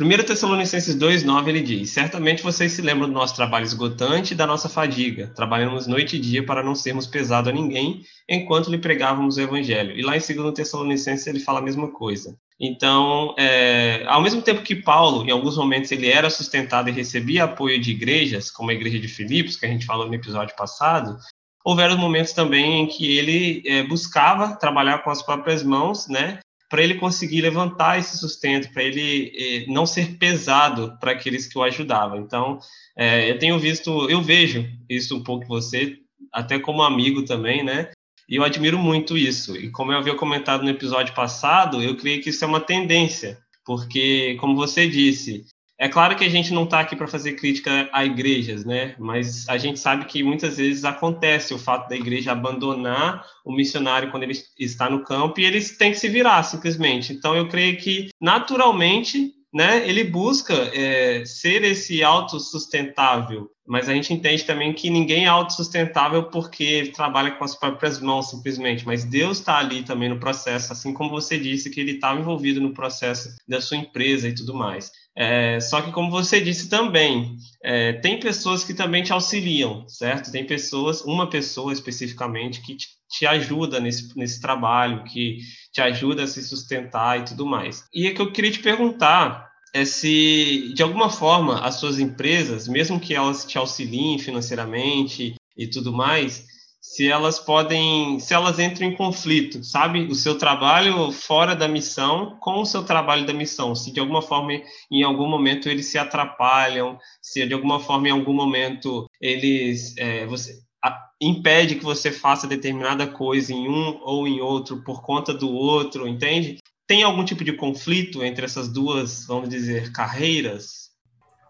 1 0.00 0.24
Tessalonicenses 0.24 0.96
2,9 0.96 1.48
ele 1.48 1.60
diz: 1.60 1.90
Certamente 1.90 2.40
vocês 2.40 2.70
se 2.70 2.80
lembram 2.80 3.08
do 3.08 3.14
nosso 3.14 3.34
trabalho 3.34 3.64
esgotante 3.64 4.32
e 4.32 4.36
da 4.36 4.46
nossa 4.46 4.68
fadiga. 4.68 5.32
Trabalhamos 5.34 5.88
noite 5.88 6.14
e 6.14 6.20
dia 6.20 6.46
para 6.46 6.62
não 6.62 6.74
sermos 6.74 7.04
pesado 7.04 7.50
a 7.50 7.52
ninguém 7.52 8.02
enquanto 8.28 8.70
lhe 8.70 8.78
pregávamos 8.78 9.36
o 9.36 9.40
evangelho. 9.40 9.98
E 9.98 10.02
lá 10.02 10.16
em 10.16 10.20
2 10.20 10.54
Tessalonicenses 10.54 11.26
ele 11.26 11.40
fala 11.40 11.58
a 11.58 11.62
mesma 11.62 11.90
coisa. 11.90 12.36
Então, 12.60 13.34
é, 13.36 14.04
ao 14.06 14.22
mesmo 14.22 14.40
tempo 14.40 14.62
que 14.62 14.76
Paulo, 14.76 15.24
em 15.26 15.32
alguns 15.32 15.56
momentos, 15.56 15.90
ele 15.90 16.08
era 16.08 16.30
sustentado 16.30 16.88
e 16.88 16.92
recebia 16.92 17.44
apoio 17.44 17.80
de 17.80 17.90
igrejas, 17.90 18.52
como 18.52 18.70
a 18.70 18.74
igreja 18.74 19.00
de 19.00 19.08
Filipos, 19.08 19.56
que 19.56 19.66
a 19.66 19.68
gente 19.68 19.84
falou 19.84 20.06
no 20.06 20.14
episódio 20.14 20.54
passado, 20.54 21.16
houveram 21.64 21.98
momentos 21.98 22.32
também 22.32 22.82
em 22.82 22.86
que 22.86 23.18
ele 23.18 23.62
é, 23.66 23.82
buscava 23.82 24.56
trabalhar 24.56 25.02
com 25.02 25.10
as 25.10 25.22
próprias 25.22 25.62
mãos, 25.62 26.06
né, 26.08 26.38
para 26.68 26.82
ele 26.82 26.94
conseguir 26.94 27.40
levantar 27.40 27.98
esse 27.98 28.18
sustento, 28.18 28.72
para 28.72 28.82
ele 28.82 29.32
eh, 29.34 29.64
não 29.68 29.86
ser 29.86 30.18
pesado 30.18 30.96
para 31.00 31.12
aqueles 31.12 31.46
que 31.46 31.58
o 31.58 31.62
ajudavam. 31.62 32.18
Então, 32.18 32.58
eh, 32.96 33.30
eu 33.30 33.38
tenho 33.38 33.58
visto, 33.58 34.08
eu 34.10 34.20
vejo 34.20 34.66
isso 34.88 35.16
um 35.16 35.22
pouco 35.22 35.46
você, 35.46 35.96
até 36.32 36.58
como 36.58 36.82
amigo 36.82 37.24
também, 37.24 37.64
né? 37.64 37.90
E 38.28 38.36
eu 38.36 38.44
admiro 38.44 38.78
muito 38.78 39.16
isso. 39.16 39.56
E 39.56 39.70
como 39.70 39.92
eu 39.92 39.98
havia 39.98 40.14
comentado 40.14 40.62
no 40.62 40.68
episódio 40.68 41.14
passado, 41.14 41.82
eu 41.82 41.96
creio 41.96 42.20
que 42.22 42.28
isso 42.28 42.44
é 42.44 42.48
uma 42.48 42.60
tendência, 42.60 43.38
porque, 43.64 44.36
como 44.38 44.54
você 44.54 44.86
disse, 44.86 45.46
é 45.78 45.88
claro 45.88 46.16
que 46.16 46.24
a 46.24 46.28
gente 46.28 46.52
não 46.52 46.64
está 46.64 46.80
aqui 46.80 46.96
para 46.96 47.06
fazer 47.06 47.34
crítica 47.34 47.88
a 47.92 48.04
igrejas, 48.04 48.64
né? 48.64 48.96
Mas 48.98 49.48
a 49.48 49.56
gente 49.56 49.78
sabe 49.78 50.06
que 50.06 50.24
muitas 50.24 50.56
vezes 50.56 50.84
acontece 50.84 51.54
o 51.54 51.58
fato 51.58 51.88
da 51.88 51.96
igreja 51.96 52.32
abandonar 52.32 53.24
o 53.44 53.54
missionário 53.54 54.10
quando 54.10 54.24
ele 54.24 54.36
está 54.58 54.90
no 54.90 55.04
campo 55.04 55.38
e 55.38 55.44
eles 55.44 55.76
têm 55.78 55.92
que 55.92 55.98
se 55.98 56.08
virar 56.08 56.42
simplesmente. 56.42 57.12
Então 57.12 57.36
eu 57.36 57.48
creio 57.48 57.76
que 57.76 58.08
naturalmente, 58.20 59.32
né? 59.54 59.88
Ele 59.88 60.02
busca 60.02 60.52
é, 60.74 61.24
ser 61.24 61.62
esse 61.62 62.02
autossustentável, 62.02 63.48
mas 63.64 63.88
a 63.88 63.94
gente 63.94 64.12
entende 64.12 64.44
também 64.44 64.72
que 64.72 64.90
ninguém 64.90 65.26
é 65.26 65.28
autossustentável 65.28 66.24
porque 66.24 66.90
trabalha 66.92 67.30
com 67.30 67.44
as 67.44 67.54
próprias 67.54 68.00
mãos 68.00 68.30
simplesmente, 68.30 68.84
mas 68.84 69.04
Deus 69.04 69.38
está 69.38 69.58
ali 69.58 69.84
também 69.84 70.08
no 70.08 70.18
processo, 70.18 70.72
assim 70.72 70.92
como 70.92 71.10
você 71.10 71.38
disse 71.38 71.70
que 71.70 71.80
ele 71.80 71.92
estava 71.92 72.18
envolvido 72.18 72.60
no 72.60 72.74
processo 72.74 73.36
da 73.46 73.60
sua 73.60 73.76
empresa 73.76 74.28
e 74.28 74.34
tudo 74.34 74.54
mais. 74.54 74.90
É, 75.20 75.58
só 75.58 75.82
que, 75.82 75.90
como 75.90 76.12
você 76.12 76.40
disse 76.40 76.68
também, 76.68 77.36
é, 77.60 77.94
tem 77.94 78.20
pessoas 78.20 78.62
que 78.62 78.72
também 78.72 79.02
te 79.02 79.12
auxiliam, 79.12 79.84
certo? 79.88 80.30
Tem 80.30 80.46
pessoas, 80.46 81.02
uma 81.02 81.28
pessoa 81.28 81.72
especificamente, 81.72 82.62
que 82.62 82.76
te, 82.76 82.86
te, 83.10 83.26
ajuda 83.26 83.80
nesse, 83.80 84.16
nesse 84.16 84.40
trabalho, 84.40 85.02
que 85.02 85.38
te 85.72 85.80
ajuda 85.80 86.22
a 86.22 86.26
se 86.28 86.40
sustentar 86.40 87.18
e 87.18 87.24
tudo 87.24 87.44
mais. 87.44 87.82
E 87.92 88.06
é 88.06 88.14
que 88.14 88.22
eu 88.22 88.30
queria 88.30 88.52
te 88.52 88.60
perguntar 88.60 89.48
é 89.74 89.84
se, 89.84 90.72
de 90.72 90.84
alguma 90.84 91.10
forma, 91.10 91.60
as 91.60 91.74
suas 91.74 91.98
empresas, 91.98 92.68
mesmo 92.68 93.00
que 93.00 93.12
elas 93.12 93.44
te 93.44 93.58
auxiliem 93.58 94.20
financeiramente 94.20 95.34
e 95.56 95.66
tudo 95.66 95.92
mais, 95.92 96.46
se 96.88 97.06
elas 97.06 97.38
podem, 97.38 98.18
se 98.18 98.32
elas 98.32 98.58
entram 98.58 98.88
em 98.88 98.96
conflito, 98.96 99.62
sabe? 99.62 100.06
O 100.06 100.14
seu 100.14 100.38
trabalho 100.38 101.12
fora 101.12 101.54
da 101.54 101.68
missão 101.68 102.38
com 102.40 102.62
o 102.62 102.64
seu 102.64 102.82
trabalho 102.82 103.26
da 103.26 103.32
missão, 103.34 103.74
se 103.74 103.92
de 103.92 104.00
alguma 104.00 104.22
forma, 104.22 104.54
em 104.90 105.02
algum 105.02 105.28
momento 105.28 105.68
eles 105.68 105.84
se 105.86 105.98
atrapalham, 105.98 106.98
se 107.20 107.46
de 107.46 107.52
alguma 107.52 107.78
forma, 107.78 108.08
em 108.08 108.12
algum 108.12 108.32
momento 108.32 109.06
eles, 109.20 109.94
é, 109.98 110.24
você 110.24 110.58
a, 110.82 110.98
impede 111.20 111.74
que 111.74 111.84
você 111.84 112.10
faça 112.10 112.46
determinada 112.46 113.06
coisa 113.06 113.52
em 113.52 113.68
um 113.68 114.00
ou 114.02 114.26
em 114.26 114.40
outro 114.40 114.82
por 114.82 115.02
conta 115.02 115.34
do 115.34 115.52
outro, 115.52 116.08
entende? 116.08 116.56
Tem 116.86 117.02
algum 117.02 117.22
tipo 117.22 117.44
de 117.44 117.52
conflito 117.52 118.24
entre 118.24 118.46
essas 118.46 118.66
duas, 118.66 119.26
vamos 119.26 119.50
dizer, 119.50 119.92
carreiras? 119.92 120.88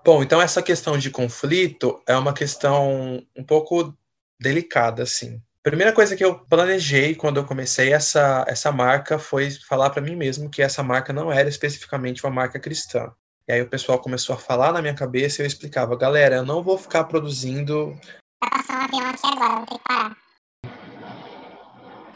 Bom, 0.05 0.20
então 0.20 0.42
essa 0.42 0.61
questão 0.61 0.98
de 0.98 1.11
conflito 1.11 2.03
é 2.09 2.16
uma 2.16 2.33
questão 2.33 3.22
um 3.37 3.44
pouco 3.44 3.96
delicada, 4.40 5.03
assim. 5.03 5.40
Primeira 5.62 5.92
coisa 5.92 6.16
que 6.16 6.24
eu 6.24 6.38
planejei 6.38 7.14
quando 7.14 7.38
eu 7.38 7.44
comecei 7.44 7.92
essa, 7.92 8.44
essa 8.48 8.72
marca 8.72 9.18
foi 9.18 9.51
falar 9.51 9.90
para 9.90 10.01
mim 10.01 10.16
mesmo 10.16 10.48
que 10.48 10.62
essa 10.62 10.83
marca 10.83 11.12
não 11.12 11.31
era 11.31 11.48
especificamente 11.48 12.24
uma 12.24 12.33
marca 12.33 12.59
cristã. 12.59 13.12
E 13.46 13.53
aí 13.53 13.61
o 13.61 13.68
pessoal 13.68 13.98
começou 13.98 14.35
a 14.35 14.38
falar 14.38 14.72
na 14.72 14.81
minha 14.81 14.94
cabeça 14.94 15.40
e 15.40 15.44
eu 15.44 15.46
explicava, 15.46 15.96
galera, 15.96 16.37
eu 16.37 16.44
não 16.44 16.62
vou 16.62 16.79
ficar 16.79 17.05
produzindo. 17.05 17.98
Tá 18.40 18.51
passando 18.51 18.81
um 18.81 18.85
avião 18.85 19.11
aqui 19.11 19.27
agora, 19.27 19.57
vou 19.57 19.66
ter 19.66 19.74
que 19.74 19.85
parar. 19.85 20.16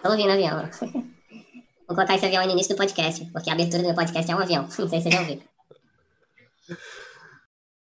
Tô 0.03 0.11
ouvindo 0.11 0.33
avião. 0.33 0.71
vou 1.87 1.97
colocar 1.97 2.15
esse 2.15 2.27
avião 2.27 2.45
no 2.47 2.53
início 2.53 2.75
do 2.75 2.79
podcast, 2.79 3.25
porque 3.33 3.51
a 3.51 3.55
abertura 3.55 3.83
do 3.83 3.87
meu 3.87 3.95
podcast 3.95 4.31
é 4.31 4.37
um 4.37 4.41
avião. 4.41 4.63
Não 4.79 4.89
sei 4.89 4.89
se 4.89 5.03
você 5.03 5.11
já 5.11 5.21
ouviu. 5.21 5.43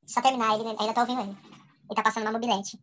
Só 0.05 0.21
terminar, 0.21 0.55
ele 0.55 0.75
ainda 0.79 0.93
tá 0.93 1.01
ouvindo 1.01 1.21
ele. 1.21 1.37
Ele 1.89 1.95
tá 1.95 2.03
passando 2.03 2.23
uma 2.23 2.31
mobilete. 2.31 2.79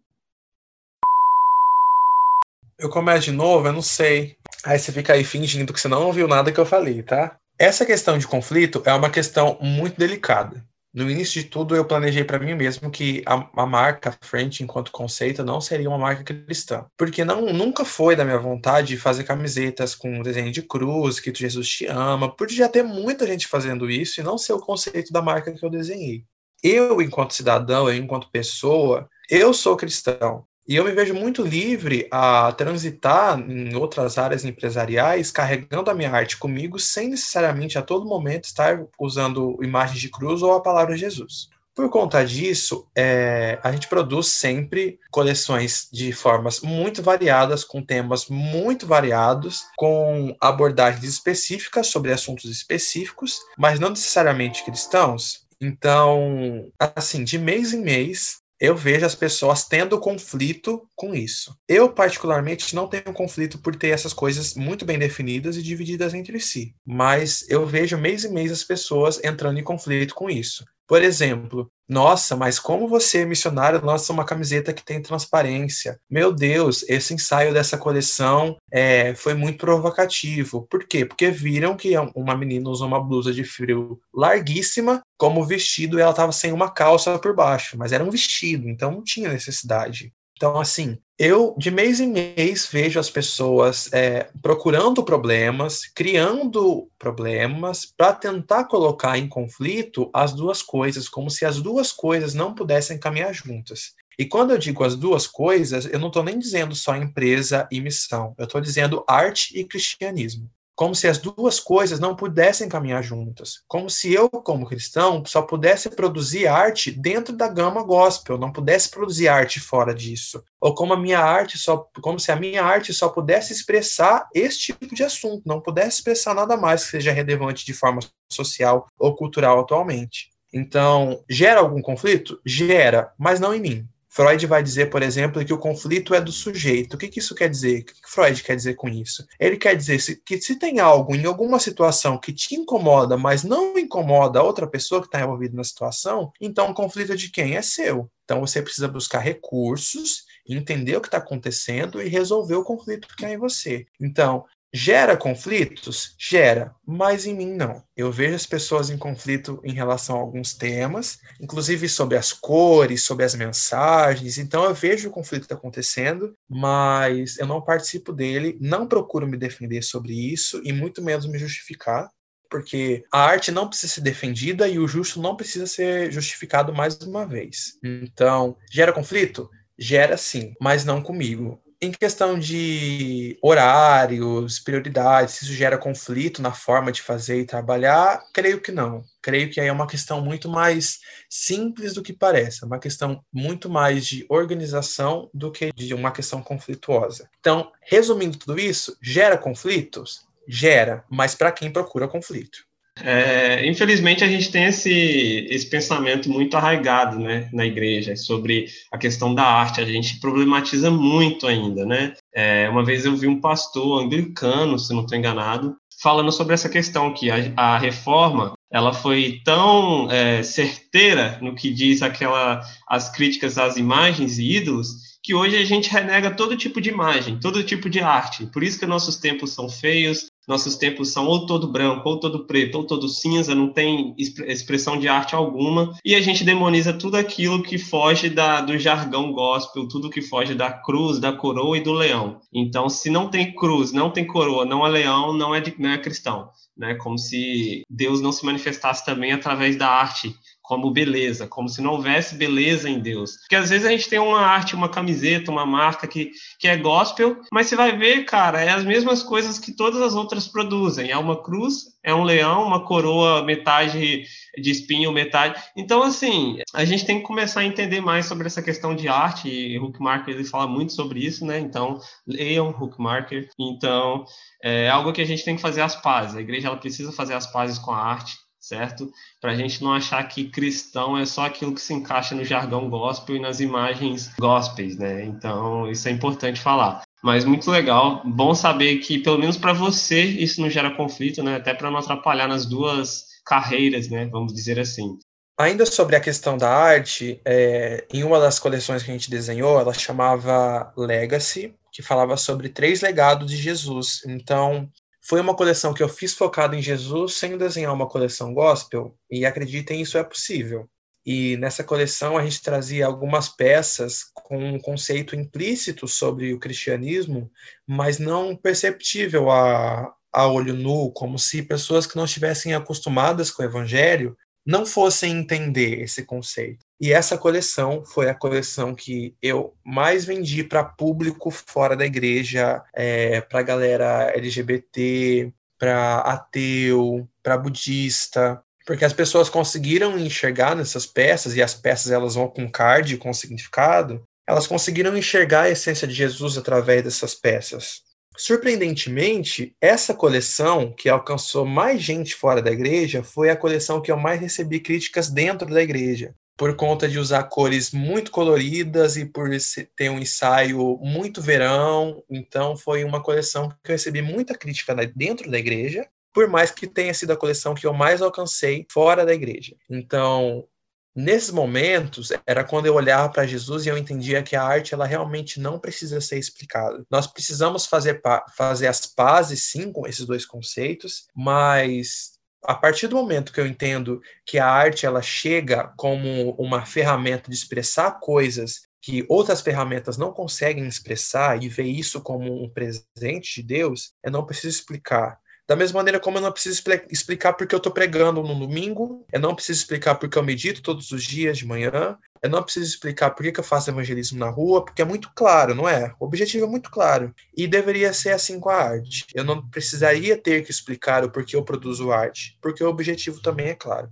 Eu 2.81 2.89
começo 2.89 3.25
de 3.25 3.33
novo, 3.33 3.69
eu 3.69 3.75
não 3.75 3.83
sei. 3.83 4.39
Aí 4.65 4.79
você 4.79 4.91
fica 4.91 5.13
aí 5.13 5.23
fingindo 5.23 5.71
que 5.71 5.79
você 5.79 5.87
não 5.87 6.07
ouviu 6.07 6.27
nada 6.27 6.51
que 6.51 6.59
eu 6.59 6.65
falei, 6.65 7.03
tá? 7.03 7.37
Essa 7.59 7.85
questão 7.85 8.17
de 8.17 8.27
conflito 8.27 8.83
é 8.87 8.95
uma 8.95 9.11
questão 9.11 9.59
muito 9.61 9.99
delicada. 9.99 10.65
No 10.93 11.09
início 11.11 11.43
de 11.43 11.49
tudo, 11.49 11.77
eu 11.77 11.85
planejei 11.85 12.25
para 12.25 12.39
mim 12.39 12.55
mesmo 12.55 12.91
que 12.91 13.23
a, 13.27 13.47
a 13.55 13.67
marca 13.67 14.17
frente, 14.23 14.63
enquanto 14.63 14.91
conceito, 14.91 15.45
não 15.45 15.61
seria 15.61 15.91
uma 15.91 15.99
marca 15.99 16.25
cristã. 16.25 16.87
Porque 16.97 17.23
não, 17.23 17.53
nunca 17.53 17.85
foi 17.85 18.17
da 18.17 18.25
minha 18.25 18.39
vontade 18.39 18.97
fazer 18.97 19.25
camisetas 19.25 19.95
com 19.95 20.23
desenho 20.23 20.51
de 20.51 20.63
cruz, 20.63 21.21
que 21.21 21.35
Jesus 21.35 21.69
te 21.69 21.87
ama, 21.87 22.35
por 22.35 22.51
já 22.51 22.67
ter 22.67 22.83
muita 22.83 23.27
gente 23.27 23.47
fazendo 23.47 23.91
isso 23.91 24.21
e 24.21 24.25
não 24.25 24.39
ser 24.39 24.55
o 24.55 24.59
conceito 24.59 25.13
da 25.13 25.21
marca 25.21 25.53
que 25.53 25.65
eu 25.65 25.71
desenhei. 25.71 26.25
Eu, 26.63 27.03
enquanto 27.03 27.35
cidadão, 27.35 27.91
eu, 27.91 27.95
enquanto 27.95 28.31
pessoa, 28.31 29.07
eu 29.29 29.53
sou 29.53 29.77
cristão. 29.77 30.47
E 30.71 30.77
eu 30.77 30.85
me 30.85 30.93
vejo 30.93 31.13
muito 31.13 31.43
livre 31.43 32.07
a 32.13 32.53
transitar 32.53 33.41
em 33.41 33.75
outras 33.75 34.17
áreas 34.17 34.45
empresariais, 34.45 35.33
carregando 35.33 35.91
a 35.91 35.95
minha 35.95 36.13
arte 36.13 36.37
comigo, 36.37 36.79
sem 36.79 37.09
necessariamente 37.09 37.77
a 37.77 37.83
todo 37.83 38.07
momento 38.07 38.45
estar 38.45 38.87
usando 38.97 39.59
imagens 39.65 40.01
de 40.01 40.09
cruz 40.09 40.43
ou 40.43 40.53
a 40.53 40.63
palavra 40.63 40.97
Jesus. 40.97 41.49
Por 41.75 41.91
conta 41.91 42.25
disso, 42.25 42.87
é, 42.97 43.59
a 43.65 43.73
gente 43.73 43.89
produz 43.89 44.29
sempre 44.29 45.01
coleções 45.11 45.89
de 45.93 46.13
formas 46.13 46.61
muito 46.61 47.03
variadas, 47.03 47.65
com 47.65 47.83
temas 47.83 48.29
muito 48.29 48.87
variados, 48.87 49.65
com 49.77 50.37
abordagens 50.41 51.03
específicas 51.03 51.89
sobre 51.89 52.13
assuntos 52.13 52.49
específicos, 52.49 53.41
mas 53.59 53.81
não 53.81 53.91
necessariamente 53.91 54.65
cristãos. 54.65 55.49
Então, 55.61 56.71
assim, 56.79 57.25
de 57.25 57.39
mês 57.39 57.75
em 57.75 57.83
mês, 57.83 58.41
eu 58.61 58.77
vejo 58.77 59.07
as 59.07 59.15
pessoas 59.15 59.65
tendo 59.65 59.99
conflito 59.99 60.87
com 60.95 61.15
isso. 61.15 61.57
Eu, 61.67 61.91
particularmente, 61.91 62.75
não 62.77 62.87
tenho 62.87 63.13
conflito 63.15 63.59
por 63.59 63.75
ter 63.75 63.89
essas 63.89 64.13
coisas 64.13 64.55
muito 64.55 64.85
bem 64.85 64.99
definidas 64.99 65.57
e 65.57 65.63
divididas 65.63 66.13
entre 66.13 66.39
si. 66.39 66.75
Mas 66.87 67.49
eu 67.49 67.67
vejo 67.67 67.97
mês 67.97 68.25
e 68.25 68.29
mês 68.29 68.53
as 68.53 68.63
pessoas 68.63 69.19
entrando 69.25 69.59
em 69.59 69.65
conflito 69.65 70.15
com 70.15 70.29
isso. 70.29 70.65
Por 70.87 71.03
exemplo, 71.03 71.71
nossa, 71.91 72.37
mas 72.37 72.61
como 72.61 72.87
você, 72.87 73.25
missionário, 73.27 73.85
lança 73.85 74.13
uma 74.13 74.25
camiseta 74.25 74.73
que 74.73 74.85
tem 74.85 75.03
transparência? 75.03 75.99
Meu 76.09 76.33
Deus, 76.33 76.85
esse 76.89 77.13
ensaio 77.13 77.53
dessa 77.53 77.77
coleção 77.77 78.57
é, 78.71 79.13
foi 79.17 79.35
muito 79.35 79.59
provocativo. 79.59 80.69
Por 80.71 80.87
quê? 80.87 81.05
Porque 81.05 81.33
viram 81.33 81.77
que 81.77 81.95
uma 82.15 82.37
menina 82.37 82.71
usou 82.71 82.87
uma 82.87 83.03
blusa 83.03 83.33
de 83.33 83.43
frio 83.43 84.01
larguíssima 84.15 85.03
como 85.19 85.45
vestido 85.45 85.99
e 85.99 86.01
ela 86.01 86.13
estava 86.13 86.31
sem 86.31 86.53
uma 86.53 86.71
calça 86.71 87.19
por 87.19 87.35
baixo, 87.35 87.77
mas 87.77 87.91
era 87.91 88.05
um 88.05 88.11
vestido, 88.11 88.69
então 88.69 88.93
não 88.93 89.03
tinha 89.03 89.29
necessidade. 89.29 90.13
Então, 90.37 90.59
assim, 90.61 90.97
eu, 91.23 91.55
de 91.59 91.71
mês 91.71 92.01
em 92.01 92.09
mês, 92.09 92.67
vejo 92.73 92.99
as 92.99 93.11
pessoas 93.11 93.93
é, 93.93 94.31
procurando 94.41 95.05
problemas, 95.05 95.85
criando 95.85 96.89
problemas, 96.99 97.85
para 97.85 98.15
tentar 98.15 98.65
colocar 98.65 99.19
em 99.19 99.29
conflito 99.29 100.09
as 100.15 100.33
duas 100.33 100.63
coisas, 100.63 101.11
como 101.11 101.29
se 101.29 101.45
as 101.45 101.61
duas 101.61 101.93
coisas 101.93 102.33
não 102.33 102.55
pudessem 102.55 102.99
caminhar 102.99 103.35
juntas. 103.35 103.93
E 104.19 104.25
quando 104.25 104.53
eu 104.53 104.59
digo 104.59 104.83
as 104.83 104.97
duas 104.97 105.27
coisas, 105.27 105.85
eu 105.85 105.99
não 105.99 106.09
estou 106.09 106.25
nem 106.25 106.39
dizendo 106.39 106.75
só 106.75 106.97
empresa 106.97 107.69
e 107.71 107.83
missão, 107.83 108.35
eu 108.39 108.47
estou 108.47 108.59
dizendo 108.59 109.05
arte 109.07 109.59
e 109.59 109.63
cristianismo 109.63 110.51
como 110.81 110.95
se 110.95 111.07
as 111.07 111.19
duas 111.19 111.61
coisas 111.61 112.01
não 112.01 112.17
pudessem 112.17 112.67
caminhar 112.67 113.03
juntas, 113.03 113.63
como 113.69 113.91
se 113.91 114.15
eu, 114.15 114.31
como 114.31 114.65
cristão, 114.65 115.23
só 115.27 115.43
pudesse 115.43 115.91
produzir 115.91 116.47
arte 116.47 116.91
dentro 116.91 117.37
da 117.37 117.49
gama 117.49 117.83
gospel, 117.83 118.39
não 118.39 118.51
pudesse 118.51 118.89
produzir 118.89 119.29
arte 119.29 119.61
fora 119.61 119.95
disso, 119.95 120.43
ou 120.59 120.75
como 120.75 120.95
a 120.95 120.97
minha 120.97 121.19
arte 121.19 121.59
só, 121.59 121.87
como 122.01 122.19
se 122.19 122.33
a 122.33 122.37
minha 122.37 122.65
arte 122.65 122.95
só 122.95 123.11
pudesse 123.11 123.53
expressar 123.53 124.27
esse 124.35 124.59
tipo 124.59 124.95
de 124.95 125.05
assunto, 125.05 125.43
não 125.45 125.61
pudesse 125.61 125.99
expressar 125.99 126.35
nada 126.35 126.57
mais 126.57 126.83
que 126.83 126.93
seja 126.93 127.13
relevante 127.13 127.67
de 127.67 127.75
forma 127.75 128.01
social 128.33 128.87
ou 128.99 129.15
cultural 129.15 129.61
atualmente. 129.61 130.31
Então, 130.51 131.23
gera 131.29 131.61
algum 131.61 131.83
conflito? 131.83 132.41
Gera, 132.43 133.13
mas 133.19 133.39
não 133.39 133.55
em 133.55 133.61
mim. 133.61 133.89
Freud 134.13 134.45
vai 134.47 134.61
dizer, 134.61 134.91
por 134.91 135.03
exemplo, 135.03 135.45
que 135.45 135.53
o 135.53 135.59
conflito 135.59 136.13
é 136.15 136.21
do 136.21 136.33
sujeito. 136.33 136.95
O 136.95 136.99
que, 136.99 137.07
que 137.07 137.21
isso 137.21 137.35
quer 137.35 137.49
dizer? 137.49 137.81
O 137.81 137.85
que, 137.85 137.95
que 137.95 138.11
Freud 138.11 138.43
quer 138.43 138.57
dizer 138.57 138.75
com 138.75 138.89
isso? 138.89 139.25
Ele 139.39 139.57
quer 139.57 139.77
dizer 139.77 139.99
que 140.27 140.41
se 140.41 140.59
tem 140.59 140.81
algo 140.81 141.15
em 141.15 141.25
alguma 141.25 141.61
situação 141.61 142.19
que 142.19 142.33
te 142.33 142.57
incomoda, 142.57 143.17
mas 143.17 143.45
não 143.45 143.79
incomoda 143.79 144.41
a 144.41 144.43
outra 144.43 144.67
pessoa 144.67 145.01
que 145.01 145.07
está 145.07 145.21
envolvida 145.21 145.57
na 145.57 145.63
situação, 145.63 146.33
então 146.41 146.71
o 146.71 146.75
conflito 146.75 147.13
é 147.13 147.17
de 147.17 147.31
quem? 147.31 147.57
É 147.57 147.63
seu. 147.63 148.11
Então 148.25 148.41
você 148.41 148.61
precisa 148.61 148.89
buscar 148.89 149.21
recursos, 149.21 150.25
entender 150.49 150.97
o 150.97 151.01
que 151.01 151.09
está 151.09 151.19
acontecendo 151.19 152.03
e 152.03 152.09
resolver 152.09 152.57
o 152.57 152.65
conflito 152.65 153.09
que 153.17 153.25
há 153.25 153.33
em 153.33 153.39
você. 153.39 153.87
Então, 154.01 154.45
Gera 154.73 155.17
conflitos? 155.17 156.15
Gera, 156.17 156.75
mas 156.87 157.27
em 157.27 157.35
mim 157.35 157.53
não. 157.53 157.83
Eu 157.97 158.13
vejo 158.13 158.37
as 158.37 158.47
pessoas 158.47 158.89
em 158.89 158.97
conflito 158.97 159.61
em 159.65 159.73
relação 159.73 160.17
a 160.17 160.21
alguns 160.21 160.55
temas, 160.55 161.19
inclusive 161.41 161.89
sobre 161.89 162.17
as 162.17 162.33
cores, 162.33 163.03
sobre 163.03 163.25
as 163.25 163.35
mensagens. 163.35 164.39
Então 164.39 164.65
eu 164.65 164.73
vejo 164.73 165.09
o 165.09 165.13
conflito 165.13 165.53
acontecendo, 165.53 166.37
mas 166.49 167.37
eu 167.39 167.47
não 167.47 167.61
participo 167.61 168.13
dele, 168.13 168.57
não 168.61 168.87
procuro 168.87 169.27
me 169.27 169.37
defender 169.37 169.83
sobre 169.83 170.13
isso 170.13 170.61
e 170.65 170.73
muito 170.73 171.03
menos 171.03 171.27
me 171.27 171.39
justificar, 171.39 172.09
porque 172.49 173.05
a 173.13 173.25
arte 173.25 173.51
não 173.51 173.69
precisa 173.69 173.95
ser 173.95 174.01
defendida 174.03 174.69
e 174.69 174.79
o 174.79 174.87
justo 174.87 175.21
não 175.21 175.37
precisa 175.37 175.67
ser 175.67 176.13
justificado 176.13 176.73
mais 176.73 176.97
uma 177.01 177.27
vez. 177.27 177.79
Então, 177.83 178.57
gera 178.71 178.93
conflito? 178.93 179.51
Gera 179.77 180.17
sim, 180.17 180.55
mas 180.61 180.85
não 180.85 181.03
comigo. 181.03 181.61
Em 181.83 181.91
questão 181.91 182.39
de 182.39 183.39
horários, 183.41 184.59
prioridades, 184.59 185.35
se 185.35 185.45
isso 185.45 185.55
gera 185.55 185.79
conflito 185.79 186.43
na 186.43 186.53
forma 186.53 186.93
de 186.93 187.01
fazer 187.01 187.41
e 187.41 187.47
trabalhar, 187.47 188.23
creio 188.35 188.61
que 188.61 188.71
não. 188.71 189.03
Creio 189.23 189.51
que 189.51 189.59
aí 189.59 189.69
é 189.69 189.73
uma 189.73 189.87
questão 189.87 190.21
muito 190.21 190.47
mais 190.47 190.99
simples 191.27 191.95
do 191.95 192.03
que 192.03 192.13
parece, 192.13 192.63
é 192.63 192.67
uma 192.67 192.79
questão 192.79 193.25
muito 193.33 193.71
mais 193.71 194.05
de 194.05 194.27
organização 194.29 195.31
do 195.33 195.51
que 195.51 195.73
de 195.73 195.95
uma 195.95 196.13
questão 196.13 196.43
conflituosa. 196.43 197.31
Então, 197.41 197.73
resumindo 197.81 198.37
tudo 198.37 198.61
isso, 198.61 198.95
gera 199.01 199.39
conflitos? 199.39 200.27
Gera, 200.47 201.03
mas 201.09 201.35
para 201.35 201.51
quem 201.51 201.73
procura 201.73 202.07
conflito. 202.07 202.70
É, 203.05 203.67
infelizmente, 203.67 204.25
a 204.25 204.29
gente 204.29 204.51
tem 204.51 204.65
esse, 204.65 205.47
esse 205.51 205.67
pensamento 205.67 206.31
muito 206.31 206.57
arraigado 206.57 207.19
né, 207.19 207.49
na 207.53 207.67
igreja 207.67 208.17
sobre 208.17 208.67
a 208.93 208.99
questão 208.99 209.35
da 209.35 209.45
arte. 209.45 209.81
A 209.81 209.85
gente 209.85 210.21
problematiza 210.21 210.91
muito 210.91 211.47
ainda. 211.47 211.85
Né? 211.85 212.15
É, 212.35 212.69
uma 212.69 212.85
vez 212.85 213.05
eu 213.05 213.17
vi 213.17 213.27
um 213.27 213.41
pastor 213.41 214.03
anglicano, 214.03 214.79
se 214.79 214.93
não 214.93 215.03
estou 215.03 215.17
enganado, 215.17 215.77
falando 216.03 216.33
sobre 216.33 216.55
essa 216.55 216.69
questão, 216.69 217.13
que 217.13 217.31
a, 217.31 217.53
a 217.57 217.79
reforma 217.79 218.55
ela 218.73 218.93
foi 218.93 219.41
tão 219.45 220.11
é, 220.11 220.43
certeira 220.43 221.39
no 221.43 221.55
que 221.55 221.71
diz 221.71 222.03
aquela, 222.03 222.61
as 222.89 223.11
críticas 223.11 223.59
às 223.59 223.77
imagens 223.77 224.39
e 224.39 224.57
ídolos, 224.57 225.10
que 225.23 225.35
hoje 225.35 225.57
a 225.57 225.65
gente 225.65 225.91
renega 225.91 226.31
todo 226.31 226.57
tipo 226.57 226.81
de 226.81 226.91
imagem, 226.91 227.39
todo 227.39 227.63
tipo 227.63 227.91
de 227.91 228.01
arte. 228.01 228.47
Por 228.47 228.63
isso 228.63 228.79
que 228.79 228.87
nossos 228.87 229.17
tempos 229.17 229.53
são 229.53 229.69
feios, 229.69 230.31
nossos 230.49 230.77
tempos 230.77 231.13
são 231.13 231.27
ou 231.27 231.47
todo 231.47 231.71
branco, 231.71 232.09
ou 232.09 232.19
todo 232.19 232.47
preto, 232.47 232.77
ou 232.77 232.85
todo 232.85 233.09
cinza, 233.09 233.55
não 233.55 233.73
tem 233.73 234.15
expressão 234.17 234.99
de 234.99 235.07
arte 235.07 235.35
alguma, 235.35 235.95
e 236.05 236.15
a 236.15 236.21
gente 236.21 236.43
demoniza 236.43 236.93
tudo 236.93 237.17
aquilo 237.17 237.63
que 237.63 237.79
foge 237.79 238.29
da, 238.29 238.61
do 238.61 238.77
jargão 238.79 239.33
gospel, 239.33 239.87
tudo 239.87 240.11
que 240.11 240.23
foge 240.23 240.55
da 240.55 240.73
cruz, 240.73 241.21
da 241.21 241.33
coroa 241.33 241.77
e 241.77 241.83
do 241.83 241.93
leão. 241.93 242.41
Então, 242.53 242.89
se 242.89 243.11
não 243.11 243.29
tem 243.29 243.55
cruz, 243.55 243.93
não 243.93 244.11
tem 244.11 244.27
coroa, 244.27 244.65
não 244.65 244.85
é 244.85 244.89
leão, 244.89 245.33
não 245.33 245.55
é, 245.55 245.63
não 245.79 245.91
é 245.91 245.99
cristão. 245.99 246.51
Né, 246.77 246.95
como 246.95 247.19
se 247.19 247.83
Deus 247.91 248.23
não 248.23 248.33
se 248.33 248.43
manifestasse 248.47 249.05
também 249.05 249.33
através 249.33 249.77
da 249.77 249.87
arte, 249.87 250.35
como 250.71 250.93
beleza, 250.93 251.49
como 251.49 251.69
se 251.69 251.83
não 251.83 251.95
houvesse 251.95 252.37
beleza 252.37 252.89
em 252.89 253.01
Deus. 253.01 253.39
Porque 253.39 253.57
às 253.57 253.71
vezes 253.71 253.85
a 253.85 253.91
gente 253.91 254.09
tem 254.09 254.21
uma 254.21 254.39
arte, 254.39 254.77
uma 254.77 254.89
camiseta, 254.89 255.51
uma 255.51 255.67
marca 255.67 256.07
que, 256.07 256.31
que 256.61 256.69
é 256.69 256.77
gospel, 256.77 257.41
mas 257.53 257.67
você 257.67 257.75
vai 257.75 257.99
ver, 257.99 258.25
cara, 258.25 258.61
é 258.61 258.69
as 258.69 258.85
mesmas 258.85 259.21
coisas 259.21 259.59
que 259.59 259.73
todas 259.73 260.01
as 260.01 260.15
outras 260.15 260.47
produzem. 260.47 261.11
É 261.11 261.19
uma 261.19 261.43
cruz, 261.43 261.87
é 262.05 262.15
um 262.15 262.23
leão, 262.23 262.65
uma 262.65 262.85
coroa, 262.85 263.43
metade 263.43 264.23
de 264.57 264.71
espinho, 264.71 265.11
metade. 265.11 265.61
Então, 265.77 266.05
assim, 266.05 266.59
a 266.73 266.85
gente 266.85 267.05
tem 267.05 267.19
que 267.19 267.27
começar 267.27 267.63
a 267.63 267.67
entender 267.67 268.01
mais 268.01 268.27
sobre 268.27 268.47
essa 268.47 268.63
questão 268.63 268.95
de 268.95 269.09
arte, 269.09 269.49
e 269.49 269.77
Hookmarker 269.77 270.33
ele 270.33 270.45
fala 270.45 270.69
muito 270.69 270.93
sobre 270.93 271.19
isso, 271.19 271.45
né? 271.45 271.59
Então, 271.59 271.99
leiam 272.25 272.69
Hookmarker. 272.69 273.49
Então, 273.59 274.25
é 274.63 274.89
algo 274.89 275.13
que 275.13 275.21
a 275.21 275.27
gente 275.27 275.45
tem 275.45 275.57
que 275.57 275.63
fazer 275.63 275.81
as 275.81 275.97
pazes. 275.97 276.37
A 276.37 276.41
igreja 276.41 276.69
ela 276.69 276.77
precisa 276.77 277.11
fazer 277.11 277.35
as 277.35 277.49
pazes 277.49 277.77
com 277.77 277.91
a 277.91 277.99
arte 277.99 278.37
certo? 278.61 279.11
Para 279.41 279.53
a 279.53 279.57
gente 279.57 279.83
não 279.83 279.93
achar 279.93 280.23
que 280.29 280.51
cristão 280.51 281.17
é 281.17 281.25
só 281.25 281.47
aquilo 281.47 281.75
que 281.75 281.81
se 281.81 281.95
encaixa 281.95 282.35
no 282.35 282.45
jargão 282.45 282.91
gospel 282.91 283.37
e 283.37 283.41
nas 283.41 283.59
imagens 283.59 284.31
gospels, 284.39 284.97
né? 284.97 285.25
Então, 285.25 285.91
isso 285.91 286.07
é 286.07 286.11
importante 286.11 286.61
falar. 286.61 287.03
Mas 287.23 287.45
muito 287.45 287.71
legal, 287.71 288.23
bom 288.25 288.55
saber 288.55 288.99
que, 288.99 289.19
pelo 289.19 289.39
menos 289.39 289.57
para 289.57 289.73
você, 289.73 290.23
isso 290.23 290.61
não 290.61 290.71
gera 290.71 290.95
conflito, 290.95 291.43
né? 291.43 291.57
Até 291.57 291.75
para 291.75 291.91
não 291.91 291.99
atrapalhar 291.99 292.47
nas 292.47 292.67
duas 292.67 293.25
carreiras, 293.45 294.09
né? 294.09 294.27
Vamos 294.27 294.55
dizer 294.55 294.79
assim. 294.79 295.19
Ainda 295.59 295.85
sobre 295.85 296.17
a 296.17 296.21
questão 296.21 296.57
da 296.57 296.71
arte, 296.71 297.39
é, 297.45 298.07
em 298.11 298.25
uma 298.25 298.41
das 298.41 298.59
coleções 298.59 299.03
que 299.03 299.11
a 299.11 299.13
gente 299.13 299.31
desenhou, 299.31 299.79
ela 299.79 299.93
chamava 299.93 300.91
Legacy, 300.97 301.75
que 301.93 302.01
falava 302.03 302.37
sobre 302.39 302.71
três 302.71 303.03
legados 303.03 303.51
de 303.51 303.57
Jesus. 303.57 304.23
Então, 304.27 304.89
foi 305.31 305.41
uma 305.41 305.55
coleção 305.55 305.95
que 305.95 306.03
eu 306.03 306.09
fiz 306.09 306.35
focada 306.35 306.75
em 306.75 306.83
Jesus 306.83 307.35
sem 307.35 307.57
desenhar 307.57 307.95
uma 307.95 308.09
coleção 308.09 308.53
gospel, 308.53 309.17
e 309.31 309.47
acreditem, 309.47 310.01
isso 310.01 310.19
é 310.19 310.25
possível. 310.25 310.91
E 311.25 311.57
nessa 311.59 311.85
coleção 311.85 312.37
a 312.37 312.43
gente 312.43 312.61
trazia 312.61 313.07
algumas 313.07 313.49
peças 313.49 314.25
com 314.35 314.59
um 314.59 314.81
conceito 314.81 315.37
implícito 315.37 316.09
sobre 316.09 316.53
o 316.53 316.59
cristianismo, 316.59 317.49
mas 317.87 318.19
não 318.19 318.57
perceptível 318.57 319.53
a, 319.53 320.13
a 320.33 320.49
olho 320.49 320.75
nu, 320.75 321.13
como 321.13 321.39
se 321.39 321.63
pessoas 321.63 322.09
que 322.09 322.17
não 322.17 322.25
estivessem 322.25 322.75
acostumadas 322.75 323.53
com 323.53 323.63
o 323.63 323.67
evangelho 323.67 324.37
não 324.67 324.85
fossem 324.85 325.33
entender 325.33 326.01
esse 326.01 326.25
conceito. 326.25 326.85
E 327.01 327.13
essa 327.13 327.39
coleção 327.39 328.05
foi 328.05 328.29
a 328.29 328.35
coleção 328.35 328.95
que 328.95 329.35
eu 329.41 329.75
mais 329.85 330.25
vendi 330.25 330.63
para 330.63 330.85
público 330.85 331.51
fora 331.51 331.97
da 331.97 332.05
igreja, 332.05 332.83
é, 332.95 333.41
para 333.41 333.63
galera 333.63 334.31
LGBT, 334.35 335.53
para 335.79 336.19
ateu, 336.19 337.27
para 337.43 337.57
budista, 337.57 338.63
porque 338.85 339.05
as 339.05 339.13
pessoas 339.13 339.49
conseguiram 339.49 340.19
enxergar 340.19 340.77
nessas 340.77 341.07
peças 341.07 341.57
e 341.57 341.63
as 341.63 341.75
peças 341.75 342.13
elas 342.13 342.35
vão 342.35 342.49
com 342.49 342.71
card, 342.71 343.17
com 343.17 343.33
significado, 343.33 344.23
elas 344.47 344.67
conseguiram 344.67 345.17
enxergar 345.17 345.63
a 345.63 345.71
essência 345.71 346.07
de 346.07 346.15
Jesus 346.15 346.59
através 346.59 347.05
dessas 347.05 347.35
peças. 347.35 348.03
Surpreendentemente, 348.43 349.77
essa 349.79 350.15
coleção 350.15 350.95
que 350.95 351.11
alcançou 351.11 351.67
mais 351.67 352.01
gente 352.01 352.35
fora 352.35 352.63
da 352.63 352.71
igreja 352.71 353.23
foi 353.23 353.51
a 353.51 353.57
coleção 353.57 354.01
que 354.01 354.11
eu 354.11 354.17
mais 354.17 354.41
recebi 354.41 354.81
críticas 354.81 355.29
dentro 355.29 355.69
da 355.69 355.83
igreja 355.83 356.35
por 356.57 356.75
conta 356.75 357.07
de 357.07 357.19
usar 357.19 357.43
cores 357.45 357.91
muito 357.91 358.31
coloridas 358.31 359.19
e 359.19 359.27
por 359.27 359.51
ter 359.95 360.09
um 360.09 360.19
ensaio 360.19 360.99
muito 361.03 361.43
verão. 361.43 362.25
Então, 362.31 362.79
foi 362.79 363.05
uma 363.05 363.23
coleção 363.23 363.69
que 363.69 363.91
eu 363.91 363.93
recebi 363.93 364.23
muita 364.23 364.57
crítica 364.57 364.95
dentro 365.15 365.51
da 365.51 365.59
igreja, 365.59 366.09
por 366.33 366.49
mais 366.49 366.71
que 366.71 366.87
tenha 366.87 367.13
sido 367.13 367.35
a 367.35 367.37
coleção 367.37 367.75
que 367.75 367.87
eu 367.87 367.93
mais 367.93 368.23
alcancei 368.23 368.87
fora 368.91 369.27
da 369.27 369.35
igreja. 369.35 369.77
Então, 369.89 370.67
nesses 371.15 371.51
momentos, 371.51 372.31
era 372.47 372.65
quando 372.65 372.87
eu 372.87 372.95
olhava 372.95 373.29
para 373.29 373.47
Jesus 373.47 373.85
e 373.85 373.89
eu 373.89 373.99
entendia 373.99 374.43
que 374.43 374.57
a 374.57 374.63
arte 374.63 374.95
ela 374.95 375.07
realmente 375.07 375.61
não 375.61 375.79
precisa 375.79 376.21
ser 376.21 376.39
explicada. 376.39 377.05
Nós 377.11 377.27
precisamos 377.27 377.87
fazer, 377.87 378.21
fazer 378.57 378.87
as 378.87 379.07
pazes, 379.07 379.65
sim, 379.65 379.93
com 379.93 380.07
esses 380.07 380.25
dois 380.25 380.47
conceitos, 380.47 381.27
mas 381.35 382.39
a 382.65 382.75
partir 382.75 383.09
do 383.09 383.17
momento 383.17 383.53
que 383.53 383.61
eu 383.61 383.67
entendo 383.67 384.21
que 384.45 384.59
a 384.59 384.67
arte 384.67 385.07
ela 385.07 385.23
chega 385.23 385.93
como 385.97 386.53
uma 386.53 386.85
ferramenta 386.85 387.51
de 387.51 387.57
expressar 387.57 388.21
coisas 388.21 388.89
que 389.03 389.25
outras 389.29 389.63
ferramentas 389.63 390.19
não 390.19 390.31
conseguem 390.31 390.87
expressar 390.87 391.63
e 391.63 391.69
ver 391.69 391.87
isso 391.87 392.21
como 392.21 392.63
um 392.63 392.69
presente 392.69 393.55
de 393.55 393.63
Deus, 393.63 394.13
eu 394.23 394.31
não 394.31 394.45
preciso 394.45 394.79
explicar. 394.79 395.39
Da 395.71 395.77
mesma 395.77 396.01
maneira 396.01 396.19
como 396.19 396.37
eu 396.37 396.43
não 396.43 396.51
preciso 396.51 396.83
explicar 397.09 397.53
porque 397.53 397.73
eu 397.73 397.77
estou 397.77 397.93
pregando 397.93 398.43
no 398.43 398.59
domingo, 398.59 399.25
eu 399.33 399.39
não 399.39 399.55
preciso 399.55 399.79
explicar 399.79 400.17
porque 400.17 400.37
eu 400.37 400.43
medito 400.43 400.83
todos 400.83 401.13
os 401.13 401.23
dias 401.23 401.59
de 401.59 401.65
manhã, 401.65 402.19
eu 402.43 402.51
não 402.51 402.61
preciso 402.61 402.87
explicar 402.87 403.31
por 403.31 403.45
que 403.45 403.61
eu 403.61 403.63
faço 403.63 403.89
evangelismo 403.89 404.37
na 404.37 404.51
rua, 404.51 404.85
porque 404.85 405.01
é 405.01 405.05
muito 405.05 405.31
claro, 405.33 405.73
não 405.73 405.89
é? 405.89 406.13
O 406.19 406.25
objetivo 406.25 406.67
é 406.67 406.69
muito 406.69 406.91
claro. 406.91 407.33
E 407.57 407.69
deveria 407.69 408.13
ser 408.13 408.31
assim 408.31 408.59
com 408.59 408.69
a 408.69 408.75
arte. 408.75 409.25
Eu 409.33 409.45
não 409.45 409.65
precisaria 409.65 410.37
ter 410.37 410.65
que 410.65 410.73
explicar 410.73 411.23
o 411.23 411.31
porquê 411.31 411.55
eu 411.55 411.63
produzo 411.63 412.11
arte, 412.11 412.59
porque 412.61 412.83
o 412.83 412.89
objetivo 412.89 413.41
também 413.41 413.69
é 413.69 413.75
claro. 413.77 414.11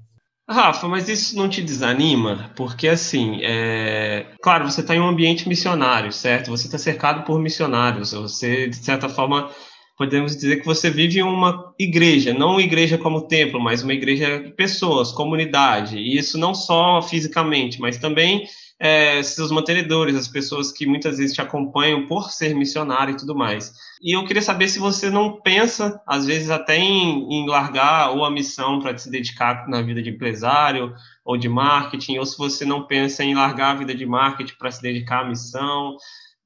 Rafa, 0.48 0.86
mas 0.86 1.08
isso 1.08 1.36
não 1.36 1.48
te 1.48 1.60
desanima? 1.60 2.52
Porque, 2.54 2.86
assim, 2.86 3.40
é... 3.42 4.26
claro, 4.40 4.64
você 4.64 4.80
está 4.80 4.94
em 4.94 5.00
um 5.00 5.08
ambiente 5.08 5.48
missionário, 5.48 6.12
certo? 6.12 6.52
Você 6.52 6.66
está 6.66 6.78
cercado 6.78 7.24
por 7.24 7.40
missionários. 7.40 8.12
Você, 8.12 8.68
de 8.68 8.76
certa 8.76 9.08
forma, 9.10 9.50
podemos 9.98 10.36
dizer 10.36 10.60
que 10.60 10.64
você 10.64 10.88
vive 10.88 11.20
uma 11.24 11.74
igreja, 11.76 12.32
não 12.32 12.52
uma 12.52 12.62
igreja 12.62 12.96
como 12.96 13.26
templo, 13.26 13.60
mas 13.60 13.82
uma 13.82 13.92
igreja 13.92 14.38
de 14.38 14.52
pessoas, 14.52 15.10
comunidade. 15.10 15.98
E 15.98 16.16
isso 16.16 16.38
não 16.38 16.54
só 16.54 17.02
fisicamente, 17.02 17.80
mas 17.80 17.98
também 17.98 18.46
é, 18.78 19.20
seus 19.24 19.50
mantenedores, 19.50 20.14
as 20.14 20.28
pessoas 20.28 20.70
que 20.70 20.86
muitas 20.86 21.18
vezes 21.18 21.34
te 21.34 21.40
acompanham 21.40 22.06
por 22.06 22.30
ser 22.30 22.54
missionário 22.54 23.12
e 23.12 23.16
tudo 23.16 23.34
mais. 23.34 23.74
E 24.00 24.16
eu 24.16 24.24
queria 24.24 24.40
saber 24.40 24.68
se 24.68 24.78
você 24.78 25.10
não 25.10 25.40
pensa, 25.40 26.00
às 26.06 26.24
vezes, 26.24 26.48
até 26.48 26.76
em, 26.76 27.28
em 27.28 27.48
largar 27.48 28.12
ou 28.12 28.24
a 28.24 28.30
missão 28.30 28.80
para 28.80 28.96
se 28.96 29.10
dedicar 29.10 29.68
na 29.68 29.82
vida 29.82 30.00
de 30.00 30.10
empresário 30.10 30.94
ou 31.24 31.36
de 31.36 31.48
marketing, 31.48 32.18
ou 32.18 32.24
se 32.24 32.38
você 32.38 32.64
não 32.64 32.86
pensa 32.86 33.24
em 33.24 33.34
largar 33.34 33.72
a 33.72 33.78
vida 33.78 33.94
de 33.94 34.06
marketing 34.06 34.54
para 34.56 34.70
se 34.70 34.80
dedicar 34.80 35.24
à 35.24 35.28
missão 35.28 35.96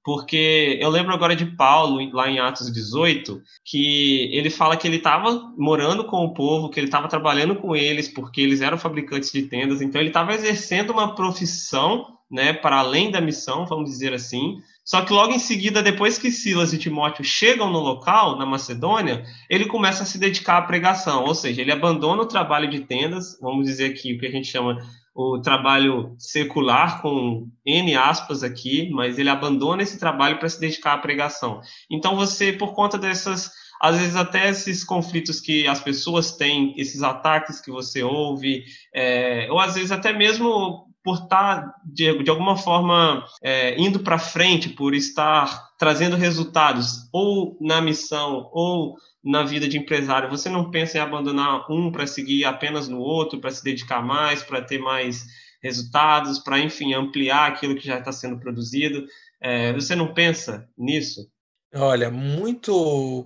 porque 0.05 0.79
eu 0.81 0.91
lembro 0.91 1.15
agora 1.15 1.37
de 1.37 1.47
Paulo, 1.47 2.01
lá 2.13 2.29
em 2.29 2.41
Atos 2.41 2.73
18, 2.73 3.41
que 3.65 4.29
ele 4.33 4.51
fala 4.51 4.77
que 4.77 4.87
ele 4.87 4.97
estava 4.97 5.53
morando 5.57 6.05
com 6.05 6.25
o 6.25 6.35
povo, 6.35 6.69
que 6.69 6.81
ele 6.81 6.89
estava 6.89 7.09
trabalhando 7.09 7.55
com 7.57 7.77
eles, 7.77 8.09
porque 8.09 8.41
eles 8.41 8.61
eram 8.61 8.77
fabricantes 8.77 9.31
de 9.31 9.43
tendas, 9.43 9.81
então 9.81 10.01
ele 10.01 10.11
estava 10.11 10.35
exercendo 10.35 10.91
uma 10.91 11.15
profissão, 11.15 12.19
né, 12.31 12.53
para 12.53 12.79
além 12.79 13.11
da 13.11 13.21
missão, 13.21 13.67
vamos 13.67 13.91
dizer 13.91 14.13
assim. 14.13 14.57
Só 14.85 15.03
que 15.03 15.13
logo 15.13 15.33
em 15.33 15.39
seguida, 15.39 15.83
depois 15.83 16.19
que 16.19 16.33
Silas 16.33 16.73
e 16.73 16.79
Timóteo 16.79 17.25
chegam 17.25 17.71
no 17.71 17.79
local, 17.79 18.37
na 18.37 18.45
Macedônia, 18.45 19.25
ele 19.49 19.67
começa 19.67 20.03
a 20.03 20.07
se 20.07 20.19
dedicar 20.19 20.59
à 20.59 20.63
pregação, 20.63 21.25
ou 21.25 21.35
seja, 21.35 21.61
ele 21.61 21.71
abandona 21.71 22.23
o 22.23 22.27
trabalho 22.27 22.69
de 22.69 22.81
tendas, 22.81 23.39
vamos 23.41 23.67
dizer 23.67 23.91
aqui 23.91 24.15
o 24.15 24.19
que 24.19 24.27
a 24.27 24.31
gente 24.31 24.49
chama 24.49 24.79
o 25.15 25.41
trabalho 25.41 26.15
secular, 26.19 27.03
com 27.03 27.49
N 27.67 27.95
aspas 27.97 28.43
aqui, 28.43 28.91
mas 28.91 29.19
ele 29.19 29.29
abandona 29.29 29.83
esse 29.83 29.99
trabalho 29.99 30.39
para 30.39 30.49
se 30.49 30.59
dedicar 30.59 30.95
à 30.95 30.99
pregação. 30.99 31.61
Então, 31.91 32.17
você, 32.17 32.53
por 32.53 32.73
conta 32.75 32.97
dessas, 32.97 33.51
às 33.81 33.99
vezes 33.99 34.17
até 34.17 34.49
esses 34.49 34.83
conflitos 34.83 35.41
que 35.41 35.67
as 35.67 35.81
pessoas 35.81 36.37
têm, 36.37 36.75
esses 36.79 37.03
ataques 37.03 37.61
que 37.61 37.71
você 37.71 38.03
ouve, 38.03 38.65
é, 38.95 39.49
ou 39.51 39.59
às 39.59 39.75
vezes 39.75 39.93
até 39.93 40.13
mesmo 40.13 40.92
por 41.03 41.17
estar, 41.17 41.75
de, 41.85 42.23
de 42.23 42.31
alguma 42.31 42.57
forma, 42.57 43.25
é, 43.43 43.81
indo 43.81 44.01
para 44.01 44.19
frente, 44.19 44.69
por 44.69 44.95
estar 44.95 45.71
trazendo 45.79 46.17
resultados, 46.17 47.09
ou 47.13 47.57
na 47.61 47.81
missão, 47.81 48.49
ou 48.53 48.97
na 49.25 49.43
vida 49.45 49.69
de 49.69 49.79
empresário, 49.79 50.31
você 50.31 50.49
não 50.49 50.71
pensa 50.71 50.99
em 50.99 51.01
abandonar 51.01 51.71
um 51.71 51.91
para 51.91 52.07
seguir 52.07 52.45
apenas 52.45 52.89
no 52.89 52.99
outro, 52.99 53.41
para 53.41 53.51
se 53.51 53.63
dedicar 53.63 54.03
mais, 54.03 54.43
para 54.43 54.63
ter 54.63 54.79
mais 54.79 55.27
resultados, 55.63 56.39
para, 56.41 56.59
enfim, 56.59 56.93
ampliar 56.93 57.49
aquilo 57.49 57.77
que 57.77 57.87
já 57.87 57.99
está 57.99 58.11
sendo 58.11 58.39
produzido. 58.39 59.05
É, 59.41 59.73
você 59.73 59.95
não 59.95 60.13
pensa 60.13 60.69
nisso? 60.77 61.29
Olha, 61.75 62.11
muito. 62.11 63.25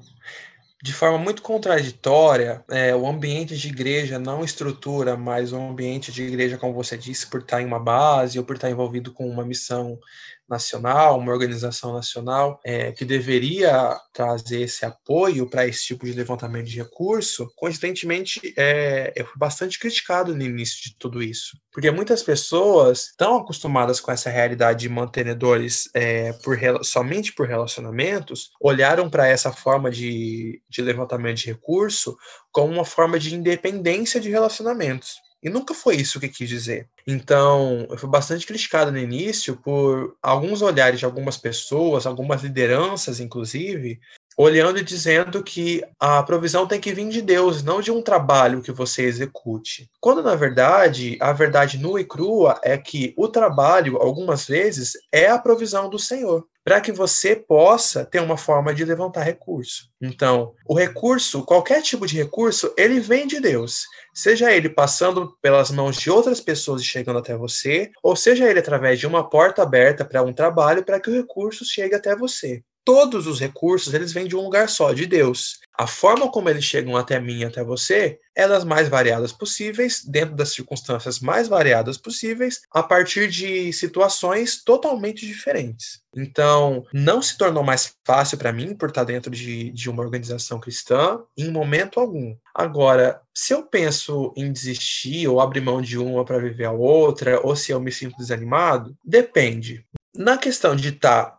De 0.87 0.93
forma 0.93 1.19
muito 1.19 1.43
contraditória, 1.43 2.65
é, 2.71 2.95
o 2.95 3.09
ambiente 3.09 3.57
de 3.57 3.67
igreja 3.67 4.21
não 4.21 4.45
estrutura 4.45 5.17
mais 5.17 5.53
o 5.53 5.57
ambiente 5.57 6.13
de 6.13 6.23
igreja, 6.23 6.57
como 6.57 6.73
você 6.73 6.97
disse, 6.97 7.27
por 7.29 7.41
estar 7.41 7.61
em 7.61 7.67
uma 7.67 7.81
base 7.81 8.39
ou 8.39 8.45
por 8.45 8.55
estar 8.55 8.71
envolvido 8.71 9.13
com 9.13 9.29
uma 9.29 9.45
missão 9.45 9.99
nacional, 10.49 11.19
uma 11.19 11.33
organização 11.33 11.93
nacional 11.93 12.61
é, 12.65 12.93
que 12.93 13.05
deveria 13.05 13.99
trazer 14.13 14.63
esse 14.63 14.85
apoio 14.85 15.49
para 15.49 15.67
esse 15.67 15.85
tipo 15.85 16.07
de 16.07 16.13
levantamento 16.13 16.67
de 16.67 16.77
recurso, 16.77 17.51
coincidentemente, 17.57 18.55
é, 18.57 19.13
eu 19.17 19.27
fui 19.27 19.39
bastante 19.39 19.79
criticado 19.79 20.35
no 20.35 20.43
início 20.43 20.83
de 20.83 20.97
tudo 20.99 21.23
isso, 21.23 21.59
porque 21.73 21.91
muitas 21.91 22.23
pessoas 22.23 23.09
estão 23.09 23.37
acostumadas 23.37 24.01
com 24.01 24.11
essa 24.11 24.31
realidade 24.31 24.81
de 24.81 24.89
mantenedores 24.89 25.89
é, 25.95 26.33
por, 26.33 26.59
somente 26.85 27.33
por 27.33 27.47
relacionamentos, 27.47 28.51
olharam 28.61 29.11
para 29.11 29.27
essa 29.27 29.53
forma 29.53 29.91
de, 29.91 30.63
de 30.69 30.83
levantamento 30.83 31.39
de 31.39 31.47
recurso 31.47 32.17
como 32.51 32.73
uma 32.73 32.85
forma 32.85 33.19
de 33.19 33.35
independência 33.35 34.21
de 34.21 34.31
relacionamentos. 34.31 35.26
E 35.43 35.51
nunca 35.51 35.75
foi 35.75 35.97
isso 35.97 36.19
que 36.19 36.29
quis 36.29 36.49
dizer. 36.49 36.89
Então, 37.07 37.87
eu 37.91 37.99
fui 37.99 38.09
bastante 38.09 38.47
criticado 38.47 38.91
no 38.91 38.99
início 38.99 39.57
por 39.57 40.17
alguns 40.23 40.63
olhares 40.63 40.99
de 40.99 41.05
algumas 41.05 41.37
pessoas, 41.37 42.07
algumas 42.07 42.43
lideranças, 42.43 43.21
inclusive, 43.21 44.01
olhando 44.37 44.79
e 44.79 44.85
dizendo 44.85 45.43
que 45.43 45.83
a 45.99 46.23
provisão 46.23 46.67
tem 46.67 46.81
que 46.81 46.93
vir 46.93 47.09
de 47.09 47.23
Deus, 47.23 47.63
não 47.63 47.81
de 47.81 47.91
um 47.91 48.03
trabalho 48.03 48.61
que 48.61 48.73
você 48.73 49.03
execute. 49.03 49.89
Quando, 50.01 50.23
na 50.23 50.35
verdade, 50.35 51.17
a 51.21 51.33
verdade 51.33 51.79
nua 51.79 52.01
e 52.01 52.05
crua 52.05 52.61
é 52.63 52.77
que 52.77 53.15
o 53.17 53.29
trabalho, 53.29 53.97
algumas 53.97 54.47
vezes, 54.47 54.93
é 55.11 55.29
a 55.29 55.39
provisão 55.39 55.89
do 55.89 55.99
Senhor 55.99 56.47
para 56.67 56.81
que 56.81 56.91
você 56.91 57.37
possa 57.37 58.05
ter 58.05 58.21
uma 58.21 58.37
forma 58.37 58.75
de 58.75 58.85
levantar 58.85 59.23
recurso. 59.23 59.89
Então, 60.03 60.53
o 60.67 60.75
recurso, 60.75 61.45
qualquer 61.45 61.81
tipo 61.81 62.05
de 62.09 62.17
recurso, 62.17 62.75
ele 62.77 62.99
vem 62.99 63.25
de 63.25 63.39
Deus. 63.39 63.85
Seja 64.13 64.53
ele 64.53 64.69
passando 64.69 65.33
pelas 65.41 65.71
mãos 65.71 65.97
de 65.97 66.11
outras 66.11 66.41
pessoas 66.41 66.83
e 66.83 66.85
chegando 66.85 67.21
até 67.21 67.37
você, 67.37 67.93
ou 68.03 68.17
seja 68.17 68.51
ele 68.51 68.59
através 68.59 68.99
de 68.99 69.07
uma 69.07 69.31
porta 69.31 69.63
aberta 69.63 70.05
para 70.05 70.25
um 70.25 70.33
trabalho 70.33 70.85
para 70.85 70.99
que 70.99 71.09
o 71.09 71.15
recurso 71.15 71.65
chegue 71.65 71.95
até 71.95 72.17
você 72.17 72.65
todos 72.87 73.27
os 73.27 73.41
recursos 73.41 73.93
eles 73.93 74.13
vêm 74.13 74.29
de 74.29 74.37
um 74.37 74.43
lugar 74.43 74.69
só, 74.69 74.93
de 74.93 75.07
Deus. 75.07 75.59
A 75.77 75.89
forma 75.89 76.31
como 76.31 76.49
eles 76.49 76.65
chegam 76.65 76.97
até 76.97 77.21
mim 77.21 77.43
até 77.43 77.63
você 77.65 78.21
é 78.35 78.47
das 78.47 78.65
mais 78.65 78.89
variadas 78.89 79.33
possíveis, 79.33 80.05
dentro 80.05 80.37
das 80.37 80.51
circunstâncias 80.51 81.19
mais 81.19 81.49
variadas 81.49 81.99
possíveis, 81.99 82.61
a 82.71 82.83
partir 82.83 83.29
de 83.29 83.73
situações 83.73 84.63
totalmente 84.63 85.27
diferentes. 85.27 86.01
Então, 86.17 86.85
não 86.95 87.21
se 87.21 87.37
tornou 87.37 87.65
mais 87.65 87.93
fácil 88.07 88.39
para 88.39 88.53
mim 88.53 88.75
por 88.75 88.89
estar 88.89 89.05
dentro 89.05 89.31
de, 89.31 89.71
de 89.71 89.91
uma 89.91 90.03
organização 90.03 90.61
cristã 90.61 91.19
em 91.37 91.51
momento 91.51 91.99
algum. 91.99 92.37
Agora, 92.55 93.21
se 93.35 93.53
eu 93.53 93.65
penso 93.65 94.33
em 94.37 94.53
desistir 94.53 95.27
ou 95.27 95.41
abrir 95.41 95.61
mão 95.61 95.83
de 95.83 95.99
uma 95.99 96.25
para 96.25 96.39
viver 96.39 96.67
a 96.67 96.73
outra, 96.73 97.41
ou 97.45 97.57
se 97.57 97.73
eu 97.73 97.81
me 97.81 97.91
sinto 97.91 98.17
desanimado, 98.17 98.97
depende. 99.05 99.85
Na 100.15 100.39
questão 100.39 100.75
de 100.75 100.89
estar 100.89 101.36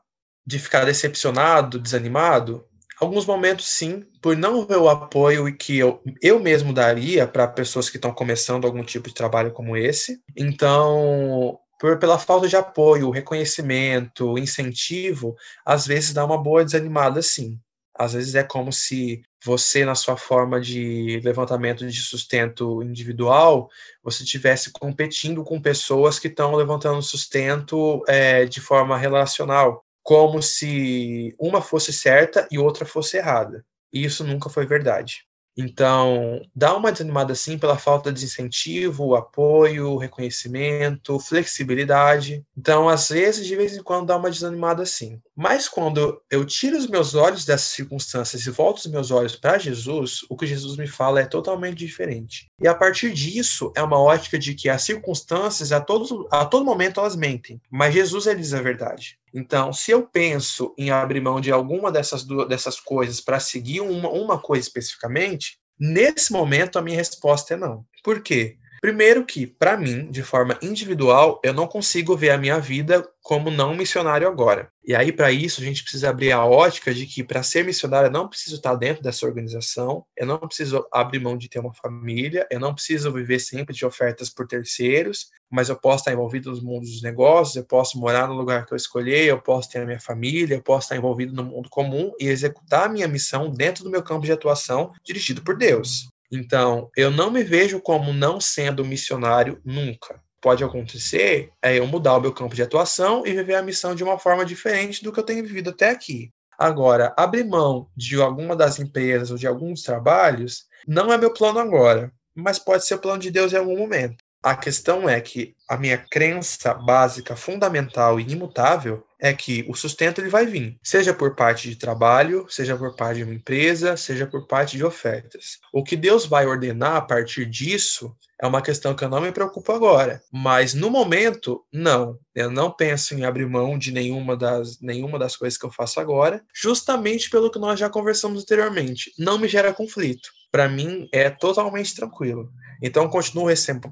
de 0.48 0.58
ficar 0.58 0.86
decepcionado, 0.86 1.78
desanimado? 1.78 2.66
Alguns 3.02 3.26
momentos 3.26 3.68
sim, 3.68 4.06
por 4.22 4.36
não 4.36 4.66
ver 4.66 4.78
o 4.78 4.88
apoio 4.88 5.54
que 5.56 5.78
eu, 5.78 6.02
eu 6.22 6.40
mesmo 6.40 6.72
daria 6.74 7.28
para 7.28 7.48
pessoas 7.48 7.90
que 7.90 7.98
estão 7.98 8.14
começando 8.14 8.66
algum 8.66 8.82
tipo 8.82 9.10
de 9.10 9.14
trabalho 9.14 9.52
como 9.52 9.76
esse. 9.76 10.20
Então, 10.36 11.60
por, 11.78 12.00
pela 12.00 12.18
falta 12.18 12.48
de 12.48 12.56
apoio, 12.56 13.12
reconhecimento, 13.12 14.38
incentivo, 14.38 15.36
às 15.66 15.86
vezes 15.86 16.14
dá 16.14 16.26
uma 16.26 16.42
boa 16.42 16.64
desanimada 16.64 17.22
sim. 17.22 17.60
Às 17.94 18.14
vezes 18.14 18.34
é 18.36 18.44
como 18.44 18.72
se 18.72 19.22
você, 19.44 19.84
na 19.84 19.96
sua 19.96 20.16
forma 20.16 20.62
de 20.62 21.20
levantamento 21.24 21.86
de 21.86 22.02
sustento 22.02 22.82
individual, 22.84 23.70
você 24.04 24.24
estivesse 24.24 24.72
competindo 24.72 25.44
com 25.44 25.62
pessoas 25.62 26.20
que 26.20 26.28
estão 26.28 26.56
levantando 26.56 27.02
sustento 27.02 28.04
é, 28.08 28.46
de 28.46 28.62
forma 28.62 28.98
relacional 28.98 29.84
como 30.08 30.42
se 30.42 31.36
uma 31.38 31.62
fosse 31.62 31.92
certa 31.92 32.48
e 32.50 32.58
outra 32.58 32.86
fosse 32.86 33.18
errada. 33.18 33.66
E 33.92 34.06
isso 34.06 34.24
nunca 34.24 34.50
foi 34.50 34.66
verdade. 34.66 35.28
Então, 35.58 36.42
dá 36.56 36.78
uma 36.78 36.92
desanimada 36.94 37.36
sim 37.36 37.58
pela 37.58 37.78
falta 37.78 38.14
de 38.14 38.24
incentivo, 38.24 39.16
apoio, 39.16 39.98
reconhecimento, 39.98 41.20
flexibilidade. 41.20 42.42
Então, 42.56 42.88
às 42.88 43.10
vezes, 43.10 43.46
de 43.46 43.56
vez 43.56 43.76
em 43.76 43.84
quando, 43.84 44.06
dá 44.08 44.16
uma 44.16 44.30
desanimada 44.30 44.86
sim. 44.86 45.20
Mas 45.36 45.68
quando 45.68 46.22
eu 46.32 46.46
tiro 46.46 46.78
os 46.78 46.88
meus 46.88 47.14
olhos 47.14 47.44
dessas 47.44 47.72
circunstâncias 47.72 48.46
e 48.46 48.52
volto 48.52 48.78
os 48.78 48.86
meus 48.86 49.12
olhos 49.12 49.36
para 49.36 49.58
Jesus, 49.58 50.20
o 50.30 50.38
que 50.38 50.48
Jesus 50.48 50.78
me 50.78 50.88
fala 50.88 51.20
é 51.20 51.26
totalmente 51.26 51.80
diferente. 51.80 52.48
E 52.62 52.68
a 52.68 52.76
partir 52.76 53.12
disso, 53.12 53.74
é 53.76 53.82
uma 53.82 54.00
ótica 54.00 54.40
de 54.40 54.54
que 54.54 54.70
as 54.70 54.84
circunstâncias, 54.84 55.74
a 55.74 55.82
todo, 55.82 56.28
a 56.32 56.46
todo 56.46 56.64
momento, 56.64 57.00
elas 57.00 57.16
mentem. 57.16 57.60
Mas 57.70 57.94
Jesus, 57.94 58.28
ele 58.28 58.40
diz 58.40 58.54
a 58.54 58.62
verdade. 58.62 59.18
Então, 59.34 59.74
se 59.74 59.92
eu 59.92 60.08
penso 60.08 60.74
em 60.78 60.90
abrir 60.90 61.22
mão 61.22 61.42
de 61.42 61.52
alguma 61.52 61.92
dessas, 61.92 62.24
dessas 62.48 62.80
coisas 62.80 63.22
para 63.22 63.40
seguir 63.40 63.82
uma, 63.82 64.10
uma 64.10 64.40
coisa 64.40 64.68
especificamente, 64.68 65.60
nesse 65.80 66.32
momento 66.32 66.80
a 66.80 66.82
minha 66.82 66.98
resposta 66.98 67.54
é 67.54 67.58
não. 67.58 67.86
Por 68.04 68.22
quê? 68.22 68.58
Primeiro 68.82 69.26
que, 69.26 69.48
para 69.48 69.78
mim, 69.78 70.10
de 70.12 70.22
forma 70.24 70.58
individual, 70.62 71.40
eu 71.44 71.54
não 71.54 71.68
consigo 71.68 72.16
ver 72.16 72.30
a 72.32 72.38
minha 72.38 72.60
vida 72.60 73.08
como 73.22 73.52
não 73.52 73.76
missionário 73.76 74.28
agora. 74.28 74.70
E 74.86 74.96
aí, 74.96 75.12
para 75.12 75.32
isso, 75.32 75.60
a 75.60 75.64
gente 75.64 75.84
precisa 75.84 76.10
abrir 76.10 76.32
a 76.32 76.46
ótica 76.46 76.94
de 76.94 77.06
que, 77.06 77.24
para 77.24 77.44
ser 77.44 77.66
missionário, 77.66 78.08
eu 78.08 78.12
não 78.12 78.30
preciso 78.30 78.56
estar 78.56 78.74
dentro 78.76 79.04
dessa 79.04 79.26
organização, 79.26 80.06
eu 80.16 80.26
não 80.26 80.40
preciso 80.40 80.88
abrir 80.94 81.20
mão 81.20 81.38
de 81.38 81.50
ter 81.50 81.60
uma 81.60 81.74
família, 81.74 82.48
eu 82.50 82.60
não 82.60 82.74
preciso 82.74 83.12
viver 83.12 83.40
sempre 83.40 83.76
de 83.76 83.86
ofertas 83.86 84.30
por 84.30 84.48
terceiros, 84.48 85.28
mas 85.52 85.68
eu 85.68 85.76
posso 85.76 86.04
estar 86.04 86.14
envolvido 86.14 86.52
no 86.52 86.62
mundo 86.62 86.86
dos 86.86 87.02
negócios, 87.02 87.58
eu 87.58 87.66
posso 87.66 88.00
morar 88.00 88.28
no 88.28 88.34
lugar 88.34 88.66
que 88.66 88.74
eu 88.74 88.78
escolher, 88.78 89.26
eu 89.26 89.42
posso 89.42 89.70
ter 89.70 89.80
a 89.80 89.86
minha 89.86 90.00
família, 90.00 90.56
eu 90.56 90.64
posso 90.64 90.86
estar 90.86 90.96
envolvido 90.96 91.34
no 91.34 91.44
mundo 91.44 91.70
comum 91.70 92.14
e 92.20 92.28
executar 92.28 92.86
a 92.86 92.90
minha 92.90 93.08
missão 93.08 93.52
dentro 93.52 93.84
do 93.84 93.90
meu 93.90 94.04
campo 94.04 94.26
de 94.26 94.32
atuação, 94.32 94.94
dirigido 95.04 95.44
por 95.44 95.58
Deus. 95.58 96.08
Então, 96.32 96.90
eu 96.96 97.10
não 97.10 97.32
me 97.32 97.44
vejo 97.44 97.80
como 97.80 98.14
não 98.14 98.40
sendo 98.40 98.84
missionário 98.84 99.62
nunca. 99.64 100.22
Pode 100.42 100.64
acontecer 100.64 101.50
é 101.62 101.78
eu 101.78 101.88
mudar 101.88 102.18
o 102.18 102.22
meu 102.22 102.34
campo 102.34 102.56
de 102.56 102.62
atuação 102.62 103.26
e 103.26 103.34
viver 103.34 103.56
a 103.56 103.62
missão 103.62 103.96
de 103.96 104.04
uma 104.04 104.20
forma 104.20 104.46
diferente 104.46 105.04
do 105.04 105.12
que 105.12 105.20
eu 105.20 105.24
tenho 105.24 105.44
vivido 105.44 105.72
até 105.72 105.90
aqui. 105.90 106.32
Agora, 106.58 107.14
abrir 107.16 107.44
mão 107.44 107.88
de 107.96 108.20
alguma 108.22 108.56
das 108.56 108.80
empresas 108.80 109.32
ou 109.32 109.38
de 109.38 109.48
alguns 109.48 109.84
trabalhos 109.84 110.66
não 110.88 111.12
é 111.12 111.18
meu 111.18 111.32
plano 111.32 111.60
agora, 111.60 112.12
mas 112.36 112.60
pode 112.60 112.86
ser 112.86 112.96
o 112.96 113.00
plano 113.00 113.20
de 113.20 113.32
Deus 113.32 113.54
em 113.54 113.58
algum 113.58 113.78
momento. 113.78 114.24
A 114.44 114.56
questão 114.56 115.10
é 115.10 115.20
que 115.20 115.56
a 115.68 115.78
minha 115.78 115.98
crença 115.98 116.74
básica, 116.74 117.36
fundamental 117.36 118.20
e 118.20 118.24
imutável 118.24 119.04
é 119.20 119.34
que 119.34 119.66
o 119.68 119.76
sustento 119.76 120.20
ele 120.20 120.30
vai 120.30 120.46
vir, 120.46 120.78
seja 120.84 121.14
por 121.14 121.36
parte 121.36 121.70
de 121.70 121.76
trabalho, 121.76 122.46
seja 122.50 122.78
por 122.78 122.96
parte 122.96 123.18
de 123.18 123.24
uma 123.24 123.34
empresa, 123.34 123.98
seja 123.98 124.28
por 124.28 124.48
parte 124.48 124.78
de 124.78 124.84
ofertas. 124.84 125.60
O 125.74 125.84
que 125.84 125.96
Deus 125.96 126.26
vai 126.26 126.46
ordenar 126.46 126.96
a 126.96 127.02
partir 127.02 127.46
disso 127.46 128.16
é 128.40 128.46
uma 128.46 128.62
questão 128.62 128.96
que 128.96 129.04
eu 129.04 129.10
não 129.10 129.22
me 129.22 129.32
preocupo 129.32 129.72
agora, 129.72 130.22
mas 130.32 130.74
no 130.76 130.92
momento 130.92 131.64
não. 131.74 132.20
Eu 132.36 132.52
não 132.52 132.72
penso 132.72 133.16
em 133.16 133.26
abrir 133.26 133.48
mão 133.48 133.78
de 133.80 133.92
nenhuma 133.92 134.38
das 134.38 134.80
nenhuma 134.80 135.18
das 135.18 135.36
coisas 135.36 135.58
que 135.58 135.66
eu 135.66 135.72
faço 135.72 136.00
agora, 136.00 136.44
justamente 136.54 137.30
pelo 137.32 137.50
que 137.50 137.58
nós 137.58 137.80
já 137.80 137.90
conversamos 137.90 138.44
anteriormente. 138.44 139.12
Não 139.18 139.40
me 139.40 139.48
gera 139.48 139.74
conflito. 139.74 140.30
Para 140.52 140.70
mim 140.70 141.08
é 141.12 141.30
totalmente 141.30 141.96
tranquilo. 141.96 142.52
Então, 142.82 143.10
continuo 143.10 143.48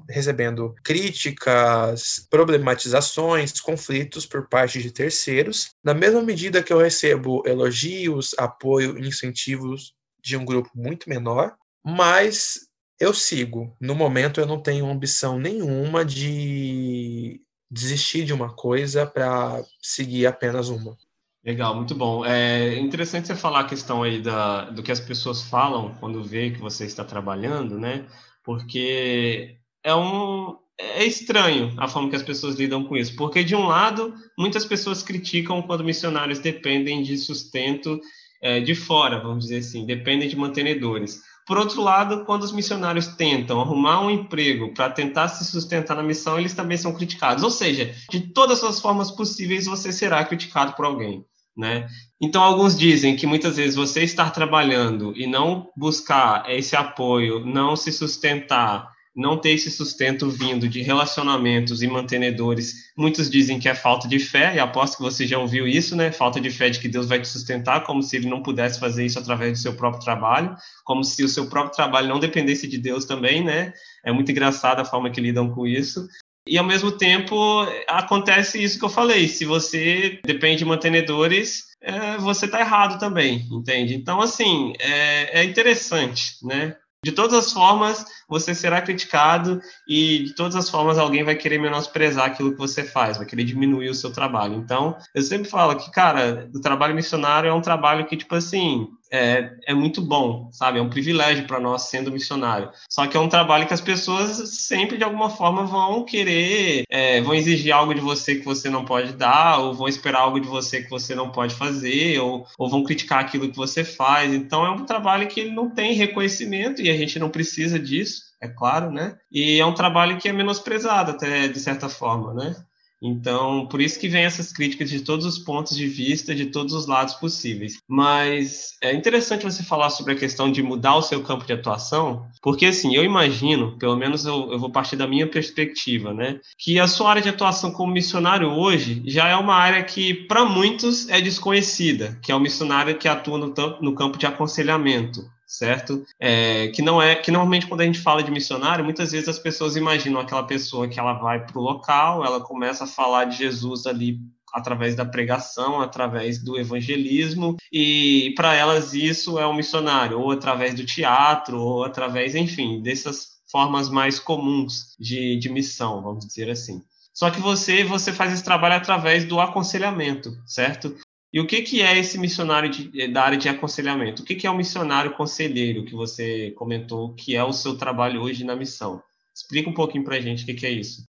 recebendo 0.08 0.74
críticas, 0.82 2.26
problematizações, 2.30 3.60
conflitos 3.60 4.26
por 4.26 4.48
parte 4.48 4.82
de 4.82 4.90
terceiros, 4.90 5.70
na 5.82 5.94
mesma 5.94 6.22
medida 6.22 6.62
que 6.62 6.72
eu 6.72 6.78
recebo 6.78 7.42
elogios, 7.46 8.34
apoio, 8.38 8.98
incentivos 8.98 9.94
de 10.22 10.36
um 10.36 10.44
grupo 10.44 10.70
muito 10.74 11.08
menor, 11.08 11.54
mas 11.84 12.68
eu 12.98 13.12
sigo. 13.12 13.74
No 13.80 13.94
momento, 13.94 14.40
eu 14.40 14.46
não 14.46 14.60
tenho 14.60 14.90
ambição 14.90 15.38
nenhuma 15.38 16.04
de 16.04 17.40
desistir 17.70 18.24
de 18.24 18.32
uma 18.32 18.54
coisa 18.54 19.06
para 19.06 19.62
seguir 19.80 20.26
apenas 20.26 20.68
uma. 20.68 20.96
Legal, 21.44 21.76
muito 21.76 21.94
bom. 21.94 22.24
É 22.24 22.76
interessante 22.76 23.28
você 23.28 23.36
falar 23.36 23.60
a 23.60 23.68
questão 23.68 24.02
aí 24.02 24.20
da, 24.20 24.68
do 24.70 24.82
que 24.82 24.90
as 24.90 24.98
pessoas 24.98 25.42
falam 25.42 25.94
quando 26.00 26.24
vê 26.24 26.50
que 26.50 26.60
você 26.60 26.84
está 26.86 27.04
trabalhando, 27.04 27.78
né? 27.78 28.04
Porque 28.46 29.56
é 29.84 29.94
um 29.94 30.56
é 30.78 31.04
estranho 31.04 31.74
a 31.78 31.88
forma 31.88 32.10
que 32.10 32.16
as 32.16 32.22
pessoas 32.22 32.54
lidam 32.54 32.84
com 32.84 32.96
isso, 32.96 33.16
porque 33.16 33.42
de 33.42 33.56
um 33.56 33.66
lado 33.66 34.14
muitas 34.38 34.64
pessoas 34.64 35.02
criticam 35.02 35.62
quando 35.62 35.82
missionários 35.82 36.38
dependem 36.38 37.02
de 37.02 37.18
sustento 37.18 37.98
é, 38.42 38.60
de 38.60 38.74
fora, 38.74 39.18
vamos 39.18 39.44
dizer 39.44 39.58
assim, 39.58 39.84
dependem 39.84 40.28
de 40.28 40.36
mantenedores. 40.36 41.22
Por 41.46 41.58
outro 41.58 41.80
lado, 41.80 42.24
quando 42.24 42.42
os 42.42 42.52
missionários 42.52 43.06
tentam 43.06 43.60
arrumar 43.60 44.00
um 44.00 44.10
emprego 44.10 44.74
para 44.74 44.90
tentar 44.90 45.28
se 45.28 45.44
sustentar 45.44 45.96
na 45.96 46.02
missão, 46.02 46.38
eles 46.38 46.54
também 46.54 46.76
são 46.76 46.92
criticados. 46.92 47.44
Ou 47.44 47.50
seja, 47.50 47.94
de 48.10 48.32
todas 48.32 48.62
as 48.64 48.80
formas 48.80 49.12
possíveis, 49.12 49.66
você 49.66 49.92
será 49.92 50.24
criticado 50.24 50.72
por 50.72 50.84
alguém. 50.84 51.24
Né? 51.56 51.86
Então, 52.20 52.42
alguns 52.42 52.78
dizem 52.78 53.16
que 53.16 53.26
muitas 53.26 53.56
vezes 53.56 53.76
você 53.76 54.02
estar 54.02 54.30
trabalhando 54.30 55.16
e 55.16 55.26
não 55.26 55.70
buscar 55.74 56.44
esse 56.50 56.76
apoio, 56.76 57.46
não 57.46 57.74
se 57.74 57.90
sustentar, 57.90 58.90
não 59.16 59.38
ter 59.38 59.52
esse 59.52 59.70
sustento 59.70 60.28
vindo 60.28 60.68
de 60.68 60.82
relacionamentos 60.82 61.80
e 61.82 61.86
mantenedores, 61.86 62.92
muitos 62.94 63.30
dizem 63.30 63.58
que 63.58 63.66
é 63.66 63.74
falta 63.74 64.06
de 64.06 64.18
fé, 64.18 64.54
e 64.54 64.60
aposto 64.60 64.98
que 64.98 65.02
você 65.02 65.26
já 65.26 65.38
ouviu 65.38 65.66
isso, 65.66 65.96
né? 65.96 66.12
Falta 66.12 66.38
de 66.38 66.50
fé 66.50 66.68
de 66.68 66.78
que 66.78 66.88
Deus 66.88 67.06
vai 67.06 67.18
te 67.18 67.26
sustentar, 67.26 67.84
como 67.84 68.02
se 68.02 68.16
ele 68.16 68.28
não 68.28 68.42
pudesse 68.42 68.78
fazer 68.78 69.06
isso 69.06 69.18
através 69.18 69.52
do 69.52 69.62
seu 69.62 69.74
próprio 69.74 70.04
trabalho, 70.04 70.54
como 70.84 71.02
se 71.02 71.24
o 71.24 71.28
seu 71.28 71.48
próprio 71.48 71.74
trabalho 71.74 72.08
não 72.08 72.20
dependesse 72.20 72.68
de 72.68 72.76
Deus 72.76 73.06
também, 73.06 73.42
né? 73.42 73.72
É 74.04 74.12
muito 74.12 74.30
engraçado 74.30 74.80
a 74.80 74.84
forma 74.84 75.10
que 75.10 75.20
lidam 75.20 75.50
com 75.50 75.66
isso. 75.66 76.06
E 76.46 76.56
ao 76.56 76.64
mesmo 76.64 76.92
tempo 76.92 77.66
acontece 77.88 78.62
isso 78.62 78.78
que 78.78 78.84
eu 78.84 78.90
falei: 78.90 79.28
se 79.28 79.44
você 79.44 80.20
depende 80.24 80.58
de 80.58 80.64
mantenedores, 80.64 81.64
é, 81.80 82.16
você 82.18 82.46
está 82.46 82.60
errado 82.60 82.98
também, 82.98 83.46
entende? 83.50 83.94
Então, 83.94 84.20
assim, 84.20 84.72
é, 84.78 85.40
é 85.40 85.44
interessante, 85.44 86.36
né? 86.42 86.76
De 87.04 87.12
todas 87.12 87.34
as 87.34 87.52
formas, 87.52 88.04
você 88.28 88.52
será 88.52 88.80
criticado 88.82 89.60
e 89.88 90.24
de 90.24 90.34
todas 90.34 90.56
as 90.56 90.68
formas 90.68 90.98
alguém 90.98 91.22
vai 91.22 91.36
querer 91.36 91.58
menosprezar 91.58 92.26
aquilo 92.26 92.50
que 92.50 92.58
você 92.58 92.82
faz, 92.82 93.16
vai 93.16 93.24
querer 93.24 93.44
diminuir 93.44 93.90
o 93.90 93.94
seu 93.94 94.12
trabalho. 94.12 94.56
Então, 94.56 94.96
eu 95.14 95.22
sempre 95.22 95.48
falo 95.48 95.76
que, 95.76 95.88
cara, 95.92 96.50
o 96.52 96.60
trabalho 96.60 96.96
missionário 96.96 97.48
é 97.48 97.54
um 97.54 97.60
trabalho 97.60 98.06
que, 98.06 98.16
tipo 98.16 98.34
assim, 98.34 98.88
é, 99.12 99.50
é 99.66 99.74
muito 99.74 100.00
bom, 100.02 100.48
sabe? 100.52 100.78
É 100.78 100.82
um 100.82 100.90
privilégio 100.90 101.46
para 101.46 101.60
nós 101.60 101.82
sendo 101.82 102.12
missionário. 102.12 102.70
Só 102.90 103.06
que 103.06 103.16
é 103.16 103.20
um 103.20 103.28
trabalho 103.28 103.66
que 103.66 103.74
as 103.74 103.80
pessoas 103.80 104.36
sempre, 104.66 104.96
de 104.96 105.04
alguma 105.04 105.30
forma, 105.30 105.64
vão 105.64 106.04
querer, 106.04 106.84
é, 106.90 107.20
vão 107.20 107.34
exigir 107.34 107.72
algo 107.72 107.94
de 107.94 108.00
você 108.00 108.36
que 108.36 108.44
você 108.44 108.68
não 108.68 108.84
pode 108.84 109.12
dar, 109.12 109.58
ou 109.58 109.74
vão 109.74 109.88
esperar 109.88 110.20
algo 110.20 110.40
de 110.40 110.48
você 110.48 110.82
que 110.82 110.90
você 110.90 111.14
não 111.14 111.30
pode 111.30 111.54
fazer, 111.54 112.18
ou, 112.20 112.46
ou 112.58 112.68
vão 112.68 112.84
criticar 112.84 113.20
aquilo 113.20 113.50
que 113.50 113.56
você 113.56 113.84
faz. 113.84 114.32
Então, 114.32 114.64
é 114.64 114.70
um 114.70 114.84
trabalho 114.84 115.28
que 115.28 115.44
não 115.44 115.70
tem 115.70 115.94
reconhecimento 115.94 116.82
e 116.82 116.90
a 116.90 116.96
gente 116.96 117.18
não 117.18 117.30
precisa 117.30 117.78
disso, 117.78 118.22
é 118.40 118.48
claro, 118.48 118.90
né? 118.90 119.16
E 119.30 119.60
é 119.60 119.66
um 119.66 119.74
trabalho 119.74 120.18
que 120.18 120.28
é 120.28 120.32
menosprezado, 120.32 121.12
até 121.12 121.48
de 121.48 121.60
certa 121.60 121.88
forma, 121.88 122.34
né? 122.34 122.56
Então, 123.02 123.66
por 123.66 123.80
isso 123.80 123.98
que 123.98 124.08
vem 124.08 124.24
essas 124.24 124.52
críticas 124.52 124.90
de 124.90 125.00
todos 125.00 125.26
os 125.26 125.38
pontos 125.38 125.76
de 125.76 125.86
vista, 125.86 126.34
de 126.34 126.46
todos 126.46 126.72
os 126.74 126.86
lados 126.86 127.14
possíveis. 127.14 127.78
Mas 127.88 128.70
é 128.82 128.94
interessante 128.94 129.44
você 129.44 129.62
falar 129.62 129.90
sobre 129.90 130.12
a 130.12 130.16
questão 130.16 130.50
de 130.50 130.62
mudar 130.62 130.96
o 130.96 131.02
seu 131.02 131.22
campo 131.22 131.44
de 131.44 131.52
atuação, 131.52 132.26
porque 132.42 132.66
assim, 132.66 132.94
eu 132.94 133.04
imagino, 133.04 133.78
pelo 133.78 133.96
menos 133.96 134.24
eu, 134.24 134.52
eu 134.52 134.58
vou 134.58 134.70
partir 134.70 134.96
da 134.96 135.06
minha 135.06 135.26
perspectiva, 135.26 136.12
né, 136.12 136.40
que 136.58 136.78
a 136.78 136.86
sua 136.86 137.10
área 137.10 137.22
de 137.22 137.28
atuação 137.28 137.70
como 137.70 137.92
missionário 137.92 138.48
hoje 138.50 139.02
já 139.06 139.28
é 139.28 139.36
uma 139.36 139.54
área 139.54 139.82
que, 139.84 140.14
para 140.14 140.44
muitos, 140.44 141.08
é 141.08 141.20
desconhecida, 141.20 142.18
que 142.22 142.32
é 142.32 142.34
o 142.34 142.40
missionário 142.40 142.96
que 142.98 143.08
atua 143.08 143.38
no, 143.38 143.54
no 143.80 143.94
campo 143.94 144.18
de 144.18 144.26
aconselhamento 144.26 145.20
certo? 145.46 146.04
É, 146.18 146.68
que 146.68 146.82
não 146.82 147.00
é 147.00 147.14
que 147.14 147.30
normalmente 147.30 147.66
quando 147.66 147.82
a 147.82 147.84
gente 147.84 148.00
fala 148.00 148.22
de 148.22 148.30
missionário, 148.30 148.84
muitas 148.84 149.12
vezes 149.12 149.28
as 149.28 149.38
pessoas 149.38 149.76
imaginam 149.76 150.20
aquela 150.20 150.42
pessoa 150.42 150.88
que 150.88 150.98
ela 150.98 151.14
vai 151.14 151.44
para 151.46 151.58
o 151.58 151.62
local, 151.62 152.24
ela 152.24 152.40
começa 152.40 152.84
a 152.84 152.88
falar 152.88 153.26
de 153.26 153.36
Jesus 153.36 153.86
ali 153.86 154.18
através 154.52 154.94
da 154.94 155.04
pregação, 155.04 155.80
através 155.80 156.42
do 156.42 156.58
evangelismo, 156.58 157.56
e 157.70 158.32
para 158.34 158.54
elas 158.54 158.94
isso 158.94 159.38
é 159.38 159.46
um 159.46 159.54
missionário, 159.54 160.18
ou 160.18 160.30
através 160.30 160.74
do 160.74 160.86
teatro, 160.86 161.60
ou 161.60 161.84
através, 161.84 162.34
enfim, 162.34 162.80
dessas 162.80 163.36
formas 163.50 163.90
mais 163.90 164.18
comuns 164.18 164.96
de, 164.98 165.36
de 165.36 165.50
missão, 165.50 166.02
vamos 166.02 166.26
dizer 166.26 166.50
assim. 166.50 166.82
Só 167.12 167.30
que 167.30 167.40
você 167.40 167.82
você 167.82 168.12
faz 168.12 168.32
esse 168.32 168.44
trabalho 168.44 168.74
através 168.74 169.24
do 169.24 169.40
aconselhamento, 169.40 170.36
certo? 170.46 170.94
E 171.36 171.40
o 171.40 171.46
que, 171.46 171.60
que 171.60 171.82
é 171.82 171.98
esse 171.98 172.16
missionário 172.16 172.70
de, 172.70 172.90
eh, 172.98 173.08
da 173.08 173.22
área 173.22 173.36
de 173.36 173.46
aconselhamento? 173.46 174.22
O 174.22 174.24
que, 174.24 174.34
que 174.34 174.46
é 174.46 174.50
o 174.50 174.56
missionário 174.56 175.12
conselheiro 175.12 175.84
que 175.84 175.94
você 175.94 176.50
comentou 176.52 177.12
que 177.12 177.36
é 177.36 177.44
o 177.44 177.52
seu 177.52 177.76
trabalho 177.76 178.22
hoje 178.22 178.42
na 178.42 178.56
missão? 178.56 179.02
Explica 179.34 179.68
um 179.68 179.74
pouquinho 179.74 180.02
para 180.02 180.16
a 180.16 180.20
gente 180.20 180.44
o 180.44 180.46
que, 180.46 180.54
que 180.54 180.64
é 180.64 180.70
isso. 180.70 181.04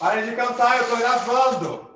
Pare 0.00 0.28
de 0.28 0.34
cantar, 0.34 0.78
eu 0.78 0.82
estou 0.82 0.98
gravando! 0.98 1.90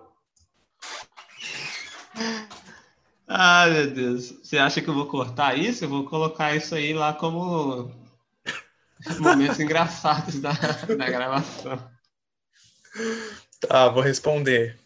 Ah, 3.27 3.67
meu 3.67 3.91
Deus. 3.91 4.31
Você 4.45 4.59
acha 4.59 4.81
que 4.81 4.89
eu 4.89 4.95
vou 4.95 5.07
cortar 5.07 5.59
isso? 5.59 5.85
Eu 5.85 5.89
vou 5.89 6.05
colocar 6.05 6.55
isso 6.55 6.73
aí 6.73 6.95
lá 6.95 7.13
como 7.13 7.91
momentos 9.19 9.59
engraçados 9.59 10.39
da, 10.39 10.53
da 10.53 11.11
gravação. 11.11 11.91
Tá, 13.69 13.89
vou 13.89 14.05
responder. 14.05 14.86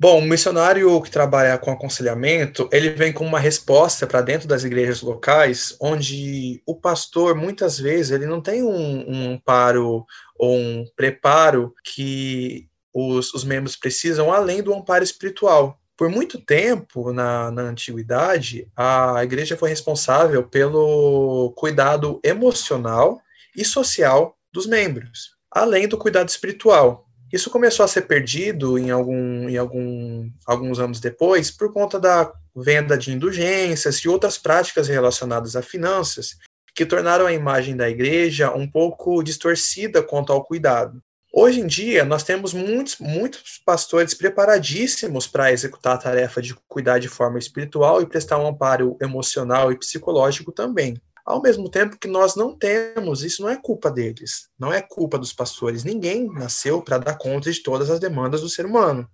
Bom, 0.00 0.20
o 0.20 0.22
missionário 0.22 0.98
que 1.02 1.10
trabalha 1.10 1.58
com 1.58 1.70
aconselhamento, 1.70 2.66
ele 2.72 2.88
vem 2.88 3.12
com 3.12 3.22
uma 3.22 3.38
resposta 3.38 4.06
para 4.06 4.22
dentro 4.22 4.48
das 4.48 4.64
igrejas 4.64 5.02
locais, 5.02 5.76
onde 5.78 6.62
o 6.64 6.74
pastor, 6.74 7.34
muitas 7.34 7.78
vezes, 7.78 8.10
ele 8.10 8.24
não 8.24 8.40
tem 8.40 8.62
um, 8.62 9.04
um 9.06 9.34
amparo 9.34 10.06
ou 10.38 10.56
um 10.56 10.86
preparo 10.96 11.74
que 11.84 12.66
os, 12.94 13.34
os 13.34 13.44
membros 13.44 13.76
precisam, 13.76 14.32
além 14.32 14.62
do 14.62 14.72
amparo 14.72 15.04
espiritual. 15.04 15.78
Por 15.98 16.08
muito 16.08 16.40
tempo, 16.40 17.12
na, 17.12 17.50
na 17.50 17.62
antiguidade, 17.64 18.72
a 18.74 19.22
igreja 19.22 19.54
foi 19.54 19.68
responsável 19.68 20.42
pelo 20.44 21.52
cuidado 21.58 22.18
emocional 22.24 23.20
e 23.54 23.66
social 23.66 24.34
dos 24.50 24.64
membros, 24.64 25.36
além 25.50 25.86
do 25.86 25.98
cuidado 25.98 26.30
espiritual. 26.30 27.09
Isso 27.32 27.50
começou 27.50 27.84
a 27.84 27.88
ser 27.88 28.02
perdido 28.02 28.78
em, 28.78 28.90
algum, 28.90 29.48
em 29.48 29.56
algum, 29.56 30.28
alguns 30.44 30.80
anos 30.80 30.98
depois 30.98 31.50
por 31.50 31.72
conta 31.72 31.98
da 31.98 32.32
venda 32.54 32.98
de 32.98 33.12
indulgências 33.12 33.96
e 33.98 34.08
outras 34.08 34.36
práticas 34.36 34.88
relacionadas 34.88 35.54
a 35.54 35.62
finanças 35.62 36.36
que 36.74 36.86
tornaram 36.86 37.26
a 37.26 37.32
imagem 37.32 37.76
da 37.76 37.88
igreja 37.88 38.52
um 38.52 38.68
pouco 38.68 39.22
distorcida 39.22 40.02
quanto 40.02 40.32
ao 40.32 40.44
cuidado. 40.44 41.00
Hoje 41.32 41.60
em 41.60 41.66
dia, 41.66 42.04
nós 42.04 42.24
temos 42.24 42.52
muitos, 42.52 42.96
muitos 42.98 43.60
pastores 43.64 44.14
preparadíssimos 44.14 45.28
para 45.28 45.52
executar 45.52 45.94
a 45.94 45.98
tarefa 45.98 46.42
de 46.42 46.54
cuidar 46.66 46.98
de 46.98 47.06
forma 47.06 47.38
espiritual 47.38 48.02
e 48.02 48.06
prestar 48.06 48.38
um 48.38 48.48
amparo 48.48 48.96
emocional 49.00 49.70
e 49.70 49.78
psicológico 49.78 50.50
também. 50.50 51.00
Ao 51.24 51.40
mesmo 51.40 51.68
tempo 51.68 51.98
que 51.98 52.08
nós 52.08 52.34
não 52.34 52.56
temos, 52.56 53.22
isso 53.22 53.42
não 53.42 53.48
é 53.48 53.56
culpa 53.56 53.90
deles, 53.90 54.48
não 54.58 54.72
é 54.72 54.80
culpa 54.80 55.18
dos 55.18 55.32
pastores. 55.32 55.84
Ninguém 55.84 56.26
nasceu 56.26 56.82
para 56.82 56.98
dar 56.98 57.18
conta 57.18 57.50
de 57.50 57.62
todas 57.62 57.90
as 57.90 58.00
demandas 58.00 58.40
do 58.40 58.48
ser 58.48 58.66
humano. 58.66 59.08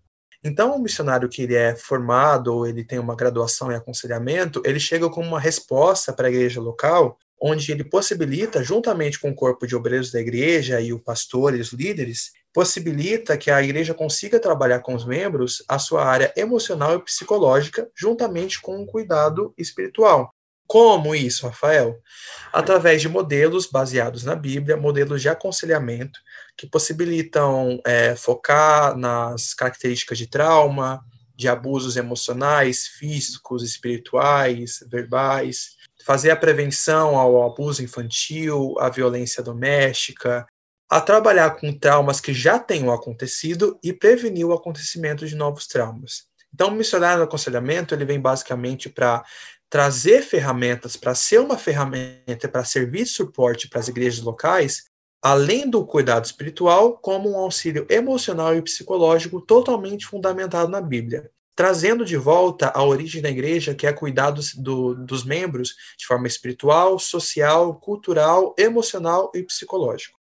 Então, 0.45 0.77
o 0.77 0.81
missionário 0.81 1.29
que 1.29 1.43
ele 1.43 1.55
é 1.55 1.75
formado 1.75 2.55
ou 2.55 2.67
ele 2.67 2.85
tem 2.85 2.99
uma 2.99 3.17
graduação 3.17 3.73
em 3.73 3.75
aconselhamento, 3.75 4.63
ele 4.65 4.79
chega 4.79 5.11
com 5.11 5.21
uma 5.21 5.41
resposta 5.41 6.13
para 6.13 6.29
a 6.29 6.31
igreja 6.31 6.61
local 6.61 7.19
onde 7.41 7.71
ele 7.71 7.85
possibilita, 7.85 8.63
juntamente 8.63 9.19
com 9.19 9.31
o 9.31 9.35
corpo 9.35 9.67
de 9.67 9.77
obreiros 9.77 10.11
da 10.11 10.21
igreja 10.21 10.81
e 10.81 10.93
o 10.93 10.99
pastor 10.99 11.55
e 11.55 11.61
os 11.61 11.73
líderes, 11.73 12.33
possibilita 12.53 13.37
que 13.37 13.51
a 13.51 13.63
igreja 13.63 13.93
consiga 13.93 14.41
trabalhar 14.41 14.81
com 14.81 14.95
os 14.95 15.05
membros 15.05 15.63
a 15.69 15.79
sua 15.79 16.05
área 16.05 16.33
emocional 16.37 16.95
e 16.95 17.03
psicológica, 17.03 17.91
juntamente 17.95 18.61
com 18.61 18.81
um 18.81 18.87
cuidado 18.87 19.53
espiritual. 19.59 20.31
Como 20.67 21.14
isso, 21.14 21.47
Rafael? 21.47 22.01
Através 22.53 23.01
de 23.01 23.09
modelos 23.09 23.67
baseados 23.67 24.25
na 24.25 24.35
Bíblia, 24.35 24.77
modelos 24.77 25.23
de 25.23 25.29
aconselhamento, 25.29 26.19
que 26.57 26.67
possibilitam 26.67 27.81
é, 27.85 28.17
focar 28.17 28.97
nas 28.97 29.55
características 29.55 30.19
de 30.19 30.27
trauma, 30.27 31.01
de 31.37 31.49
abusos 31.49 31.97
emocionais, 31.97 32.87
físicos, 32.87 33.62
espirituais, 33.62 34.81
verbais, 34.91 35.77
fazer 36.05 36.31
a 36.31 36.37
prevenção 36.37 37.17
ao 37.17 37.45
abuso 37.45 37.83
infantil, 37.83 38.75
à 38.79 38.89
violência 38.89 39.43
doméstica, 39.43 40.47
a 40.89 41.01
trabalhar 41.01 41.51
com 41.57 41.77
traumas 41.77 42.21
que 42.21 42.33
já 42.33 42.59
tenham 42.59 42.93
acontecido 42.93 43.79
e 43.83 43.93
prevenir 43.93 44.47
o 44.47 44.53
acontecimento 44.53 45.27
de 45.27 45.35
novos 45.35 45.67
traumas. 45.67 46.25
Então, 46.55 46.69
o 46.69 46.71
missionário 46.71 47.19
do 47.19 47.25
aconselhamento 47.25 47.95
ele 47.95 48.05
vem 48.05 48.19
basicamente 48.19 48.89
para 48.89 49.23
trazer 49.69 50.23
ferramentas, 50.23 50.97
para 50.97 51.14
ser 51.14 51.41
uma 51.41 51.59
ferramenta, 51.59 52.49
para 52.49 52.64
servir 52.64 53.05
de 53.05 53.11
suporte 53.11 53.69
para 53.69 53.81
as 53.81 53.89
igrejas 53.89 54.23
locais, 54.23 54.85
além 55.23 55.69
do 55.69 55.85
cuidado 55.85 56.25
espiritual, 56.25 56.99
como 56.99 57.31
um 57.33 57.37
auxílio 57.37 57.87
emocional 57.91 58.55
e 58.55 58.62
psicológico 58.62 59.41
totalmente 59.41 60.07
fundamentado 60.07 60.71
na 60.71 60.81
Bíblia 60.81 61.31
trazendo 61.57 62.05
de 62.05 62.19
volta 62.19 62.71
a 62.75 62.85
origem 62.85 63.23
da 63.23 63.31
igreja, 63.31 63.75
que 63.75 63.87
é 63.87 63.93
cuidar 63.93 64.31
dos, 64.31 64.55
do, 64.55 64.95
dos 64.95 65.25
membros 65.25 65.71
de 65.99 66.05
forma 66.05 66.27
espiritual, 66.27 66.99
social, 66.99 67.75
cultural, 67.77 68.55
emocional 68.59 69.33
e 69.35 69.43
psicológico. 69.43 70.19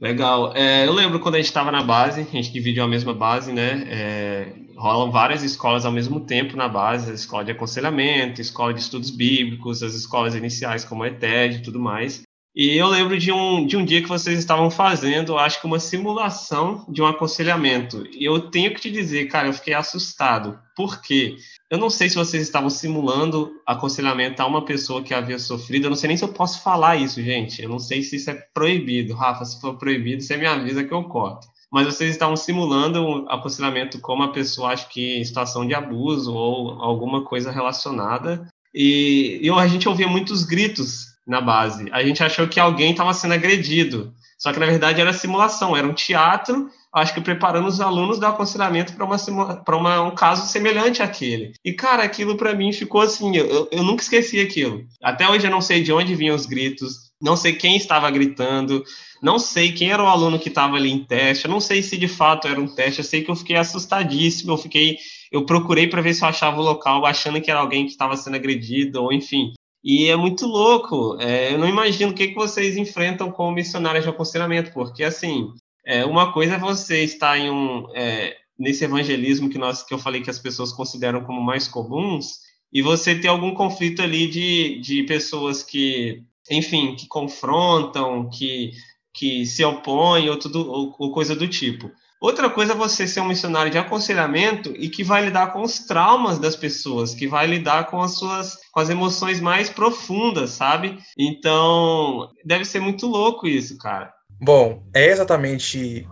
Legal. 0.00 0.52
É, 0.56 0.84
eu 0.86 0.92
lembro 0.92 1.20
quando 1.20 1.36
a 1.36 1.38
gente 1.38 1.46
estava 1.46 1.70
na 1.70 1.84
base, 1.84 2.22
a 2.22 2.24
gente 2.24 2.52
dividiu 2.52 2.82
a 2.82 2.88
mesma 2.88 3.14
base, 3.14 3.52
né? 3.52 3.86
É, 3.88 4.52
rolam 4.76 5.10
várias 5.10 5.42
escolas 5.42 5.84
ao 5.84 5.92
mesmo 5.92 6.20
tempo 6.20 6.56
na 6.56 6.68
base, 6.68 7.10
a 7.10 7.14
escola 7.14 7.44
de 7.44 7.52
aconselhamento, 7.52 8.40
escola 8.40 8.74
de 8.74 8.80
estudos 8.80 9.10
bíblicos, 9.10 9.82
as 9.82 9.94
escolas 9.94 10.34
iniciais 10.34 10.84
como 10.84 11.02
a 11.02 11.08
ETED 11.08 11.56
e 11.56 11.62
tudo 11.62 11.80
mais. 11.80 12.22
E 12.56 12.76
eu 12.76 12.86
lembro 12.86 13.18
de 13.18 13.32
um, 13.32 13.66
de 13.66 13.76
um 13.76 13.84
dia 13.84 14.00
que 14.00 14.08
vocês 14.08 14.38
estavam 14.38 14.70
fazendo, 14.70 15.36
acho 15.36 15.60
que 15.60 15.66
uma 15.66 15.80
simulação 15.80 16.86
de 16.88 17.02
um 17.02 17.06
aconselhamento. 17.06 18.06
E 18.12 18.24
eu 18.24 18.48
tenho 18.48 18.72
que 18.72 18.80
te 18.80 18.92
dizer, 18.92 19.26
cara, 19.26 19.48
eu 19.48 19.52
fiquei 19.52 19.74
assustado. 19.74 20.56
Por 20.76 21.02
quê? 21.02 21.36
Eu 21.68 21.78
não 21.78 21.90
sei 21.90 22.08
se 22.08 22.14
vocês 22.14 22.40
estavam 22.40 22.70
simulando 22.70 23.50
aconselhamento 23.66 24.40
a 24.40 24.46
uma 24.46 24.64
pessoa 24.64 25.02
que 25.02 25.12
havia 25.12 25.36
sofrido. 25.36 25.86
Eu 25.86 25.90
não 25.90 25.96
sei 25.96 26.06
nem 26.06 26.16
se 26.16 26.22
eu 26.22 26.32
posso 26.32 26.62
falar 26.62 26.94
isso, 26.94 27.20
gente. 27.20 27.60
Eu 27.60 27.68
não 27.68 27.80
sei 27.80 28.04
se 28.04 28.14
isso 28.14 28.30
é 28.30 28.34
proibido. 28.54 29.14
Rafa, 29.14 29.44
se 29.44 29.60
for 29.60 29.76
proibido, 29.76 30.22
você 30.22 30.36
me 30.36 30.46
avisa 30.46 30.84
que 30.84 30.94
eu 30.94 31.02
corto. 31.02 31.48
Mas 31.74 31.86
vocês 31.86 32.12
estavam 32.12 32.36
simulando 32.36 33.04
um 33.04 33.28
aconselhamento 33.28 33.98
com 33.98 34.14
uma 34.14 34.30
pessoa, 34.30 34.70
acho 34.70 34.88
que 34.88 35.18
em 35.18 35.24
situação 35.24 35.66
de 35.66 35.74
abuso 35.74 36.32
ou 36.32 36.80
alguma 36.80 37.24
coisa 37.24 37.50
relacionada. 37.50 38.46
E, 38.72 39.40
e 39.42 39.50
a 39.50 39.66
gente 39.66 39.88
ouvia 39.88 40.06
muitos 40.06 40.44
gritos 40.44 41.06
na 41.26 41.40
base. 41.40 41.88
A 41.90 42.04
gente 42.04 42.22
achou 42.22 42.46
que 42.46 42.60
alguém 42.60 42.92
estava 42.92 43.12
sendo 43.12 43.34
agredido. 43.34 44.14
Só 44.38 44.52
que 44.52 44.60
na 44.60 44.66
verdade 44.66 45.00
era 45.00 45.12
simulação, 45.12 45.76
era 45.76 45.84
um 45.84 45.92
teatro, 45.92 46.70
acho 46.92 47.12
que 47.12 47.20
preparando 47.20 47.66
os 47.66 47.80
alunos 47.80 48.20
do 48.20 48.26
aconselhamento 48.26 48.92
para 48.92 49.04
uma, 49.04 49.16
uma, 49.68 50.02
um 50.02 50.14
caso 50.14 50.46
semelhante 50.46 51.02
àquele. 51.02 51.54
E 51.64 51.72
cara, 51.72 52.04
aquilo 52.04 52.36
para 52.36 52.54
mim 52.54 52.72
ficou 52.72 53.00
assim, 53.00 53.34
eu, 53.34 53.68
eu 53.72 53.82
nunca 53.82 54.04
esqueci 54.04 54.38
aquilo. 54.38 54.84
Até 55.02 55.28
hoje 55.28 55.44
eu 55.44 55.50
não 55.50 55.60
sei 55.60 55.82
de 55.82 55.92
onde 55.92 56.14
vinham 56.14 56.36
os 56.36 56.46
gritos, 56.46 57.10
não 57.20 57.36
sei 57.36 57.54
quem 57.54 57.76
estava 57.76 58.10
gritando, 58.10 58.84
não 59.22 59.38
sei 59.38 59.72
quem 59.72 59.90
era 59.90 60.02
o 60.02 60.06
aluno 60.06 60.38
que 60.38 60.48
estava 60.48 60.76
ali 60.76 60.90
em 60.90 61.04
teste, 61.04 61.46
eu 61.46 61.50
não 61.50 61.60
sei 61.60 61.82
se 61.82 61.96
de 61.96 62.08
fato 62.08 62.46
era 62.46 62.60
um 62.60 62.66
teste, 62.66 63.00
eu 63.00 63.04
sei 63.04 63.22
que 63.22 63.30
eu 63.30 63.36
fiquei 63.36 63.56
assustadíssimo, 63.56 64.52
eu 64.52 64.58
fiquei, 64.58 64.98
eu 65.32 65.46
procurei 65.46 65.86
para 65.86 66.02
ver 66.02 66.14
se 66.14 66.22
eu 66.22 66.28
achava 66.28 66.60
o 66.60 66.64
local, 66.64 67.06
achando 67.06 67.40
que 67.40 67.50
era 67.50 67.60
alguém 67.60 67.86
que 67.86 67.92
estava 67.92 68.16
sendo 68.16 68.36
agredido, 68.36 69.02
ou 69.02 69.12
enfim. 69.12 69.52
E 69.82 70.06
é 70.06 70.16
muito 70.16 70.46
louco. 70.46 71.18
É, 71.20 71.52
eu 71.52 71.58
não 71.58 71.68
imagino 71.68 72.10
o 72.10 72.14
que, 72.14 72.28
que 72.28 72.34
vocês 72.34 72.76
enfrentam 72.76 73.30
como 73.30 73.54
missionários 73.54 74.04
de 74.04 74.10
aconselhamento, 74.10 74.72
porque, 74.72 75.04
assim, 75.04 75.52
é, 75.84 76.04
uma 76.06 76.32
coisa 76.32 76.54
é 76.54 76.58
você 76.58 77.04
estar 77.04 77.38
em 77.38 77.50
um, 77.50 77.86
é, 77.94 78.34
nesse 78.58 78.84
evangelismo 78.84 79.50
que, 79.50 79.58
nós, 79.58 79.82
que 79.82 79.92
eu 79.92 79.98
falei 79.98 80.22
que 80.22 80.30
as 80.30 80.38
pessoas 80.38 80.72
consideram 80.72 81.22
como 81.24 81.42
mais 81.42 81.68
comuns, 81.68 82.38
e 82.72 82.80
você 82.80 83.14
ter 83.14 83.28
algum 83.28 83.54
conflito 83.54 84.00
ali 84.02 84.26
de, 84.26 84.80
de 84.80 85.02
pessoas 85.04 85.62
que, 85.62 86.22
enfim, 86.50 86.94
que 86.96 87.06
confrontam, 87.06 88.28
que, 88.30 88.72
que 89.14 89.46
se 89.46 89.64
opõem 89.64 90.28
ou, 90.28 90.38
tudo, 90.38 90.70
ou, 90.70 90.94
ou 90.98 91.12
coisa 91.12 91.34
do 91.34 91.48
tipo. 91.48 91.90
Outra 92.20 92.48
coisa 92.48 92.72
é 92.72 92.76
você 92.76 93.06
ser 93.06 93.20
um 93.20 93.28
missionário 93.28 93.70
de 93.70 93.76
aconselhamento 93.76 94.72
e 94.76 94.88
que 94.88 95.04
vai 95.04 95.24
lidar 95.24 95.52
com 95.52 95.60
os 95.60 95.80
traumas 95.80 96.38
das 96.38 96.56
pessoas, 96.56 97.14
que 97.14 97.26
vai 97.26 97.46
lidar 97.46 97.90
com 97.90 98.00
as 98.00 98.12
suas 98.12 98.56
com 98.72 98.80
as 98.80 98.88
emoções 98.88 99.40
mais 99.40 99.68
profundas, 99.68 100.50
sabe? 100.50 100.98
Então, 101.18 102.30
deve 102.42 102.64
ser 102.64 102.80
muito 102.80 103.06
louco 103.06 103.46
isso, 103.46 103.76
cara. 103.76 104.10
Bom, 104.40 104.82
é 104.94 105.10
exatamente 105.10 106.08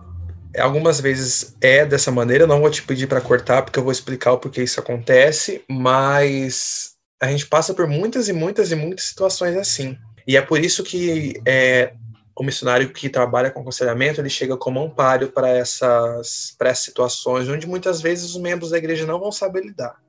algumas 0.59 0.99
vezes 0.99 1.55
é 1.59 1.83
dessa 1.83 2.11
maneira, 2.11 2.45
não 2.45 2.61
vou 2.61 2.69
te 2.69 2.83
pedir 2.83 3.07
para 3.07 3.19
cortar 3.19 3.63
porque 3.63 3.79
eu 3.79 3.83
vou 3.83 3.91
explicar 3.91 4.33
o 4.33 4.37
porquê 4.37 4.61
isso 4.61 4.79
acontece, 4.79 5.63
mas 5.67 6.91
a 7.19 7.27
gente 7.27 7.47
passa 7.47 7.73
por 7.73 7.87
muitas 7.87 8.29
e 8.29 8.33
muitas 8.33 8.71
e 8.71 8.75
muitas 8.75 9.05
situações 9.05 9.57
assim. 9.57 9.97
E 10.27 10.37
é 10.37 10.41
por 10.41 10.59
isso 10.59 10.83
que 10.83 11.41
é, 11.45 11.93
o 12.35 12.43
missionário 12.43 12.91
que 12.91 13.09
trabalha 13.09 13.51
com 13.51 13.61
aconselhamento, 13.61 14.19
ele 14.19 14.29
chega 14.29 14.57
como 14.57 14.81
amparo 14.81 15.29
para 15.29 15.49
essas, 15.49 16.55
essas 16.59 16.79
situações 16.79 17.47
onde 17.47 17.67
muitas 17.67 18.01
vezes 18.01 18.31
os 18.31 18.41
membros 18.41 18.71
da 18.71 18.77
igreja 18.77 19.05
não 19.05 19.19
vão 19.19 19.31
saber 19.31 19.63
lidar. 19.63 20.01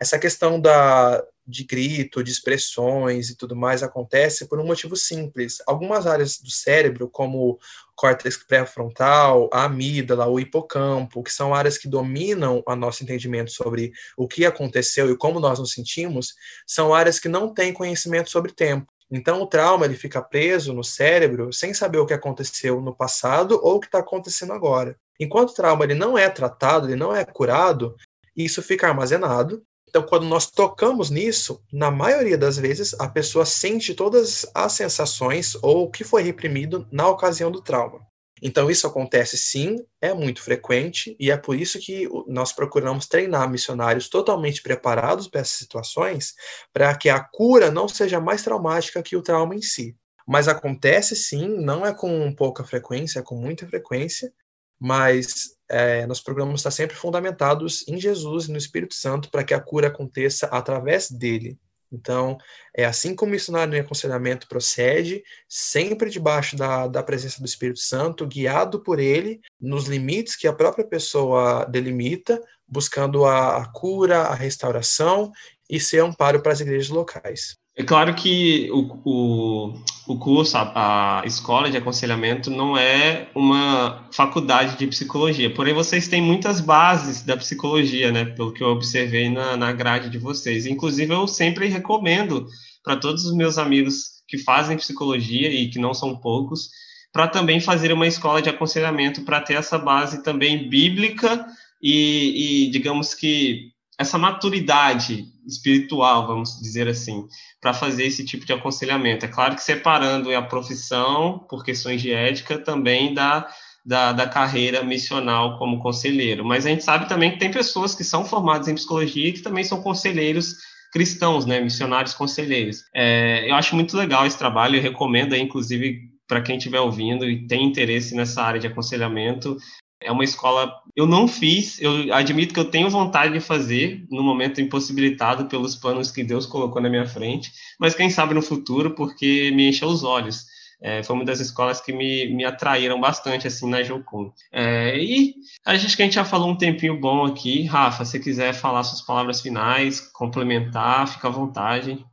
Essa 0.00 0.18
questão 0.18 0.60
da, 0.60 1.22
de 1.46 1.64
grito, 1.64 2.24
de 2.24 2.30
expressões 2.30 3.30
e 3.30 3.36
tudo 3.36 3.54
mais 3.54 3.82
acontece 3.82 4.46
por 4.46 4.58
um 4.58 4.66
motivo 4.66 4.96
simples. 4.96 5.58
Algumas 5.66 6.06
áreas 6.06 6.38
do 6.38 6.50
cérebro, 6.50 7.08
como 7.08 7.50
o 7.50 7.58
córtex 7.94 8.36
pré-frontal, 8.38 9.48
a 9.52 9.64
amígdala, 9.64 10.26
o 10.26 10.40
hipocampo, 10.40 11.22
que 11.22 11.32
são 11.32 11.54
áreas 11.54 11.78
que 11.78 11.88
dominam 11.88 12.62
o 12.66 12.76
nosso 12.76 13.02
entendimento 13.02 13.50
sobre 13.50 13.92
o 14.16 14.26
que 14.26 14.44
aconteceu 14.44 15.10
e 15.10 15.16
como 15.16 15.40
nós 15.40 15.58
nos 15.58 15.72
sentimos, 15.72 16.34
são 16.66 16.94
áreas 16.94 17.18
que 17.18 17.28
não 17.28 17.52
têm 17.52 17.72
conhecimento 17.72 18.30
sobre 18.30 18.52
tempo. 18.52 18.90
Então, 19.10 19.40
o 19.40 19.46
trauma 19.46 19.84
ele 19.84 19.94
fica 19.94 20.20
preso 20.20 20.72
no 20.72 20.82
cérebro 20.82 21.52
sem 21.52 21.72
saber 21.72 21.98
o 21.98 22.06
que 22.06 22.14
aconteceu 22.14 22.80
no 22.80 22.94
passado 22.94 23.60
ou 23.62 23.76
o 23.76 23.80
que 23.80 23.86
está 23.86 23.98
acontecendo 23.98 24.52
agora. 24.52 24.96
Enquanto 25.18 25.50
o 25.50 25.54
trauma 25.54 25.84
ele 25.84 25.94
não 25.94 26.18
é 26.18 26.28
tratado, 26.28 26.86
ele 26.86 26.96
não 26.96 27.14
é 27.14 27.24
curado, 27.24 27.94
isso 28.36 28.62
fica 28.62 28.88
armazenado. 28.88 29.62
Então, 29.88 30.02
quando 30.02 30.26
nós 30.26 30.50
tocamos 30.50 31.08
nisso, 31.08 31.62
na 31.72 31.90
maioria 31.90 32.36
das 32.36 32.58
vezes, 32.58 32.94
a 32.98 33.08
pessoa 33.08 33.46
sente 33.46 33.94
todas 33.94 34.44
as 34.54 34.72
sensações 34.72 35.56
ou 35.62 35.84
o 35.84 35.90
que 35.90 36.04
foi 36.04 36.22
reprimido 36.22 36.86
na 36.90 37.08
ocasião 37.08 37.50
do 37.50 37.62
trauma. 37.62 38.00
Então, 38.42 38.70
isso 38.70 38.86
acontece 38.86 39.38
sim, 39.38 39.76
é 40.00 40.12
muito 40.12 40.42
frequente, 40.42 41.16
e 41.18 41.30
é 41.30 41.36
por 41.36 41.56
isso 41.56 41.78
que 41.78 42.06
nós 42.26 42.52
procuramos 42.52 43.06
treinar 43.06 43.50
missionários 43.50 44.08
totalmente 44.08 44.62
preparados 44.62 45.26
para 45.26 45.40
essas 45.40 45.56
situações, 45.56 46.34
para 46.72 46.94
que 46.96 47.08
a 47.08 47.20
cura 47.20 47.70
não 47.70 47.88
seja 47.88 48.20
mais 48.20 48.42
traumática 48.42 49.02
que 49.02 49.16
o 49.16 49.22
trauma 49.22 49.54
em 49.54 49.62
si. 49.62 49.96
Mas 50.26 50.48
acontece 50.48 51.16
sim, 51.16 51.48
não 51.48 51.86
é 51.86 51.94
com 51.94 52.34
pouca 52.34 52.62
frequência, 52.64 53.20
é 53.20 53.22
com 53.22 53.36
muita 53.36 53.66
frequência, 53.66 54.30
mas 54.78 55.56
é, 55.68 56.06
nós 56.06 56.20
procuramos 56.20 56.60
estar 56.60 56.70
sempre 56.70 56.96
fundamentados 56.96 57.86
em 57.88 57.98
Jesus 57.98 58.46
e 58.46 58.52
no 58.52 58.58
Espírito 58.58 58.94
Santo 58.94 59.30
para 59.30 59.44
que 59.44 59.54
a 59.54 59.60
cura 59.60 59.88
aconteça 59.88 60.46
através 60.46 61.10
dele. 61.10 61.58
Então, 61.90 62.36
é 62.74 62.84
assim 62.84 63.14
como 63.14 63.30
o 63.30 63.32
missionário 63.32 63.74
em 63.74 63.80
aconselhamento 63.80 64.48
procede, 64.48 65.22
sempre 65.48 66.10
debaixo 66.10 66.56
da, 66.56 66.86
da 66.86 67.02
presença 67.02 67.40
do 67.40 67.46
Espírito 67.46 67.78
Santo, 67.78 68.26
guiado 68.26 68.82
por 68.82 68.98
ele, 68.98 69.40
nos 69.60 69.86
limites 69.86 70.36
que 70.36 70.48
a 70.48 70.52
própria 70.52 70.86
pessoa 70.86 71.64
delimita, 71.64 72.40
buscando 72.66 73.24
a, 73.24 73.58
a 73.58 73.72
cura, 73.72 74.22
a 74.22 74.34
restauração 74.34 75.30
e 75.70 75.78
ser 75.78 76.00
amparo 76.00 76.42
para 76.42 76.52
as 76.52 76.60
igrejas 76.60 76.88
locais. 76.88 77.56
É 77.78 77.84
claro 77.84 78.14
que 78.14 78.70
o, 78.72 79.00
o, 79.04 79.74
o 80.08 80.18
curso, 80.18 80.56
a, 80.56 81.20
a, 81.20 81.26
escola 81.26 81.70
de 81.70 81.76
aconselhamento, 81.76 82.50
não 82.50 82.74
é 82.74 83.28
uma 83.34 84.08
faculdade 84.10 84.78
de 84.78 84.86
psicologia, 84.86 85.52
porém 85.52 85.74
vocês 85.74 86.08
têm 86.08 86.22
muitas 86.22 86.58
bases 86.58 87.22
da 87.22 87.36
psicologia, 87.36 88.10
né? 88.10 88.24
Pelo 88.24 88.50
que 88.50 88.62
eu 88.62 88.68
observei 88.68 89.28
na, 89.28 89.58
na 89.58 89.72
grade 89.72 90.08
de 90.08 90.16
vocês. 90.16 90.64
Inclusive, 90.64 91.12
eu 91.12 91.28
sempre 91.28 91.68
recomendo 91.68 92.46
para 92.82 92.96
todos 92.96 93.26
os 93.26 93.34
meus 93.34 93.58
amigos 93.58 94.22
que 94.26 94.38
fazem 94.38 94.78
psicologia 94.78 95.50
e 95.50 95.68
que 95.68 95.78
não 95.78 95.92
são 95.92 96.16
poucos, 96.16 96.70
para 97.12 97.28
também 97.28 97.60
fazer 97.60 97.92
uma 97.92 98.06
escola 98.06 98.40
de 98.40 98.48
aconselhamento 98.48 99.22
para 99.22 99.40
ter 99.40 99.54
essa 99.54 99.78
base 99.78 100.22
também 100.22 100.68
bíblica 100.68 101.46
e, 101.82 102.64
e 102.66 102.70
digamos 102.70 103.12
que 103.12 103.70
essa 103.98 104.16
maturidade 104.16 105.26
espiritual, 105.46 106.26
vamos 106.26 106.60
dizer 106.60 106.88
assim, 106.88 107.26
para 107.60 107.72
fazer 107.72 108.04
esse 108.06 108.24
tipo 108.24 108.44
de 108.44 108.52
aconselhamento. 108.52 109.24
É 109.24 109.28
claro 109.28 109.54
que 109.54 109.62
separando 109.62 110.34
a 110.34 110.42
profissão, 110.42 111.38
por 111.48 111.64
questões 111.64 112.02
de 112.02 112.12
ética, 112.12 112.58
também 112.58 113.14
da, 113.14 113.46
da, 113.84 114.12
da, 114.12 114.28
carreira 114.28 114.82
missional 114.82 115.58
como 115.58 115.80
conselheiro. 115.80 116.44
Mas 116.44 116.66
a 116.66 116.70
gente 116.70 116.84
sabe 116.84 117.08
também 117.08 117.30
que 117.32 117.38
tem 117.38 117.50
pessoas 117.50 117.94
que 117.94 118.04
são 118.04 118.24
formadas 118.24 118.68
em 118.68 118.74
psicologia 118.74 119.28
e 119.28 119.32
que 119.32 119.42
também 119.42 119.64
são 119.64 119.80
conselheiros 119.82 120.56
cristãos, 120.92 121.44
né, 121.44 121.60
missionários 121.60 122.14
conselheiros. 122.14 122.82
É, 122.94 123.50
eu 123.50 123.54
acho 123.54 123.74
muito 123.74 123.96
legal 123.96 124.26
esse 124.26 124.38
trabalho, 124.38 124.76
eu 124.76 124.82
recomendo, 124.82 125.36
inclusive, 125.36 126.00
para 126.26 126.40
quem 126.40 126.56
estiver 126.56 126.80
ouvindo 126.80 127.28
e 127.28 127.46
tem 127.46 127.64
interesse 127.64 128.14
nessa 128.14 128.42
área 128.42 128.58
de 128.58 128.66
aconselhamento, 128.66 129.56
é 130.02 130.12
uma 130.12 130.24
escola. 130.24 130.72
Eu 130.94 131.06
não 131.06 131.26
fiz, 131.28 131.80
eu 131.80 132.12
admito 132.12 132.54
que 132.54 132.60
eu 132.60 132.70
tenho 132.70 132.90
vontade 132.90 133.32
de 133.32 133.40
fazer, 133.40 134.04
no 134.10 134.22
momento 134.22 134.60
impossibilitado 134.60 135.46
pelos 135.46 135.74
planos 135.76 136.10
que 136.10 136.24
Deus 136.24 136.46
colocou 136.46 136.80
na 136.80 136.88
minha 136.88 137.06
frente, 137.06 137.52
mas 137.78 137.94
quem 137.94 138.10
sabe 138.10 138.34
no 138.34 138.42
futuro, 138.42 138.94
porque 138.94 139.50
me 139.54 139.68
encheu 139.68 139.88
os 139.88 140.04
olhos. 140.04 140.46
É, 140.80 141.02
foi 141.02 141.16
uma 141.16 141.24
das 141.24 141.40
escolas 141.40 141.80
que 141.80 141.92
me, 141.92 142.26
me 142.34 142.44
atraíram 142.44 143.00
bastante, 143.00 143.46
assim, 143.46 143.68
na 143.68 143.82
Jocum. 143.82 144.30
É, 144.52 144.98
e 144.98 145.34
acho 145.64 145.96
que 145.96 146.02
a 146.02 146.04
gente 146.04 146.14
já 146.14 146.24
falou 146.24 146.50
um 146.50 146.56
tempinho 146.56 147.00
bom 147.00 147.24
aqui. 147.24 147.64
Rafa, 147.64 148.04
se 148.04 148.20
quiser 148.20 148.52
falar 148.52 148.84
suas 148.84 149.00
palavras 149.00 149.40
finais, 149.40 150.00
complementar, 150.00 151.08
fica 151.08 151.28
à 151.28 151.30
vontade. 151.30 152.04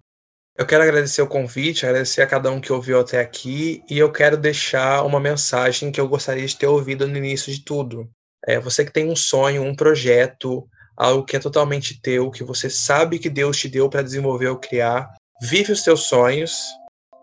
Eu 0.55 0.67
quero 0.67 0.83
agradecer 0.83 1.23
o 1.23 1.27
convite, 1.27 1.83
agradecer 1.83 2.21
a 2.21 2.27
cada 2.27 2.51
um 2.51 2.61
que 2.61 2.71
ouviu 2.71 2.99
até 2.99 3.19
aqui 3.19 3.83
e 3.89 3.97
eu 3.97 4.11
quero 4.11 4.37
deixar 4.37 5.03
uma 5.03 5.19
mensagem 5.19 5.91
que 5.91 5.99
eu 5.99 6.07
gostaria 6.07 6.45
de 6.45 6.55
ter 6.55 6.67
ouvido 6.67 7.07
no 7.07 7.17
início 7.17 7.51
de 7.51 7.63
tudo. 7.63 8.07
É, 8.45 8.59
você 8.59 8.85
que 8.85 8.91
tem 8.91 9.09
um 9.09 9.15
sonho, 9.15 9.63
um 9.63 9.75
projeto, 9.75 10.69
algo 10.95 11.25
que 11.25 11.35
é 11.35 11.39
totalmente 11.39 11.99
teu, 11.99 12.29
que 12.29 12.43
você 12.43 12.69
sabe 12.69 13.17
que 13.17 13.31
Deus 13.31 13.57
te 13.57 13.67
deu 13.67 13.89
para 13.89 14.03
desenvolver 14.03 14.47
ou 14.47 14.59
criar, 14.59 15.09
vive 15.41 15.71
os 15.71 15.81
teus 15.81 16.01
sonhos. 16.01 16.55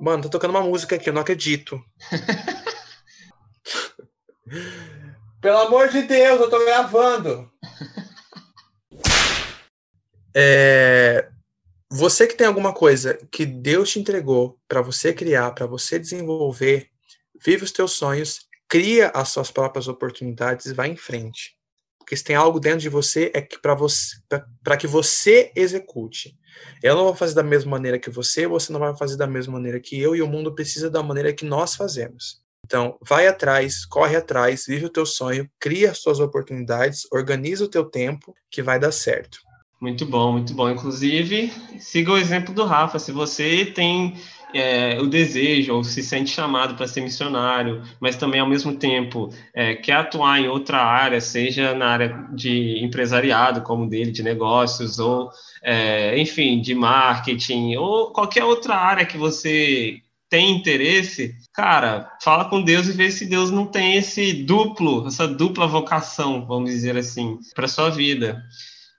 Mano, 0.01 0.25
tô 0.25 0.29
tocando 0.29 0.51
uma 0.51 0.63
música 0.63 0.97
aqui, 0.97 1.09
eu 1.09 1.15
não 1.15 1.23
acredito. 1.23 1.81
Pelo 5.41 5.59
amor 5.59 5.89
de 5.89 6.03
Deus, 6.03 6.41
eu 6.41 6.51
tô 6.51 6.65
gravando. 6.65 7.49
É, 10.35 11.29
você 11.93 12.27
que 12.27 12.37
tem 12.37 12.47
alguma 12.47 12.73
coisa 12.73 13.19
que 13.33 13.45
Deus 13.45 13.91
te 13.91 13.99
entregou 13.99 14.57
para 14.69 14.81
você 14.81 15.13
criar, 15.13 15.51
para 15.51 15.67
você 15.67 15.99
desenvolver, 15.99 16.89
vive 17.45 17.65
os 17.65 17.73
teus 17.73 17.93
sonhos, 17.93 18.47
cria 18.69 19.09
as 19.09 19.31
suas 19.31 19.51
próprias 19.51 19.89
oportunidades 19.89 20.67
e 20.67 20.75
vai 20.75 20.89
em 20.89 20.97
frente. 20.97 21.57
Porque 21.99 22.17
se 22.17 22.23
tem 22.23 22.37
algo 22.37 22.61
dentro 22.61 22.81
de 22.81 22.89
você 22.89 23.33
é 23.35 23.41
que 23.41 23.61
para 23.61 23.75
você 23.75 24.17
para 24.63 24.77
que 24.77 24.87
você 24.87 25.53
execute. 25.57 26.37
Eu 26.83 26.95
não 26.95 27.05
vou 27.05 27.15
fazer 27.15 27.35
da 27.35 27.43
mesma 27.43 27.73
maneira 27.73 27.99
que 27.99 28.11
você, 28.11 28.47
você 28.47 28.73
não 28.73 28.81
vai 28.81 28.97
fazer 28.97 29.17
da 29.17 29.27
mesma 29.27 29.55
maneira 29.55 29.81
que 29.81 30.01
eu 30.01 30.15
e 30.15 30.23
o 30.23 30.29
mundo 30.29 30.55
precisa 30.55 30.89
da 30.89 31.03
maneira 31.03 31.33
que 31.33 31.45
nós 31.45 31.75
fazemos. 31.75 32.41
Então, 32.65 32.97
vai 33.01 33.27
atrás, 33.27 33.85
corre 33.85 34.15
atrás, 34.15 34.65
vive 34.67 34.87
o 34.87 34.91
teu 34.91 35.05
sonho, 35.05 35.51
cria 35.59 35.91
as 35.91 35.99
suas 35.99 36.21
oportunidades, 36.21 37.07
organiza 37.11 37.65
o 37.65 37.69
teu 37.69 37.85
tempo 37.85 38.33
que 38.49 38.63
vai 38.63 38.79
dar 38.79 38.93
certo. 38.93 39.41
Muito 39.81 40.05
bom, 40.05 40.33
muito 40.33 40.53
bom. 40.53 40.69
Inclusive, 40.69 41.51
siga 41.79 42.13
o 42.13 42.19
exemplo 42.19 42.53
do 42.53 42.65
Rafa. 42.65 42.99
Se 42.99 43.11
você 43.13 43.65
tem 43.65 44.15
é, 44.53 44.99
o 45.01 45.07
desejo 45.07 45.75
ou 45.75 45.83
se 45.83 46.03
sente 46.03 46.31
chamado 46.31 46.75
para 46.75 46.87
ser 46.87 47.01
missionário, 47.01 47.83
mas 47.99 48.17
também 48.17 48.41
ao 48.41 48.49
mesmo 48.49 48.77
tempo 48.77 49.33
é, 49.55 49.75
quer 49.75 49.95
atuar 49.95 50.39
em 50.39 50.49
outra 50.49 50.83
área, 50.83 51.19
seja 51.19 51.75
na 51.75 51.87
área 51.89 52.29
de 52.35 52.85
empresariado, 52.85 53.63
como 53.63 53.89
dele, 53.89 54.11
de 54.11 54.23
negócios, 54.23 54.99
ou 54.99 55.31
é, 55.63 56.19
enfim, 56.21 56.61
de 56.61 56.75
marketing, 56.75 57.77
ou 57.77 58.13
qualquer 58.13 58.45
outra 58.45 58.75
área 58.75 59.07
que 59.07 59.17
você 59.17 60.03
tem 60.29 60.53
interesse, 60.53 61.35
cara, 61.53 62.13
fala 62.23 62.45
com 62.45 62.63
Deus 62.63 62.87
e 62.87 62.93
vê 62.93 63.11
se 63.11 63.27
Deus 63.27 63.51
não 63.51 63.67
tem 63.67 63.97
esse 63.97 64.33
duplo, 64.45 65.07
essa 65.07 65.27
dupla 65.27 65.67
vocação, 65.67 66.47
vamos 66.47 66.71
dizer 66.71 66.97
assim, 66.97 67.39
para 67.55 67.67
sua 67.67 67.91
vida. 67.91 68.41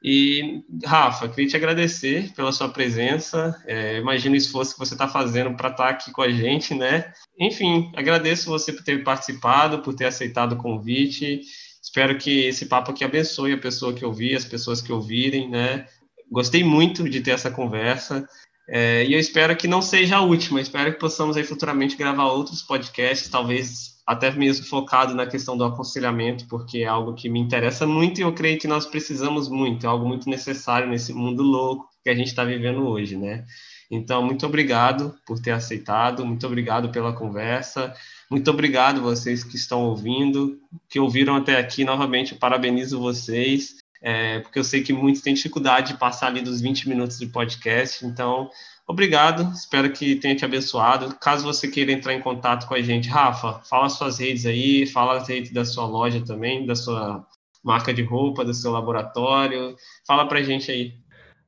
E, 0.03 0.63
Rafa, 0.83 1.29
queria 1.29 1.47
te 1.47 1.55
agradecer 1.55 2.33
pela 2.33 2.51
sua 2.51 2.67
presença. 2.69 3.55
É, 3.67 3.97
imagino 3.97 4.33
o 4.33 4.37
esforço 4.37 4.73
que 4.73 4.79
você 4.79 4.95
está 4.95 5.07
fazendo 5.07 5.55
para 5.55 5.69
estar 5.69 5.83
tá 5.83 5.89
aqui 5.89 6.11
com 6.11 6.23
a 6.23 6.29
gente, 6.29 6.73
né? 6.73 7.13
Enfim, 7.39 7.91
agradeço 7.95 8.49
você 8.49 8.73
por 8.73 8.83
ter 8.83 9.03
participado, 9.03 9.79
por 9.79 9.93
ter 9.93 10.05
aceitado 10.05 10.53
o 10.53 10.57
convite. 10.57 11.41
Espero 11.81 12.17
que 12.17 12.45
esse 12.45 12.65
papo 12.65 12.91
aqui 12.91 13.03
abençoe 13.03 13.53
a 13.53 13.57
pessoa 13.57 13.93
que 13.93 14.03
ouvir, 14.03 14.35
as 14.35 14.45
pessoas 14.45 14.81
que 14.81 14.91
ouvirem, 14.91 15.49
né? 15.49 15.85
Gostei 16.31 16.63
muito 16.63 17.07
de 17.07 17.21
ter 17.21 17.31
essa 17.31 17.51
conversa. 17.51 18.27
É, 18.67 19.05
e 19.05 19.13
eu 19.13 19.19
espero 19.19 19.55
que 19.55 19.67
não 19.67 19.81
seja 19.81 20.17
a 20.17 20.21
última. 20.21 20.61
Espero 20.61 20.93
que 20.93 20.99
possamos 20.99 21.37
aí 21.37 21.43
futuramente 21.43 21.95
gravar 21.95 22.25
outros 22.25 22.63
podcasts, 22.63 23.29
talvez 23.29 24.00
até 24.12 24.30
mesmo 24.32 24.66
focado 24.66 25.16
na 25.16 25.26
questão 25.26 25.55
do 25.55 25.64
aconselhamento, 25.64 26.45
porque 26.47 26.80
é 26.80 26.86
algo 26.86 27.14
que 27.14 27.30
me 27.30 27.39
interessa 27.39 27.88
muito 27.88 28.20
e 28.20 28.24
eu 28.24 28.34
creio 28.34 28.59
que 28.59 28.68
nós 28.68 28.86
precisamos 28.86 29.47
muito, 29.47 29.86
é 29.86 29.89
algo 29.89 30.05
muito 30.05 30.30
necessário 30.30 30.89
nesse 30.89 31.14
mundo 31.14 31.41
louco 31.41 31.89
que 32.03 32.09
a 32.09 32.14
gente 32.14 32.28
está 32.28 32.43
vivendo 32.43 32.86
hoje, 32.88 33.16
né? 33.16 33.45
Então, 33.89 34.22
muito 34.24 34.45
obrigado 34.45 35.16
por 35.26 35.39
ter 35.39 35.51
aceitado, 35.51 36.26
muito 36.26 36.45
obrigado 36.45 36.89
pela 36.89 37.14
conversa, 37.14 37.93
muito 38.30 38.49
obrigado 38.51 39.01
vocês 39.01 39.43
que 39.43 39.55
estão 39.55 39.84
ouvindo, 39.84 40.59
que 40.89 40.99
ouviram 40.99 41.36
até 41.36 41.57
aqui, 41.57 41.84
novamente, 41.86 42.36
parabenizo 42.36 42.99
vocês, 42.99 43.78
é, 44.01 44.39
porque 44.39 44.59
eu 44.59 44.64
sei 44.64 44.82
que 44.82 44.91
muitos 44.91 45.22
têm 45.22 45.34
dificuldade 45.34 45.93
de 45.93 45.99
passar 45.99 46.28
ali 46.28 46.41
dos 46.41 46.59
20 46.59 46.89
minutos 46.89 47.18
de 47.18 47.28
podcast, 47.28 48.05
então 48.05 48.49
Obrigado, 48.91 49.49
espero 49.53 49.89
que 49.93 50.17
tenha 50.17 50.35
te 50.35 50.43
abençoado. 50.43 51.15
Caso 51.21 51.45
você 51.45 51.65
queira 51.65 51.93
entrar 51.93 52.13
em 52.13 52.19
contato 52.19 52.67
com 52.67 52.73
a 52.73 52.81
gente, 52.81 53.07
Rafa, 53.07 53.61
fala 53.63 53.87
suas 53.87 54.19
redes 54.19 54.45
aí, 54.45 54.85
fala 54.85 55.15
a 55.15 55.23
rede 55.23 55.53
da 55.53 55.63
sua 55.63 55.85
loja 55.85 56.21
também, 56.25 56.65
da 56.65 56.75
sua 56.75 57.25
marca 57.63 57.93
de 57.93 58.03
roupa, 58.03 58.43
do 58.43 58.53
seu 58.53 58.69
laboratório. 58.69 59.77
Fala 60.05 60.27
pra 60.27 60.43
gente 60.43 60.69
aí. 60.69 60.93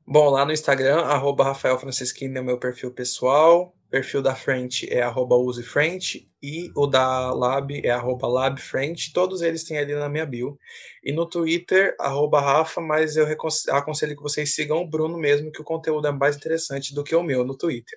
Bom, 0.06 0.30
lá 0.30 0.46
no 0.46 0.52
Instagram, 0.52 1.02
arroba 1.02 1.44
Rafael 1.44 1.78
Francisquini 1.78 2.38
é 2.38 2.40
o 2.40 2.44
meu 2.44 2.56
perfil 2.56 2.90
pessoal 2.90 3.74
perfil 3.94 4.20
da 4.20 4.34
frente 4.34 4.92
é 4.92 5.02
arroba 5.02 5.36
usefrente 5.36 6.28
e 6.42 6.68
o 6.74 6.84
da 6.84 7.32
Lab 7.32 7.80
é 7.86 7.90
arroba 7.90 8.26
labfrente. 8.26 9.12
Todos 9.12 9.40
eles 9.40 9.62
têm 9.62 9.78
ali 9.78 9.94
na 9.94 10.08
minha 10.08 10.26
bio. 10.26 10.58
E 11.04 11.12
no 11.12 11.24
Twitter, 11.24 11.94
arroba 12.00 12.40
Rafa, 12.40 12.80
mas 12.80 13.14
eu 13.14 13.24
aconselho 13.70 14.16
que 14.16 14.22
vocês 14.22 14.52
sigam 14.52 14.78
o 14.78 14.88
Bruno 14.88 15.16
mesmo, 15.16 15.52
que 15.52 15.60
o 15.60 15.64
conteúdo 15.64 16.08
é 16.08 16.10
mais 16.10 16.34
interessante 16.36 16.92
do 16.92 17.04
que 17.04 17.14
o 17.14 17.22
meu 17.22 17.44
no 17.44 17.56
Twitter. 17.56 17.96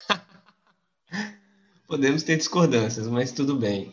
Podemos 1.88 2.22
ter 2.22 2.36
discordâncias, 2.36 3.08
mas 3.08 3.32
tudo 3.32 3.56
bem. 3.56 3.90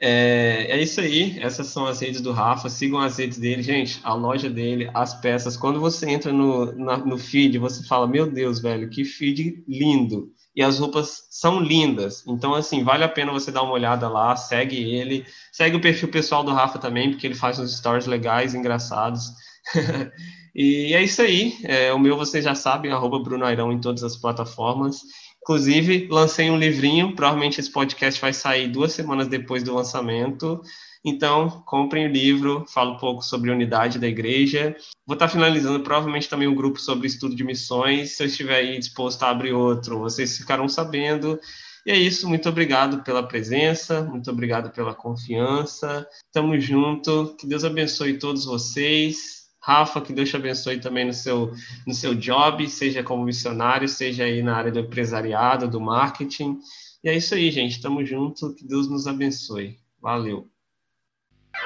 É, 0.00 0.68
é, 0.70 0.82
isso 0.82 1.02
aí, 1.02 1.38
essas 1.38 1.66
são 1.66 1.86
as 1.86 2.00
redes 2.00 2.22
do 2.22 2.32
Rafa, 2.32 2.70
sigam 2.70 2.98
as 2.98 3.18
redes 3.18 3.36
dele, 3.36 3.62
gente, 3.62 4.00
a 4.02 4.14
loja 4.14 4.48
dele, 4.48 4.90
as 4.94 5.20
peças. 5.20 5.54
Quando 5.54 5.80
você 5.80 6.08
entra 6.08 6.32
no, 6.32 6.72
na, 6.72 6.96
no 6.96 7.18
feed, 7.18 7.58
você 7.58 7.86
fala, 7.86 8.06
meu 8.06 8.30
Deus, 8.30 8.58
velho, 8.58 8.88
que 8.88 9.04
feed 9.04 9.62
lindo 9.68 10.34
e 10.56 10.62
as 10.62 10.78
roupas 10.78 11.26
são 11.30 11.60
lindas. 11.60 12.24
Então, 12.26 12.54
assim, 12.54 12.82
vale 12.82 13.04
a 13.04 13.08
pena 13.08 13.30
você 13.30 13.52
dar 13.52 13.62
uma 13.62 13.74
olhada 13.74 14.08
lá, 14.08 14.34
segue 14.34 14.76
ele, 14.76 15.26
segue 15.52 15.76
o 15.76 15.80
perfil 15.80 16.08
pessoal 16.08 16.42
do 16.42 16.52
Rafa 16.52 16.78
também, 16.78 17.10
porque 17.10 17.26
ele 17.26 17.34
faz 17.34 17.58
uns 17.58 17.76
stories 17.76 18.06
legais, 18.06 18.54
engraçados. 18.54 19.32
e 20.56 20.94
é 20.94 21.02
isso 21.02 21.20
aí. 21.20 21.58
É, 21.64 21.92
o 21.92 21.98
meu 21.98 22.16
vocês 22.16 22.42
já 22.42 22.54
sabem, 22.54 22.90
arroba 22.90 23.18
Bruno 23.18 23.44
Airão 23.44 23.70
em 23.70 23.80
todas 23.80 24.02
as 24.02 24.16
plataformas. 24.16 25.02
Inclusive, 25.42 26.08
lancei 26.10 26.50
um 26.50 26.58
livrinho, 26.58 27.14
provavelmente 27.14 27.60
esse 27.60 27.70
podcast 27.70 28.18
vai 28.18 28.32
sair 28.32 28.66
duas 28.66 28.92
semanas 28.92 29.28
depois 29.28 29.62
do 29.62 29.74
lançamento. 29.74 30.60
Então, 31.08 31.62
comprem 31.64 32.04
o 32.04 32.10
livro, 32.10 32.64
falo 32.66 32.94
um 32.94 32.98
pouco 32.98 33.22
sobre 33.22 33.52
unidade 33.52 33.96
da 33.96 34.08
igreja. 34.08 34.74
Vou 35.06 35.14
estar 35.14 35.28
finalizando 35.28 35.78
provavelmente 35.78 36.28
também 36.28 36.48
um 36.48 36.54
grupo 36.54 36.80
sobre 36.80 37.06
estudo 37.06 37.36
de 37.36 37.44
missões. 37.44 38.16
Se 38.16 38.24
eu 38.24 38.26
estiver 38.26 38.56
aí 38.56 38.76
disposto 38.76 39.22
a 39.22 39.30
abrir 39.30 39.52
outro, 39.52 40.00
vocês 40.00 40.36
ficarão 40.36 40.68
sabendo. 40.68 41.38
E 41.86 41.92
é 41.92 41.96
isso, 41.96 42.28
muito 42.28 42.48
obrigado 42.48 43.04
pela 43.04 43.22
presença, 43.22 44.02
muito 44.02 44.28
obrigado 44.28 44.72
pela 44.72 44.92
confiança. 44.92 46.04
Tamo 46.32 46.58
junto, 46.58 47.36
que 47.38 47.46
Deus 47.46 47.62
abençoe 47.62 48.18
todos 48.18 48.44
vocês. 48.44 49.46
Rafa, 49.62 50.00
que 50.00 50.12
Deus 50.12 50.28
te 50.28 50.34
abençoe 50.34 50.80
também 50.80 51.04
no 51.04 51.12
seu, 51.12 51.52
no 51.86 51.94
seu 51.94 52.16
job, 52.16 52.68
seja 52.68 53.04
como 53.04 53.24
missionário, 53.24 53.88
seja 53.88 54.24
aí 54.24 54.42
na 54.42 54.56
área 54.56 54.72
do 54.72 54.80
empresariado, 54.80 55.68
do 55.68 55.80
marketing. 55.80 56.58
E 57.04 57.08
é 57.08 57.16
isso 57.16 57.32
aí, 57.32 57.48
gente. 57.52 57.80
Tamo 57.80 58.04
junto, 58.04 58.52
que 58.56 58.66
Deus 58.66 58.88
nos 58.88 59.06
abençoe. 59.06 59.78
Valeu. 60.02 60.48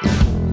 Thank 0.03 0.45
you. 0.45 0.50